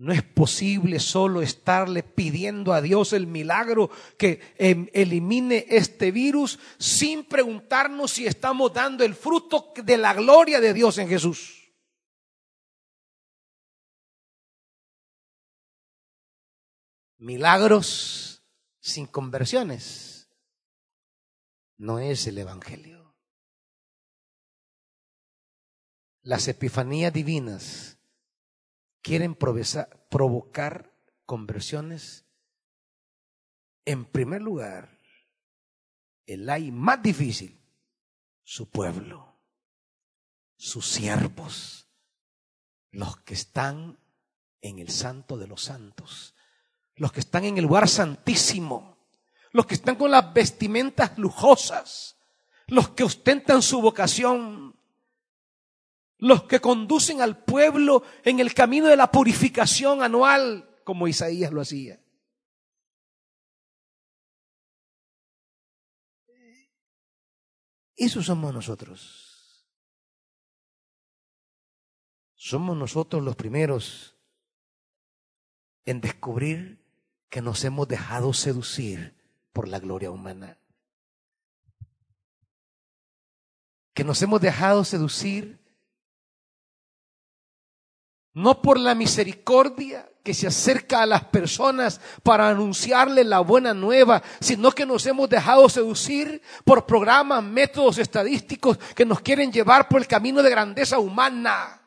[0.01, 6.59] no es posible solo estarle pidiendo a Dios el milagro que em, elimine este virus
[6.78, 11.60] sin preguntarnos si estamos dando el fruto de la gloria de Dios en Jesús.
[17.21, 18.43] Milagros
[18.81, 20.31] sin conversiones
[21.77, 23.15] no es el Evangelio.
[26.23, 27.99] Las epifanías divinas
[29.03, 30.95] quieren provocar
[31.27, 32.25] conversiones,
[33.85, 34.99] en primer lugar,
[36.25, 37.61] el hay más difícil,
[38.45, 39.39] su pueblo,
[40.57, 41.87] sus siervos,
[42.91, 43.99] los que están
[44.63, 46.35] en el santo de los santos,
[47.01, 48.98] los que están en el lugar santísimo,
[49.52, 52.18] los que están con las vestimentas lujosas,
[52.66, 54.78] los que ostentan su vocación,
[56.18, 61.62] los que conducen al pueblo en el camino de la purificación anual, como Isaías lo
[61.62, 61.98] hacía.
[67.97, 69.66] Eso somos nosotros.
[72.35, 74.18] Somos nosotros los primeros
[75.86, 76.80] en descubrir
[77.31, 79.15] que nos hemos dejado seducir
[79.52, 80.59] por la gloria humana.
[83.94, 85.61] Que nos hemos dejado seducir
[88.32, 94.23] no por la misericordia que se acerca a las personas para anunciarle la buena nueva,
[94.40, 100.01] sino que nos hemos dejado seducir por programas, métodos estadísticos que nos quieren llevar por
[100.01, 101.80] el camino de grandeza humana.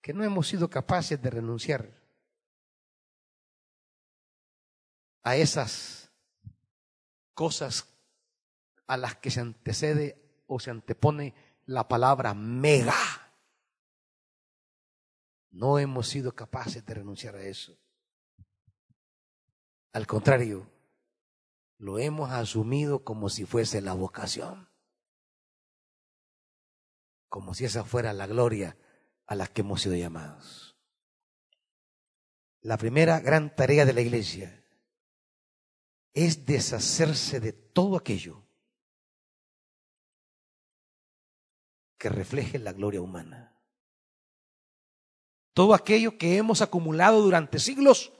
[0.00, 2.00] Que no hemos sido capaces de renunciar
[5.22, 6.10] a esas
[7.34, 7.86] cosas
[8.86, 11.34] a las que se antecede o se antepone
[11.66, 12.94] la palabra mega.
[15.50, 17.78] No hemos sido capaces de renunciar a eso.
[19.92, 20.70] Al contrario,
[21.78, 24.68] lo hemos asumido como si fuese la vocación,
[27.28, 28.76] como si esa fuera la gloria
[29.30, 30.76] a la que hemos sido llamados.
[32.62, 34.64] La primera gran tarea de la iglesia
[36.12, 38.42] es deshacerse de todo aquello
[41.96, 43.56] que refleje la gloria humana.
[45.54, 48.12] Todo aquello que hemos acumulado durante siglos,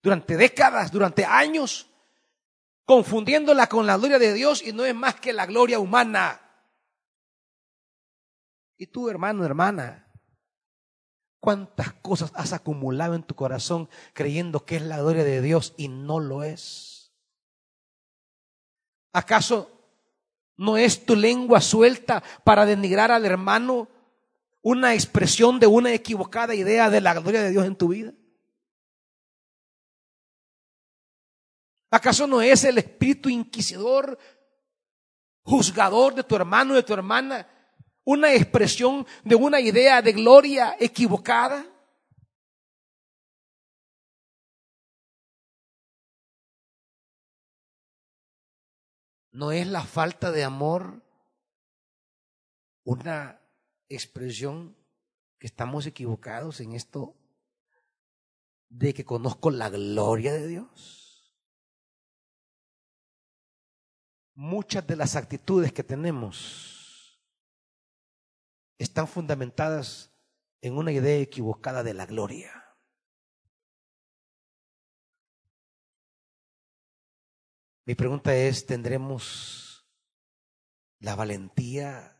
[0.00, 1.90] durante décadas, durante años,
[2.84, 6.40] confundiéndola con la gloria de Dios y no es más que la gloria humana.
[8.76, 10.03] Y tú, hermano, hermana,
[11.44, 15.88] ¿cuántas cosas has acumulado en tu corazón creyendo que es la gloria de Dios y
[15.88, 17.12] no lo es?
[19.12, 19.70] ¿Acaso
[20.56, 23.88] ¿No es tu lengua suelta para denigrar al hermano
[24.62, 28.12] una expresión de una equivocada idea de la gloria de Dios en tu vida?
[31.90, 34.18] ¿Acaso no es el espíritu inquisidor,
[35.42, 37.46] juzgador de tu hermano, de tu hermana,
[38.04, 41.66] una expresión de una idea de gloria equivocada?
[49.32, 51.02] ¿No es la falta de amor
[52.84, 53.40] una
[53.88, 54.76] expresión
[55.38, 57.16] que estamos equivocados en esto
[58.68, 61.34] de que conozco la gloria de Dios?
[64.36, 66.73] Muchas de las actitudes que tenemos
[68.78, 70.12] están fundamentadas
[70.60, 72.64] en una idea equivocada de la gloria.
[77.86, 79.86] Mi pregunta es, ¿tendremos
[81.00, 82.18] la valentía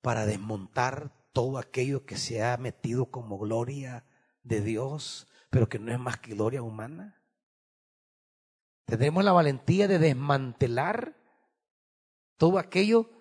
[0.00, 4.06] para desmontar todo aquello que se ha metido como gloria
[4.42, 7.22] de Dios, pero que no es más que gloria humana?
[8.86, 11.16] ¿Tendremos la valentía de desmantelar
[12.38, 13.19] todo aquello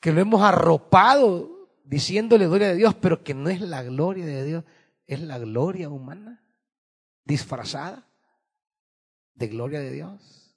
[0.00, 4.44] que lo hemos arropado diciéndole gloria de Dios, pero que no es la gloria de
[4.44, 4.64] Dios,
[5.06, 6.42] es la gloria humana
[7.24, 8.10] disfrazada?
[9.40, 10.54] de gloria de Dios?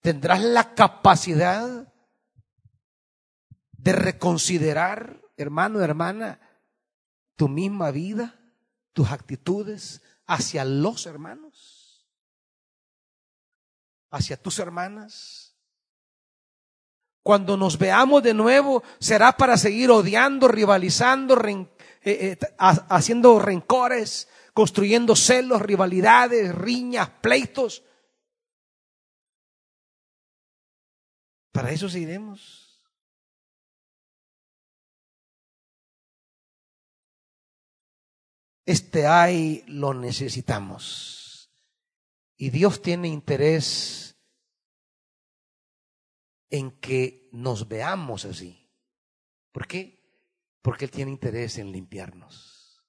[0.00, 1.94] ¿Tendrás la capacidad
[3.70, 6.40] de reconsiderar, hermano, hermana,
[7.36, 8.40] tu misma vida,
[8.92, 11.51] tus actitudes hacia los hermanos,
[14.12, 15.56] hacia tus hermanas.
[17.24, 21.68] Cuando nos veamos de nuevo, será para seguir odiando, rivalizando, eh,
[22.04, 27.82] eh, haciendo rencores, construyendo celos, rivalidades, riñas, pleitos.
[31.52, 32.80] Para eso seguiremos.
[38.66, 41.21] Este ay lo necesitamos.
[42.42, 44.20] Y Dios tiene interés
[46.50, 48.68] en que nos veamos así.
[49.52, 50.02] ¿Por qué?
[50.60, 52.84] Porque Él tiene interés en limpiarnos.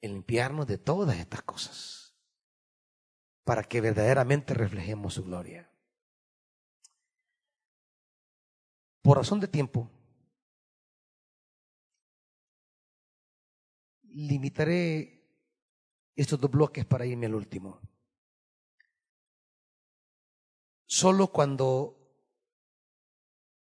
[0.00, 2.16] En limpiarnos de todas estas cosas.
[3.44, 5.70] Para que verdaderamente reflejemos su gloria.
[9.02, 9.90] Por razón de tiempo,
[14.04, 15.22] limitaré
[16.16, 17.82] estos dos bloques para irme al último.
[20.90, 21.96] Solo cuando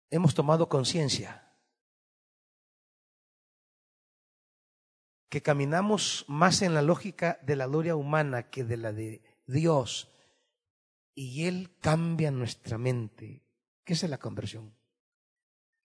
[0.09, 1.53] hemos tomado conciencia
[5.27, 10.09] que caminamos más en la lógica de la gloria humana que de la de Dios
[11.13, 13.43] y Él cambia nuestra mente.
[13.83, 14.73] ¿Qué es la conversión?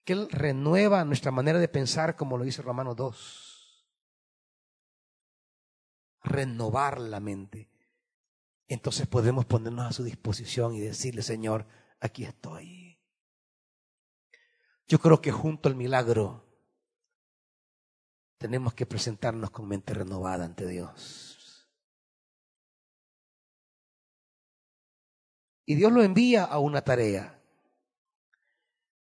[0.05, 3.53] Que Él renueva nuestra manera de pensar como lo dice Romanos 2
[6.23, 7.72] renovar la mente.
[8.73, 11.67] Entonces podemos ponernos a su disposición y decirle, Señor,
[12.01, 12.99] aquí estoy.
[14.89, 16.43] Yo creo que junto al milagro
[18.39, 21.69] tenemos que presentarnos con mente renovada ante Dios.
[25.67, 27.43] Y Dios lo envía a una tarea.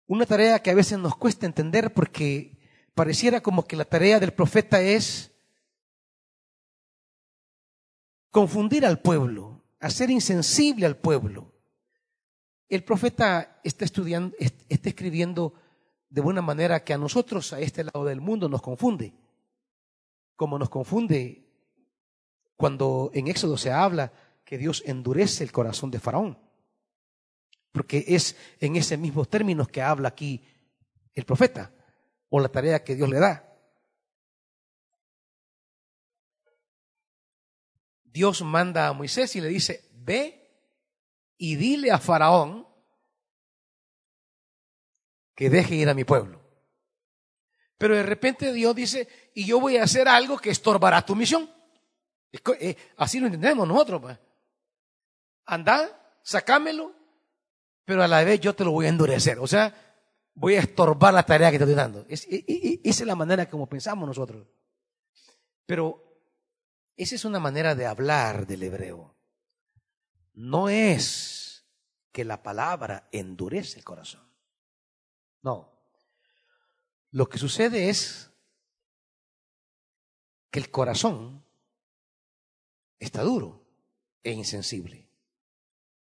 [0.08, 2.58] Una tarea que a veces nos cuesta entender porque
[2.96, 5.34] pareciera como que la tarea del profeta es
[8.32, 11.54] confundir al pueblo, hacer insensible al pueblo.
[12.68, 15.54] El profeta está estudiando, está escribiendo
[16.10, 19.14] de buena manera que a nosotros, a este lado del mundo, nos confunde.
[20.36, 21.46] Como nos confunde
[22.56, 24.12] cuando en Éxodo se habla
[24.44, 26.38] que Dios endurece el corazón de Faraón.
[27.72, 30.44] Porque es en ese mismo términos que habla aquí
[31.14, 31.72] el profeta,
[32.30, 33.49] o la tarea que Dios le da.
[38.12, 40.40] Dios manda a Moisés y le dice, ve
[41.38, 42.68] y dile a Faraón
[45.36, 46.42] que deje ir a mi pueblo.
[47.78, 51.50] Pero de repente Dios dice, y yo voy a hacer algo que estorbará tu misión.
[52.60, 54.02] Eh, así lo entendemos nosotros.
[54.02, 54.20] Pues.
[55.46, 56.94] Anda, sacámelo,
[57.86, 59.40] pero a la vez yo te lo voy a endurecer.
[59.40, 59.74] O sea,
[60.34, 62.06] voy a estorbar la tarea que te estoy dando.
[62.10, 62.28] esa
[62.84, 64.46] es la manera como pensamos nosotros.
[65.66, 66.09] Pero
[67.00, 69.16] esa es una manera de hablar del hebreo.
[70.34, 71.66] No es
[72.12, 74.30] que la palabra endurece el corazón.
[75.42, 75.72] No.
[77.12, 78.34] Lo que sucede es
[80.52, 81.46] que el corazón
[83.00, 83.66] está duro
[84.22, 85.10] e insensible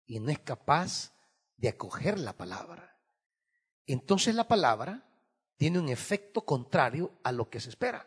[0.04, 1.14] y no es capaz
[1.56, 3.00] de acoger la palabra.
[3.86, 5.08] Entonces la palabra
[5.56, 8.06] tiene un efecto contrario a lo que se espera.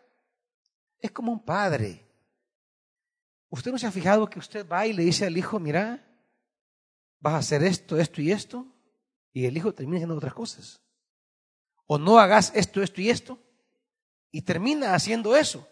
[1.00, 2.05] Es como un padre
[3.56, 6.06] ¿Usted no se ha fijado que usted va y le dice al hijo, mira,
[7.22, 8.68] vas a hacer esto, esto y esto?
[9.32, 10.82] Y el hijo termina haciendo otras cosas.
[11.86, 13.40] O no hagas esto, esto y esto.
[14.30, 15.66] Y termina haciendo eso.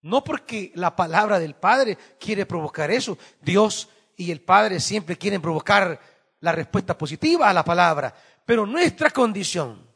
[0.00, 3.18] No porque la palabra del Padre quiere provocar eso.
[3.42, 6.00] Dios y el Padre siempre quieren provocar
[6.40, 8.14] la respuesta positiva a la palabra.
[8.46, 9.86] Pero nuestra condición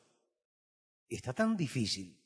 [1.08, 2.22] está tan difícil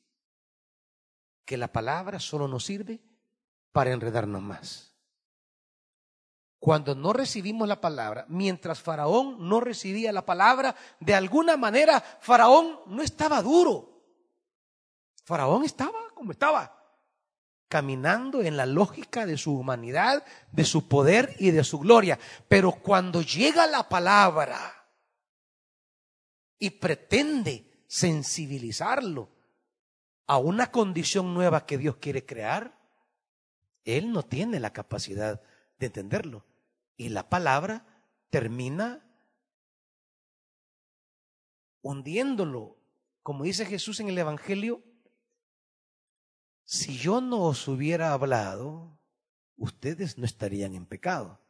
[1.45, 3.12] que la palabra solo nos sirve
[3.73, 4.93] para enredarnos más.
[6.59, 12.79] Cuando no recibimos la palabra, mientras Faraón no recibía la palabra, de alguna manera Faraón
[12.85, 14.01] no estaba duro.
[15.25, 16.73] Faraón estaba como estaba,
[17.67, 20.23] caminando en la lógica de su humanidad,
[20.53, 22.17] de su poder y de su gloria.
[22.47, 24.57] Pero cuando llega la palabra
[26.57, 29.27] y pretende sensibilizarlo
[30.27, 32.82] a una condición nueva que Dios quiere crear,
[33.85, 35.41] él no tiene la capacidad
[35.79, 36.45] de entenderlo.
[36.97, 37.85] Y la palabra
[38.29, 39.05] termina
[41.81, 42.77] hundiéndolo.
[43.21, 44.83] Como dice Jesús en el Evangelio,
[46.65, 48.97] si yo no os hubiera hablado,
[49.57, 51.41] ustedes no estarían en pecado.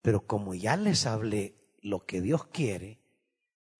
[0.00, 3.00] Pero como ya les hablé lo que Dios quiere,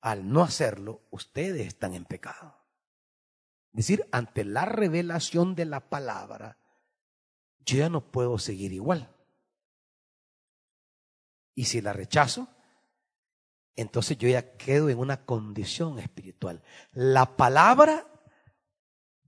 [0.00, 2.58] al no hacerlo, ustedes están en pecado.
[3.72, 6.58] Es decir, ante la revelación de la palabra,
[7.64, 9.14] yo ya no puedo seguir igual.
[11.54, 12.48] Y si la rechazo,
[13.76, 16.62] entonces yo ya quedo en una condición espiritual.
[16.92, 18.06] La palabra,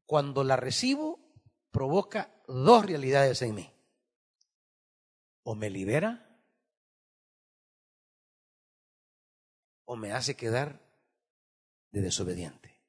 [0.07, 1.21] cuando la recibo,
[1.71, 3.71] provoca dos realidades en mí.
[5.43, 6.21] O me libera
[9.87, 10.81] o me hace quedar
[11.91, 12.83] de desobediente.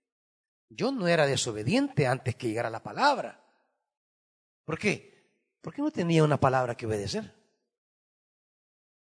[0.69, 3.43] Yo no era desobediente antes que llegara la palabra.
[4.63, 5.14] ¿Por qué?
[5.65, 7.33] Porque no tenía una palabra que obedecer.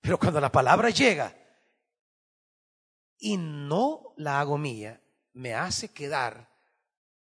[0.02, 1.34] Pero cuando la palabra llega
[3.18, 5.02] y no la hago mía,
[5.32, 6.54] me hace quedar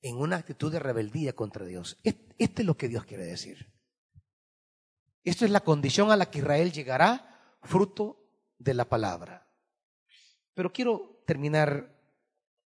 [0.04, 1.98] en una actitud de rebeldía contra Dios.
[2.04, 3.74] Este es lo que Dios quiere decir.
[5.24, 8.24] Esto es la condición a la que Israel llegará fruto
[8.60, 9.48] de la palabra.
[10.54, 11.92] Pero quiero terminar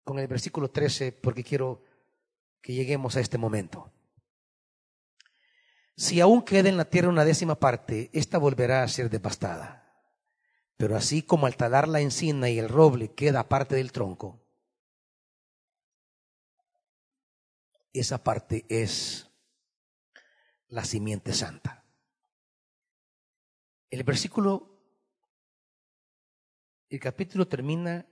[0.04, 1.82] con el versículo 13 porque quiero
[2.62, 3.95] que lleguemos a este momento.
[5.98, 9.82] Si aún queda en la tierra una décima parte, ésta volverá a ser devastada.
[10.78, 14.46] Pero así como al talar la encina y el roble queda parte del tronco,
[17.94, 19.32] esa parte es
[20.68, 21.86] la simiente santa.
[23.90, 24.82] El versículo,
[26.90, 28.06] el capítulo termina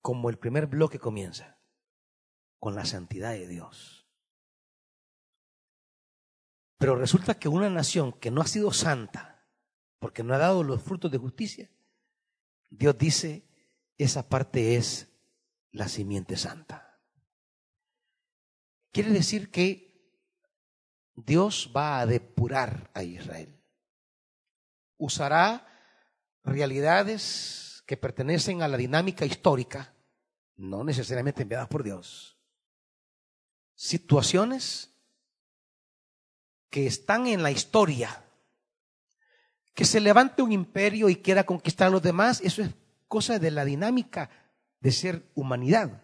[0.00, 1.58] como el primer bloque comienza,
[2.58, 4.03] con la santidad de Dios.
[6.84, 9.42] Pero resulta que una nación que no ha sido santa,
[9.98, 11.70] porque no ha dado los frutos de justicia,
[12.68, 13.48] Dios dice,
[13.96, 15.08] esa parte es
[15.70, 17.00] la simiente santa.
[18.92, 20.12] Quiere decir que
[21.14, 23.58] Dios va a depurar a Israel.
[24.98, 25.66] Usará
[26.42, 29.94] realidades que pertenecen a la dinámica histórica
[30.56, 32.38] no necesariamente enviadas por Dios,
[33.74, 34.93] situaciones
[36.74, 38.24] que están en la historia.
[39.74, 42.70] Que se levante un imperio y quiera conquistar a los demás, eso es
[43.06, 44.28] cosa de la dinámica
[44.80, 46.02] de ser humanidad.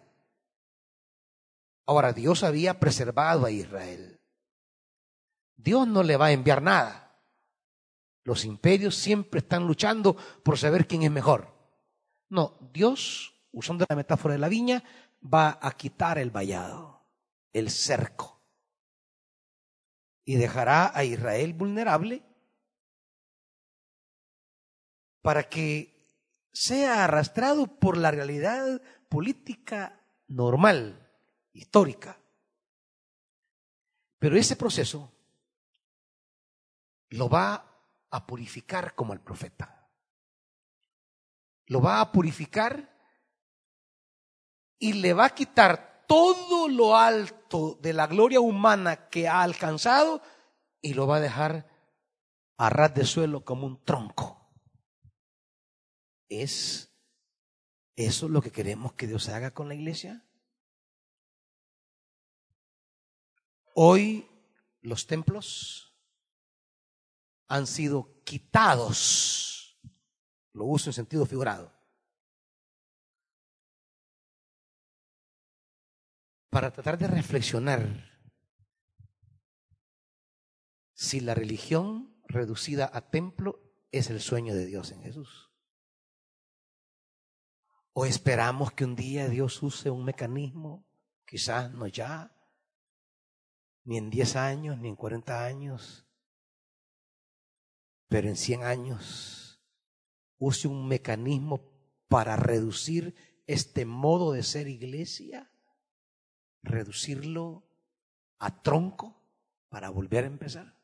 [1.85, 4.21] Ahora, Dios había preservado a Israel.
[5.57, 7.19] Dios no le va a enviar nada.
[8.23, 11.53] Los imperios siempre están luchando por saber quién es mejor.
[12.29, 14.85] No, Dios usando la metáfora de la viña,
[15.21, 17.01] va a quitar el vallado,
[17.51, 18.40] el cerco,
[20.25, 22.23] y dejará a Israel vulnerable
[25.21, 25.91] para que
[26.51, 31.11] sea arrastrado por la realidad política normal,
[31.53, 32.17] histórica.
[34.19, 35.11] Pero ese proceso
[37.09, 37.65] lo va
[38.09, 39.89] a purificar como el profeta.
[41.67, 42.91] Lo va a purificar
[44.77, 50.21] y le va a quitar todo lo alto de la gloria humana que ha alcanzado
[50.81, 51.69] y lo va a dejar
[52.57, 54.53] a ras de suelo como un tronco.
[56.27, 56.93] ¿Es
[57.95, 60.27] eso lo que queremos que Dios haga con la iglesia?
[63.73, 64.29] Hoy
[64.81, 65.95] los templos
[67.47, 69.79] han sido quitados,
[70.51, 71.71] lo uso en sentido figurado,
[76.51, 78.11] para tratar de reflexionar
[80.93, 83.59] si la religión reducida a templo
[83.91, 85.49] es el sueño de Dios en Jesús.
[87.93, 90.85] ¿O esperamos que un día Dios use un mecanismo,
[91.25, 92.35] quizás no ya,
[93.85, 96.05] ni en 10 años, ni en 40 años,
[98.09, 99.63] pero en 100 años,
[100.37, 101.71] use un mecanismo
[102.09, 103.15] para reducir
[103.47, 105.50] este modo de ser iglesia?
[106.63, 107.63] Reducirlo
[108.39, 109.15] a tronco
[109.69, 110.81] para volver a empezar?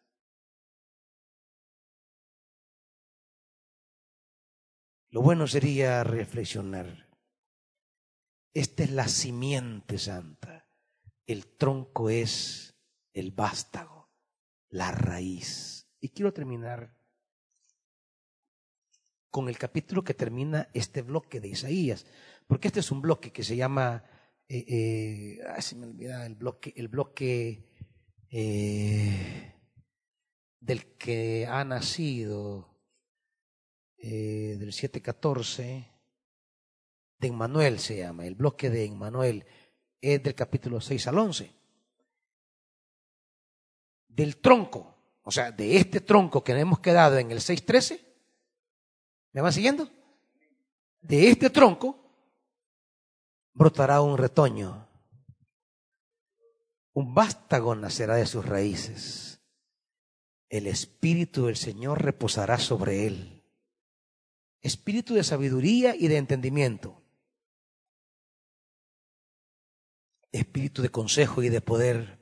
[5.09, 7.07] Lo bueno sería reflexionar.
[8.53, 10.67] Esta es la simiente santa.
[11.25, 12.75] El tronco es
[13.13, 14.09] el vástago,
[14.69, 15.89] la raíz.
[15.99, 16.97] Y quiero terminar
[19.29, 22.05] con el capítulo que termina este bloque de Isaías,
[22.47, 24.03] porque este es un bloque que se llama
[24.49, 27.65] eh, eh, se me olvida el bloque, el bloque
[28.29, 29.53] eh,
[30.59, 32.69] del que ha nacido,
[33.97, 35.91] eh, del 714,
[37.19, 39.45] de Emmanuel se llama, el bloque de Emmanuel
[39.99, 41.51] es del capítulo 6 al 11.
[44.07, 47.99] Del tronco, o sea, de este tronco que hemos quedado en el 6.13,
[49.33, 49.89] ¿me van siguiendo?
[51.07, 52.06] de este tronco
[53.57, 54.87] brotará un retoño.
[56.93, 59.41] Un vástago nacerá de sus raíces.
[60.49, 63.43] El Espíritu del Señor reposará sobre él.
[64.61, 67.03] Espíritu de sabiduría y de entendimiento.
[70.31, 72.19] Espíritu de consejo y de poder.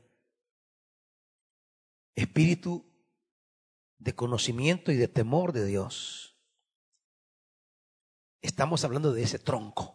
[2.15, 2.85] Espíritu
[3.97, 6.37] de conocimiento y de temor de Dios.
[8.41, 9.94] Estamos hablando de ese tronco.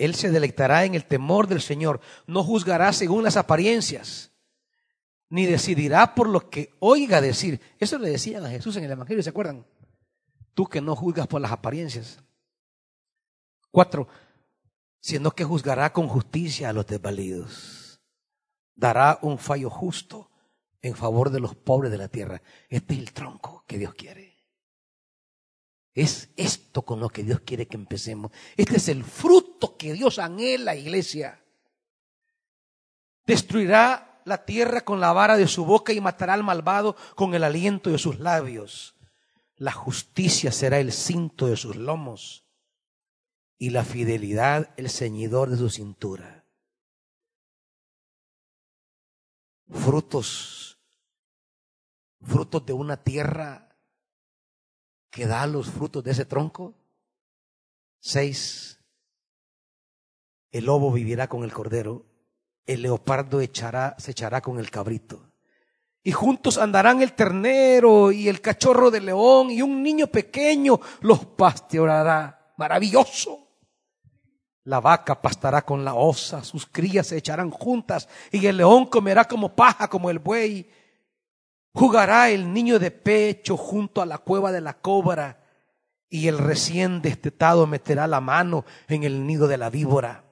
[0.00, 4.32] Él se deleitará en el temor del Señor, no juzgará según las apariencias,
[5.28, 7.60] ni decidirá por lo que oiga decir.
[7.78, 9.66] Eso le decían a Jesús en el Evangelio, ¿se acuerdan?
[10.54, 12.18] Tú que no juzgas por las apariencias.
[13.70, 14.08] Cuatro,
[15.00, 18.00] sino que juzgará con justicia a los desvalidos.
[18.74, 20.30] Dará un fallo justo
[20.80, 22.40] en favor de los pobres de la tierra.
[22.70, 24.38] Este es el tronco que Dios quiere.
[25.92, 28.32] Es esto con lo que Dios quiere que empecemos.
[28.56, 31.42] Este es el fruto que Dios anhela, iglesia.
[33.26, 37.44] Destruirá la tierra con la vara de su boca y matará al malvado con el
[37.44, 38.94] aliento de sus labios.
[39.56, 42.44] La justicia será el cinto de sus lomos
[43.58, 46.44] y la fidelidad el ceñidor de su cintura.
[49.68, 50.78] Frutos,
[52.22, 53.76] frutos de una tierra
[55.10, 56.74] que da los frutos de ese tronco.
[58.00, 58.79] Seis,
[60.50, 62.06] el lobo vivirá con el cordero,
[62.66, 65.30] el leopardo echará, se echará con el cabrito.
[66.02, 71.24] Y juntos andarán el ternero y el cachorro de león y un niño pequeño los
[71.24, 72.54] pastoreará.
[72.56, 73.46] Maravilloso.
[74.64, 79.26] La vaca pastará con la osa, sus crías se echarán juntas y el león comerá
[79.26, 80.68] como paja como el buey
[81.72, 85.44] Jugará el niño de pecho junto a la cueva de la cobra
[86.08, 90.24] y el recién destetado meterá la mano en el nido de la víbora.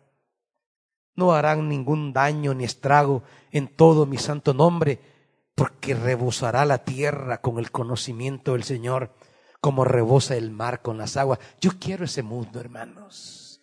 [1.18, 4.98] No harán ningún daño ni estrago en todo mi santo nombre,
[5.54, 9.10] porque rebosará la tierra con el conocimiento del Señor,
[9.60, 11.40] como rebosa el mar con las aguas.
[11.60, 13.60] Yo quiero ese mundo, hermanos.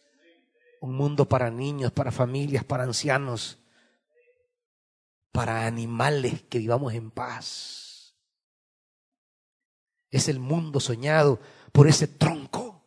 [0.82, 3.58] Un mundo para niños, para familias, para ancianos
[5.36, 8.16] para animales que vivamos en paz.
[10.10, 11.42] Es el mundo soñado
[11.74, 12.82] por ese tronco.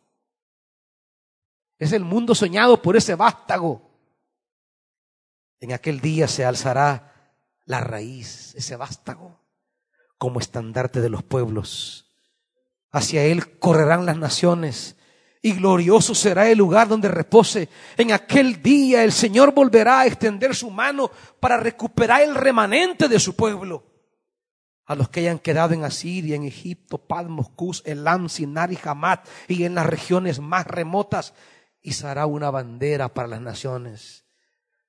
[1.77, 3.88] Es el mundo soñado por ese vástago.
[5.59, 7.33] En aquel día se alzará
[7.65, 9.39] la raíz, ese vástago,
[10.17, 12.05] como estandarte de los pueblos.
[12.91, 14.95] Hacia él correrán las naciones
[15.41, 17.69] y glorioso será el lugar donde repose.
[17.97, 23.19] En aquel día el Señor volverá a extender su mano para recuperar el remanente de
[23.19, 23.85] su pueblo.
[24.85, 29.27] A los que hayan quedado en Asiria, en Egipto, Padmos, Cus, Elam, Sinar y Hamat
[29.47, 31.33] y en las regiones más remotas,
[31.81, 34.28] y será una bandera para las naciones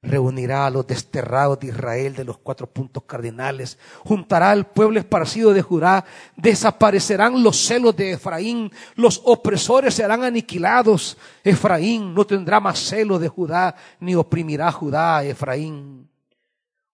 [0.03, 5.53] reunirá a los desterrados de Israel de los cuatro puntos cardinales, juntará al pueblo esparcido
[5.53, 6.05] de Judá,
[6.37, 13.29] desaparecerán los celos de Efraín, los opresores serán aniquilados, Efraín no tendrá más celo de
[13.29, 16.11] Judá, ni oprimirá Judá a Efraín.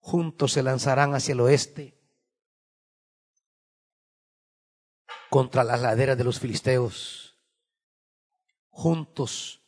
[0.01, 1.97] Juntos se lanzarán hacia el oeste
[5.31, 7.37] contra las laderas de los filisteos.
[8.71, 9.63] Juntos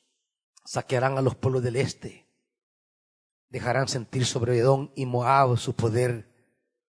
[0.64, 2.27] saquearán a los pueblos del este
[3.50, 6.28] dejarán sentir sobre Edom y Moab su poder,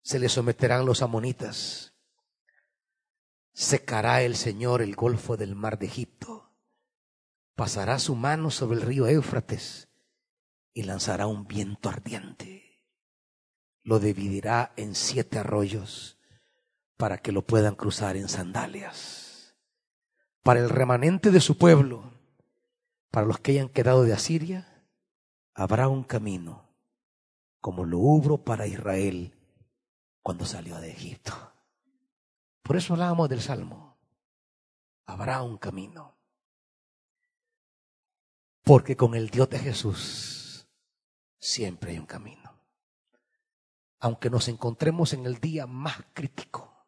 [0.03, 1.95] se le someterán los amonitas.
[3.53, 6.51] Secará el Señor el golfo del mar de Egipto,
[7.55, 9.89] pasará su mano sobre el río Éufrates
[10.73, 12.83] y lanzará un viento ardiente.
[13.83, 16.19] Lo dividirá en siete arroyos
[16.97, 19.57] para que lo puedan cruzar en sandalias.
[20.43, 22.13] Para el remanente de su pueblo,
[23.11, 24.74] para los que hayan quedado de Asiria,
[25.55, 26.69] habrá un camino
[27.61, 29.33] como lo hubo para Israel
[30.23, 31.33] cuando salió de Egipto.
[32.63, 33.97] Por eso hablábamos del Salmo.
[35.07, 36.17] Habrá un camino.
[38.63, 40.67] Porque con el Dios de Jesús
[41.39, 42.53] siempre hay un camino.
[44.01, 46.87] Aunque nos encontremos en el día más crítico,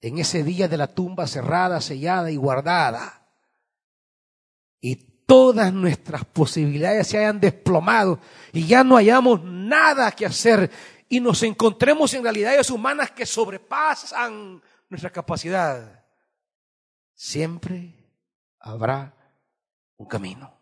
[0.00, 3.28] en ese día de la tumba cerrada, sellada y guardada,
[4.80, 8.18] y todas nuestras posibilidades se hayan desplomado
[8.52, 10.68] y ya no hayamos nada que hacer
[11.08, 16.04] y nos encontremos en realidades humanas que sobrepasan nuestra capacidad,
[17.14, 17.94] siempre
[18.58, 19.14] habrá
[19.98, 20.52] un camino.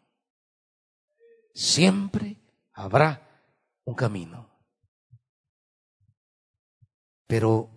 [1.55, 2.37] Siempre
[2.75, 3.27] habrá
[3.85, 4.51] un camino.
[7.27, 7.71] Pero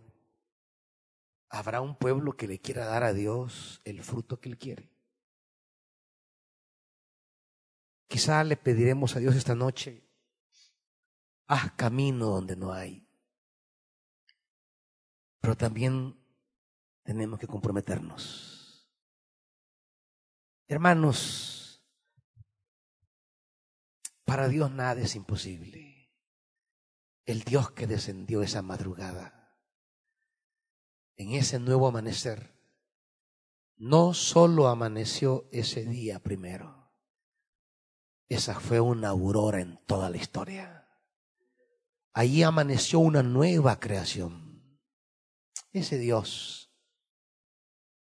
[1.53, 4.90] ¿Habrá un pueblo que le quiera dar a Dios el fruto que él quiere?
[8.11, 10.05] Quizá le pediremos a Dios esta noche,
[11.47, 13.07] haz camino donde no hay.
[15.39, 16.21] Pero también
[17.03, 18.85] tenemos que comprometernos.
[20.67, 21.87] Hermanos,
[24.25, 26.11] para Dios nada es imposible.
[27.23, 29.57] El Dios que descendió esa madrugada
[31.15, 32.59] en ese nuevo amanecer,
[33.77, 36.80] no solo amaneció ese día primero,
[38.33, 40.87] esa fue una aurora en toda la historia.
[42.13, 44.79] Allí amaneció una nueva creación.
[45.71, 46.73] Ese Dios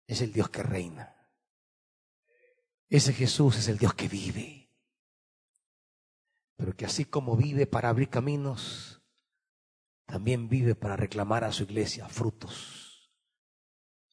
[0.06, 1.14] es el Dios que reina.
[2.88, 4.70] Ese Jesús es el Dios que vive.
[6.56, 9.02] Pero que así como vive para abrir caminos,
[10.06, 12.84] también vive para reclamar a su iglesia frutos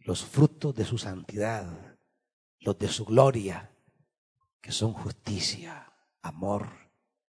[0.04, 1.98] los frutos de su santidad,
[2.60, 3.72] los de su gloria,
[4.60, 5.91] que son justicia,
[6.22, 6.69] amor,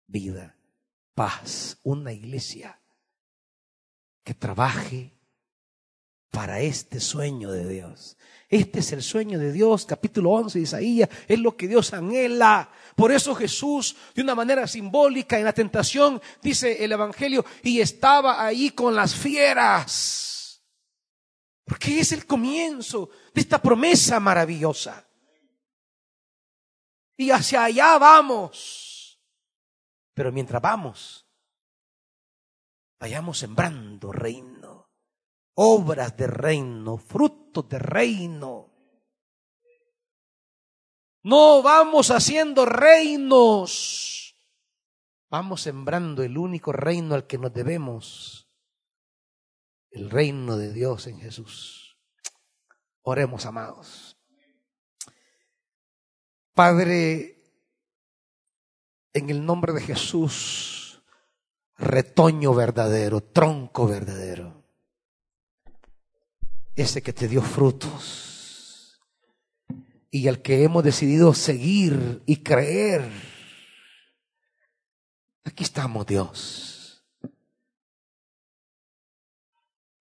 [0.07, 0.57] vida,
[1.15, 2.81] paz, una iglesia
[4.25, 5.13] que trabaje
[6.31, 8.17] para este sueño de Dios.
[8.49, 12.71] Este es el sueño de Dios, capítulo 11 de Isaías, es lo que Dios anhela.
[12.97, 18.45] Por eso Jesús, de una manera simbólica en la tentación, dice el Evangelio, y estaba
[18.45, 20.63] ahí con las fieras.
[21.65, 25.07] Porque es el comienzo de esta promesa maravillosa.
[27.17, 29.21] Y hacia allá vamos.
[30.15, 31.27] Pero mientras vamos,
[33.01, 34.91] vayamos sembrando reino,
[35.55, 38.71] obras de reino, frutos de reino.
[41.23, 44.35] No vamos haciendo reinos,
[45.31, 48.43] vamos sembrando el único reino al que nos debemos
[49.93, 51.99] el reino de Dios en Jesús.
[53.03, 54.12] Oremos, amados.
[56.55, 57.43] Padre,
[59.13, 61.03] en el nombre de Jesús,
[61.77, 64.65] retoño verdadero, tronco verdadero,
[66.75, 69.01] ese que te dio frutos
[70.11, 73.11] y al que hemos decidido seguir y creer.
[75.45, 76.73] Aquí estamos, Dios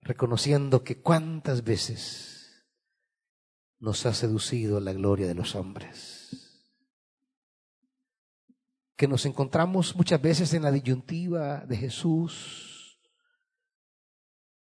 [0.01, 2.67] reconociendo que cuántas veces
[3.79, 6.20] nos ha seducido la gloria de los hombres,
[9.01, 12.99] que nos encontramos muchas veces en la disyuntiva de Jesús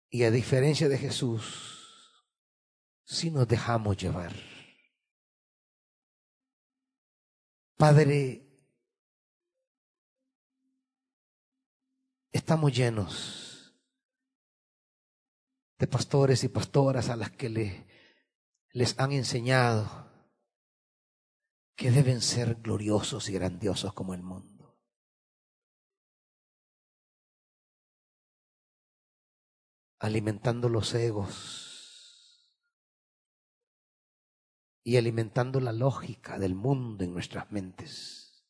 [0.08, 2.24] y a diferencia de Jesús,
[3.04, 4.32] si nos dejamos llevar.
[7.76, 8.48] Padre,
[12.32, 13.74] estamos llenos
[15.78, 17.86] de pastores y pastoras a las que le,
[18.72, 20.09] les han enseñado
[21.80, 24.78] que deben ser gloriosos y grandiosos como el mundo.
[29.98, 32.52] Alimentando los egos
[34.84, 38.44] y alimentando la lógica del mundo en nuestras mentes.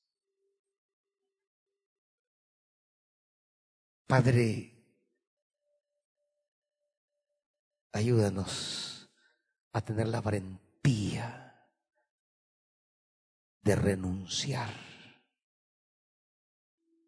[4.09, 4.77] Padre,
[7.93, 9.09] Ayúdanos
[9.73, 11.50] a tener la valentía
[13.63, 14.71] de renunciar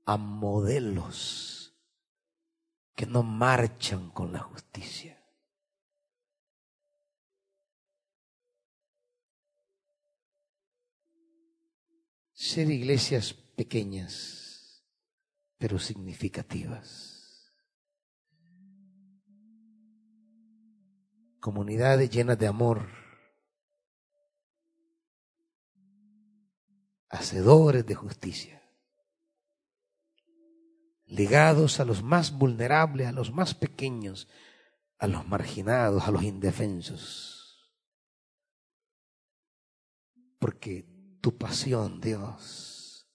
[0.04, 1.74] a modelos
[2.94, 5.18] que no marchan con la justicia.
[12.32, 14.84] Ser iglesias pequeñas,
[15.58, 17.12] pero significativas.
[21.42, 22.88] comunidades llenas de amor,
[27.12, 28.60] hacedores de justicia,
[31.04, 34.28] ligados a los más vulnerables, a los más pequeños,
[34.98, 37.72] a los marginados, a los indefensos.
[40.40, 40.88] Porque
[41.20, 43.08] tu pasión, Dios,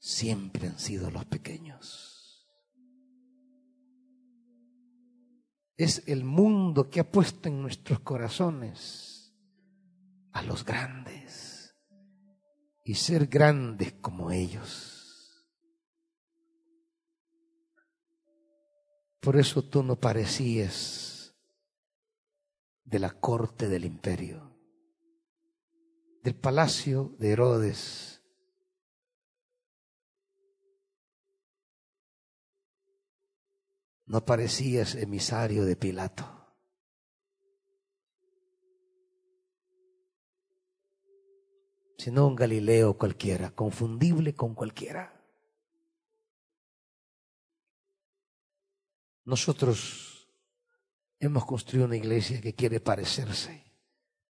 [0.00, 2.18] siempre han sido los pequeños.
[5.78, 9.32] es el mundo que ha puesto en nuestros corazones
[10.32, 11.47] a los grandes
[12.88, 15.46] y ser grandes como ellos.
[19.20, 21.36] Por eso tú no parecías
[22.84, 24.58] de la corte del imperio,
[26.22, 28.22] del palacio de Herodes
[34.06, 36.37] no parecías emisario de Pilato.
[41.98, 45.20] Sino un Galileo cualquiera, confundible con cualquiera.
[49.24, 50.30] Nosotros
[51.18, 53.64] hemos construido una iglesia que quiere parecerse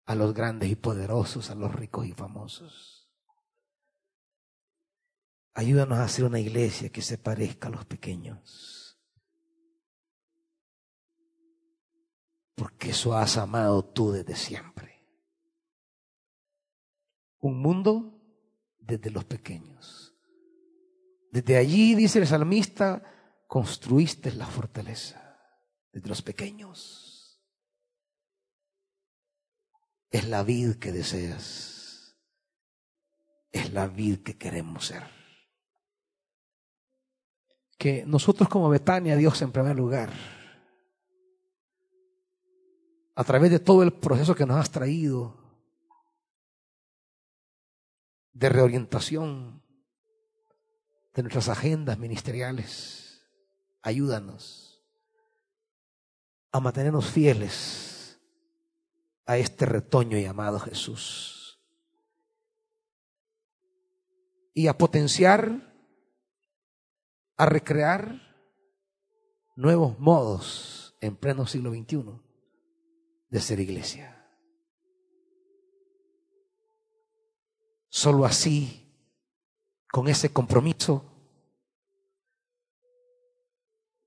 [0.06, 3.10] a los grandes y poderosos, a los ricos y famosos.
[5.54, 9.00] Ayúdanos a hacer una iglesia que se parezca a los pequeños.
[12.56, 14.93] Porque eso has amado tú desde siempre.
[17.44, 18.22] Un mundo
[18.80, 20.16] desde los pequeños.
[21.30, 23.04] Desde allí, dice el salmista,
[23.48, 25.38] construiste la fortaleza.
[25.92, 27.44] Desde los pequeños.
[30.10, 32.16] Es la vid que deseas.
[33.52, 35.04] Es la vid que queremos ser
[37.84, 40.10] que nosotros como Betania, Dios en primer lugar,
[43.14, 45.43] a través de todo el proceso que nos has traído
[48.34, 49.64] de reorientación
[51.14, 53.24] de nuestras agendas ministeriales,
[53.82, 54.84] ayúdanos
[56.52, 58.20] a mantenernos fieles
[59.26, 61.60] a este retoño llamado Jesús
[64.54, 65.74] y a potenciar
[67.38, 68.22] a recrear
[69.56, 72.22] nuevos modos en pleno siglo XXI
[73.30, 74.23] de ser iglesia.
[77.96, 78.92] Solo así,
[79.92, 81.06] con ese compromiso,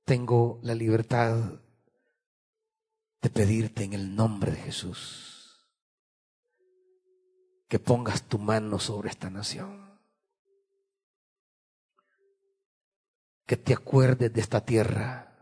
[0.05, 1.61] tengo la libertad
[3.23, 5.69] de pedirte en el nombre de Jesús
[7.69, 9.87] que pongas tu mano sobre esta nación.
[13.47, 15.33] que te acuerdes de esta tierra.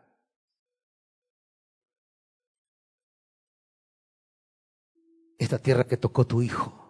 [5.38, 6.83] Esta tierra que tocó tu hijo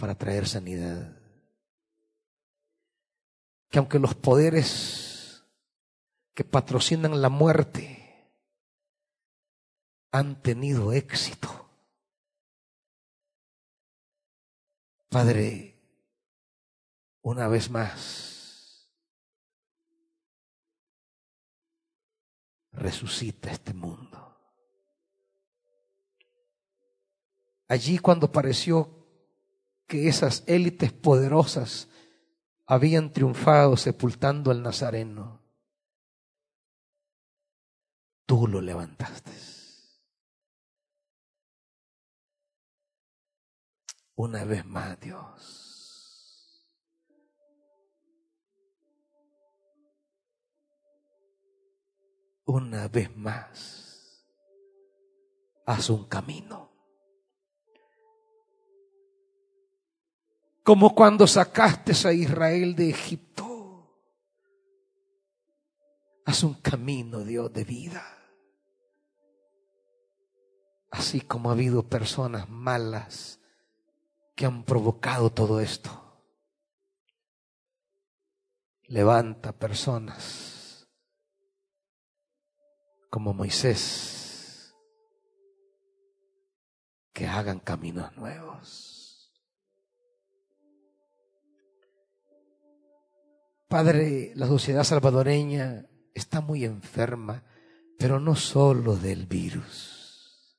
[0.00, 1.14] para traer sanidad.
[3.68, 5.44] Que aunque los poderes
[6.34, 8.32] que patrocinan la muerte
[10.10, 11.68] han tenido éxito,
[15.10, 15.76] Padre,
[17.22, 18.88] una vez más,
[22.72, 24.38] resucita este mundo.
[27.66, 28.99] Allí cuando pareció
[29.90, 31.88] que esas élites poderosas
[32.64, 35.40] habían triunfado sepultando al Nazareno,
[38.24, 39.32] tú lo levantaste.
[44.14, 45.70] Una vez más, Dios.
[52.50, 54.26] una vez más,
[55.66, 56.69] haz un camino.
[60.70, 64.06] Como cuando sacaste a Israel de Egipto.
[66.24, 68.04] Haz un camino, Dios, de vida.
[70.92, 73.40] Así como ha habido personas malas
[74.36, 75.90] que han provocado todo esto.
[78.84, 80.88] Levanta personas
[83.10, 84.72] como Moisés,
[87.12, 88.99] que hagan caminos nuevos.
[93.70, 97.44] Padre, la sociedad salvadoreña está muy enferma,
[97.96, 100.58] pero no solo del virus.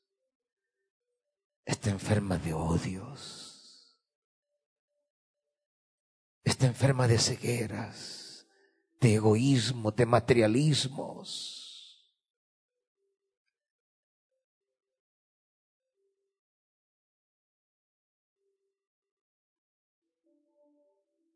[1.65, 3.99] Está enferma de odios.
[6.45, 8.47] Está enferma de cegueras,
[9.01, 11.57] de egoísmo, de materialismos.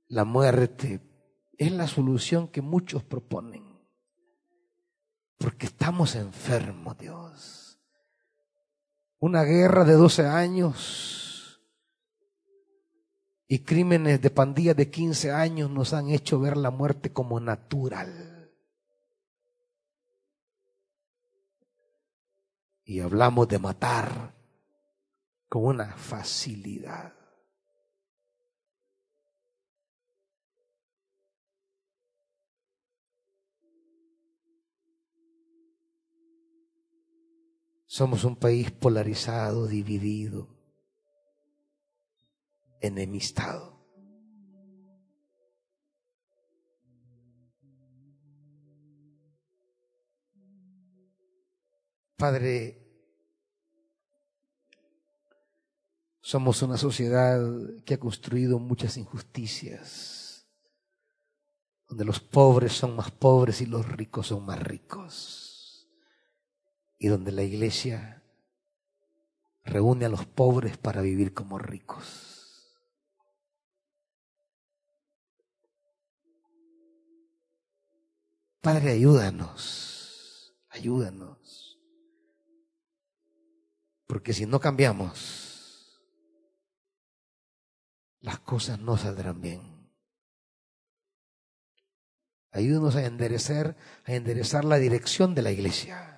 [0.08, 1.02] la muerte
[1.58, 3.64] es la solución que muchos proponen.
[5.38, 7.80] Porque estamos enfermos, Dios.
[9.20, 11.62] Una guerra de 12 años
[13.48, 18.52] y crímenes de pandillas de 15 años nos han hecho ver la muerte como natural.
[22.84, 24.36] Y hablamos de matar
[25.50, 27.25] con una facilidad.
[37.98, 40.50] Somos un país polarizado, dividido,
[42.82, 43.80] enemistado.
[52.18, 52.82] Padre,
[56.20, 57.40] Somos una sociedad
[57.86, 60.50] que ha construido muchas injusticias,
[61.88, 65.45] donde los pobres son más pobres y los ricos son más ricos,
[66.98, 68.24] y donde la iglesia
[69.64, 72.36] reúne a los pobres para vivir como ricos.
[78.62, 81.80] Padre, ayúdanos, ayúdanos,
[84.08, 86.02] porque si no cambiamos,
[88.22, 89.92] las cosas no saldrán bien.
[92.52, 96.15] Ayúdanos a enderezar, a enderezar la dirección de la iglesia.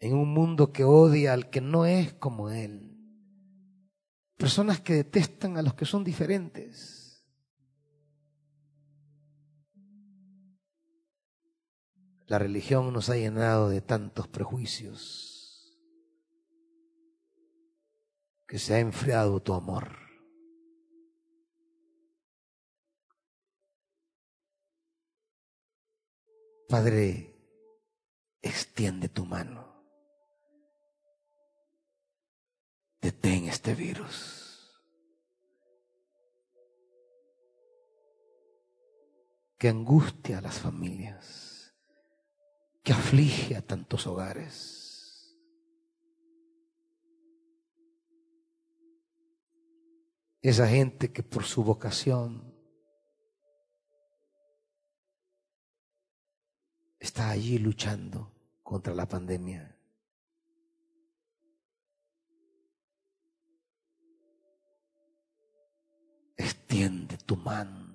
[0.00, 2.96] En un mundo que odia al que no es como él.
[4.36, 7.26] Personas que detestan a los que son diferentes.
[12.26, 15.38] La religión nos ha llenado de tantos prejuicios
[18.46, 19.96] que se ha enfriado tu amor.
[26.68, 27.34] Padre,
[28.42, 29.67] extiende tu mano.
[33.00, 34.36] Detén este virus.
[39.58, 41.58] Que angustia a las familias
[42.88, 45.36] que aflige a tantos hogares.
[50.40, 52.54] Esa gente que por su vocación
[56.98, 59.77] está allí luchando contra la pandemia.
[66.38, 67.88] Extiende tu mano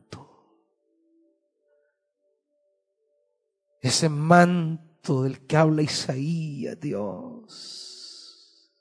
[3.83, 8.72] ese manto del que habla Isaías, Dios.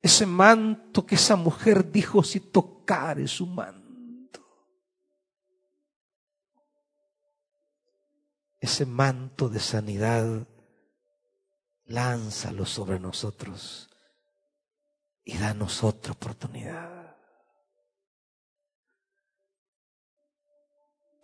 [0.00, 4.40] Ese manto que esa mujer dijo si tocare su manto.
[8.58, 10.48] Ese manto de sanidad,
[11.84, 13.90] lánzalo sobre nosotros
[15.24, 16.95] y danos otra oportunidad.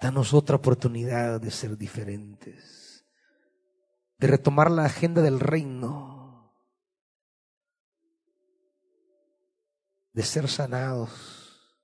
[0.03, 3.07] Danos otra oportunidad de ser diferentes,
[4.19, 6.53] de retomar la agenda del reino,
[10.13, 11.79] de ser sanados.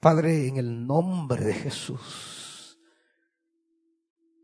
[0.00, 2.78] Padre, en el nombre de Jesús,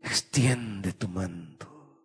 [0.03, 2.03] extiende tu manto.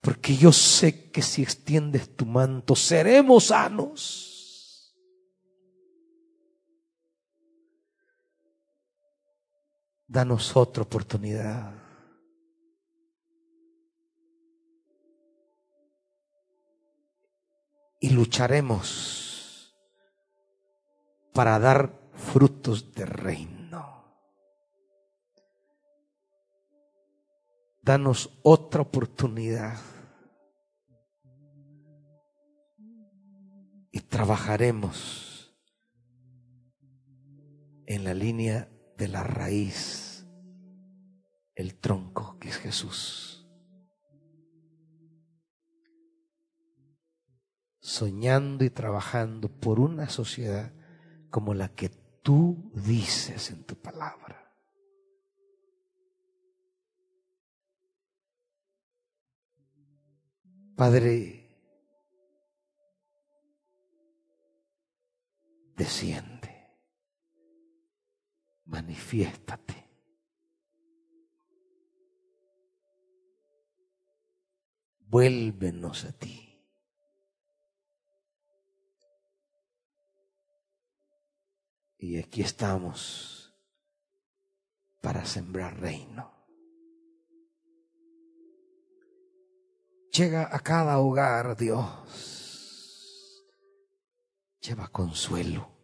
[0.00, 4.35] Porque yo sé que si extiendes tu manto, seremos sanos.
[10.06, 11.72] Danos otra oportunidad.
[18.00, 19.74] Y lucharemos
[21.32, 24.04] para dar frutos de reino.
[27.82, 29.78] Danos otra oportunidad.
[33.90, 35.56] Y trabajaremos
[37.86, 40.26] en la línea de la raíz,
[41.54, 43.46] el tronco que es Jesús.
[47.80, 50.72] Soñando y trabajando por una sociedad
[51.30, 51.88] como la que
[52.22, 54.42] tú dices en tu palabra.
[60.74, 61.48] Padre,
[65.74, 66.35] desciende
[68.66, 69.84] manifiéstate.
[75.08, 76.42] Vuélvenos a ti.
[81.98, 83.54] Y aquí estamos
[85.00, 86.32] para sembrar reino.
[90.12, 93.44] Llega a cada hogar, Dios.
[94.60, 95.75] Lleva consuelo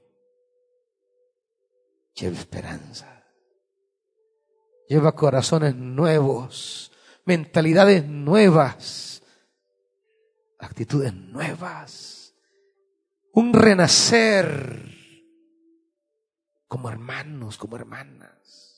[2.14, 3.24] lleva esperanza.
[4.88, 6.92] Lleva corazones nuevos,
[7.24, 9.22] mentalidades nuevas,
[10.58, 12.34] actitudes nuevas,
[13.32, 14.92] un renacer
[16.68, 18.71] como hermanos, como hermanas.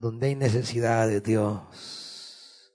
[0.00, 2.72] Donde hay necesidad de Dios,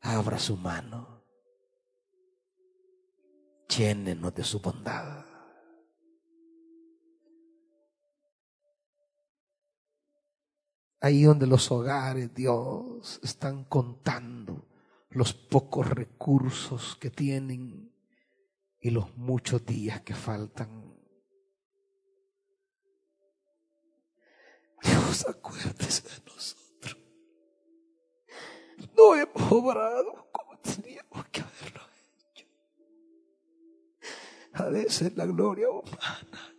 [0.00, 1.22] abra su mano,
[3.68, 5.26] llénenos de su bondad.
[11.00, 14.68] Ahí donde los hogares, Dios, están contando
[15.10, 17.92] los pocos recursos que tienen
[18.80, 21.01] y los muchos días que faltan.
[25.28, 26.96] Acuérdese de nosotros.
[28.96, 31.82] No hemos obrado como teníamos que haberlo
[32.32, 32.46] hecho.
[34.54, 36.54] A veces la gloria humana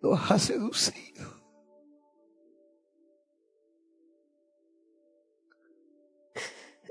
[0.00, 1.30] nos ha seducido.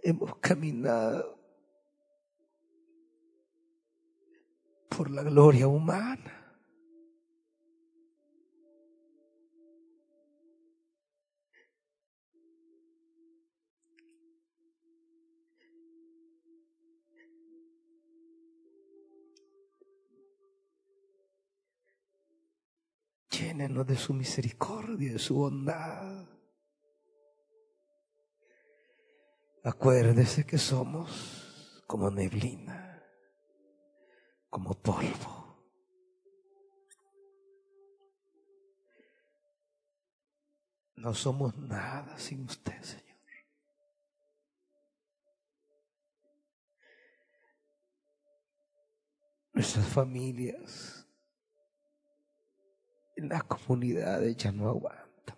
[0.04, 1.40] Hemos caminado
[4.90, 6.41] por la gloria humana.
[23.42, 26.28] Llénenos de su misericordia, de su bondad.
[29.64, 33.04] Acuérdese que somos como neblina,
[34.48, 35.42] como polvo.
[40.98, 43.18] No somos nada sin usted, Señor.
[49.54, 51.01] Nuestras familias
[53.22, 55.38] en las comunidades ya no aguantan.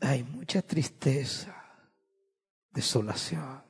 [0.00, 1.54] Hay mucha tristeza,
[2.72, 3.62] desolación.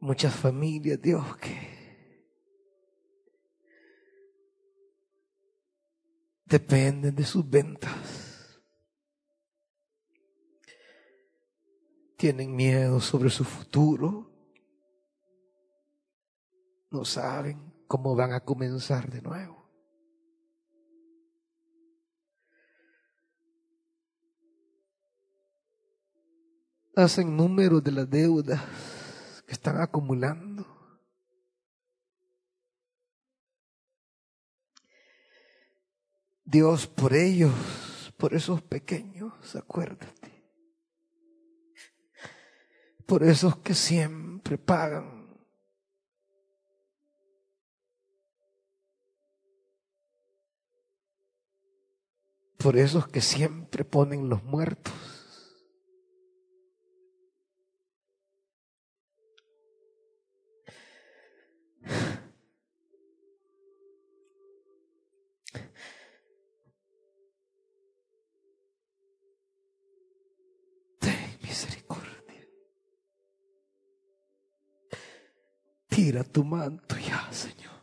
[0.00, 1.75] Muchas familias, Dios, que
[6.46, 7.92] dependen de sus ventas.
[12.16, 14.30] Tienen miedo sobre su futuro.
[16.90, 19.66] No saben cómo van a comenzar de nuevo.
[26.94, 28.62] Hacen números de las deudas
[29.46, 30.75] que están acumulando.
[36.46, 37.52] Dios por ellos,
[38.16, 40.44] por esos pequeños, acuérdate.
[43.04, 45.26] Por esos que siempre pagan.
[52.58, 54.94] Por esos que siempre ponen los muertos.
[76.16, 77.75] Tira tu manto ya, Señor.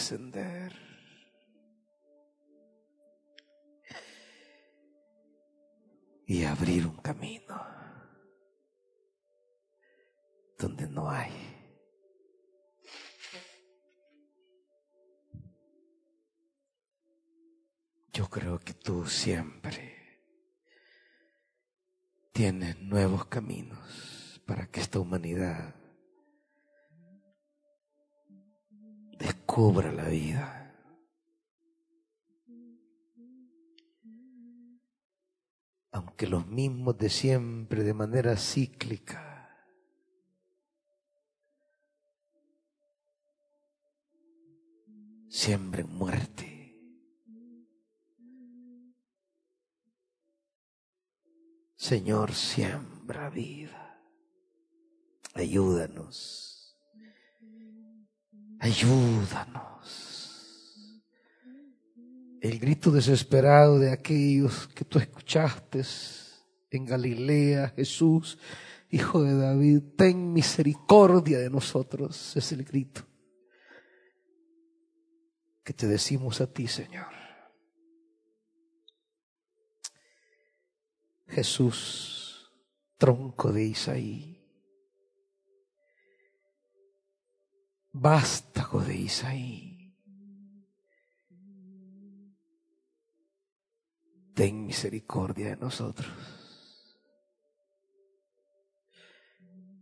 [0.00, 0.72] Descender.
[6.26, 7.60] Y abrir un camino
[10.58, 11.32] donde no hay.
[18.12, 20.22] Yo creo que tú siempre
[22.32, 25.79] tienes nuevos caminos para que esta humanidad
[29.50, 30.72] descubra la vida.
[35.90, 39.66] Aunque los mismos de siempre, de manera cíclica,
[45.28, 46.78] siembren muerte.
[51.74, 54.00] Señor, siembra vida.
[55.34, 56.59] Ayúdanos.
[58.60, 59.66] Ayúdanos.
[62.42, 65.82] el grito desesperado de aquellos que tú escuchaste
[66.70, 68.38] en Galilea, Jesús,
[68.90, 73.06] Hijo de David, ten misericordia de nosotros, es el grito
[75.62, 77.06] que te decimos a ti, Señor.
[81.28, 82.50] Jesús,
[82.96, 84.29] tronco de Isaí,
[87.92, 89.94] vástago de Isaí,
[94.34, 96.08] ten misericordia de nosotros.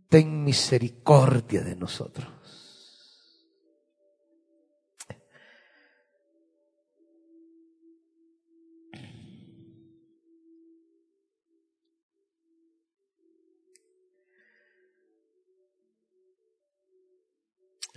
[0.09, 2.38] Ten misericordia de nosotros.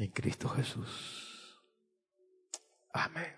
[0.02, 1.62] En Cristo Jesús.
[2.92, 3.32] Amén.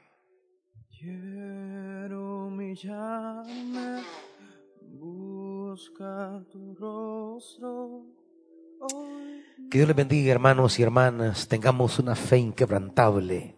[0.98, 4.02] Quiero humillarme,
[4.80, 8.06] buscar tu rostro.
[9.70, 11.48] Que Dios les bendiga, hermanos y hermanas.
[11.48, 13.56] Tengamos una fe inquebrantable.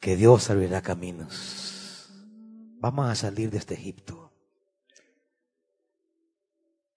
[0.00, 2.10] Que Dios abrirá caminos.
[2.78, 4.32] Vamos a salir de este Egipto.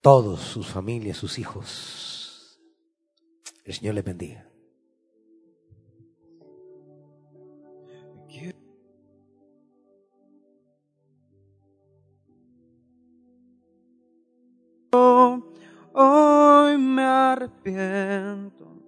[0.02, 2.05] Todos, sus familias, sus hijos
[3.66, 4.46] el Señor le bendiga.
[15.98, 18.84] Hoy me arrepiento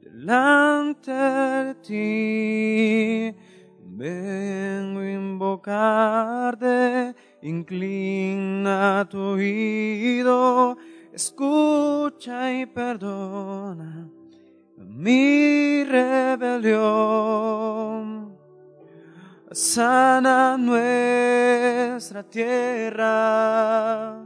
[0.00, 3.36] delante de ti.
[3.80, 10.78] Vengo a invocarte, inclina tu oído
[11.16, 14.08] escucha y perdona
[14.76, 17.16] mi rebelión.
[19.50, 24.22] Sana nuestra tierra.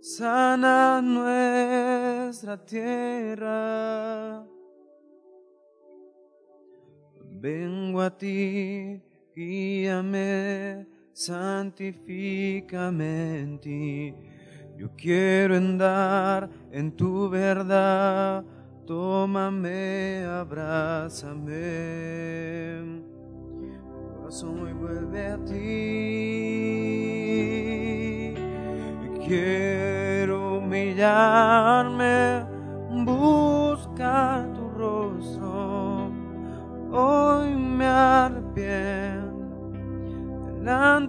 [0.00, 4.44] Sana nuestra tierra.
[7.40, 9.00] Vengo a ti,
[9.36, 14.14] guíame santifícame en ti.
[14.76, 18.44] Yo quiero andar en tu verdad,
[18.86, 21.48] tómame, abrázame.
[24.14, 25.54] Corazón hoy vuelve a ti.
[29.26, 32.46] Quiero humillarme,
[33.04, 36.12] buscar tu rostro.
[36.92, 37.86] Hoy me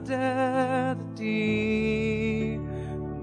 [0.06, 2.60] de ti.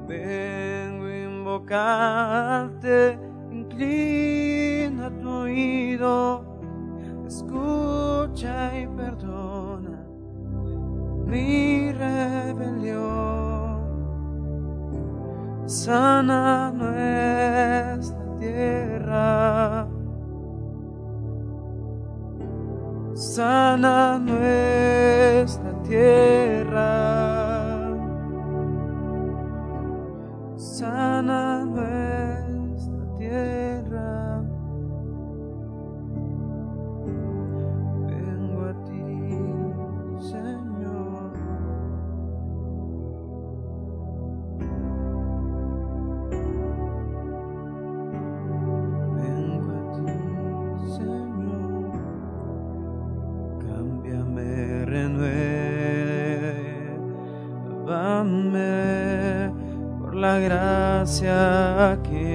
[0.07, 3.19] Vengo a invocarte,
[3.51, 6.45] inclina tu oído,
[7.27, 10.07] escucha y perdona
[11.27, 13.37] mi rebelión.
[15.67, 19.89] Sana nuestra tierra.
[23.15, 26.46] Sana nuestra tierra.
[61.07, 62.26] Gracia que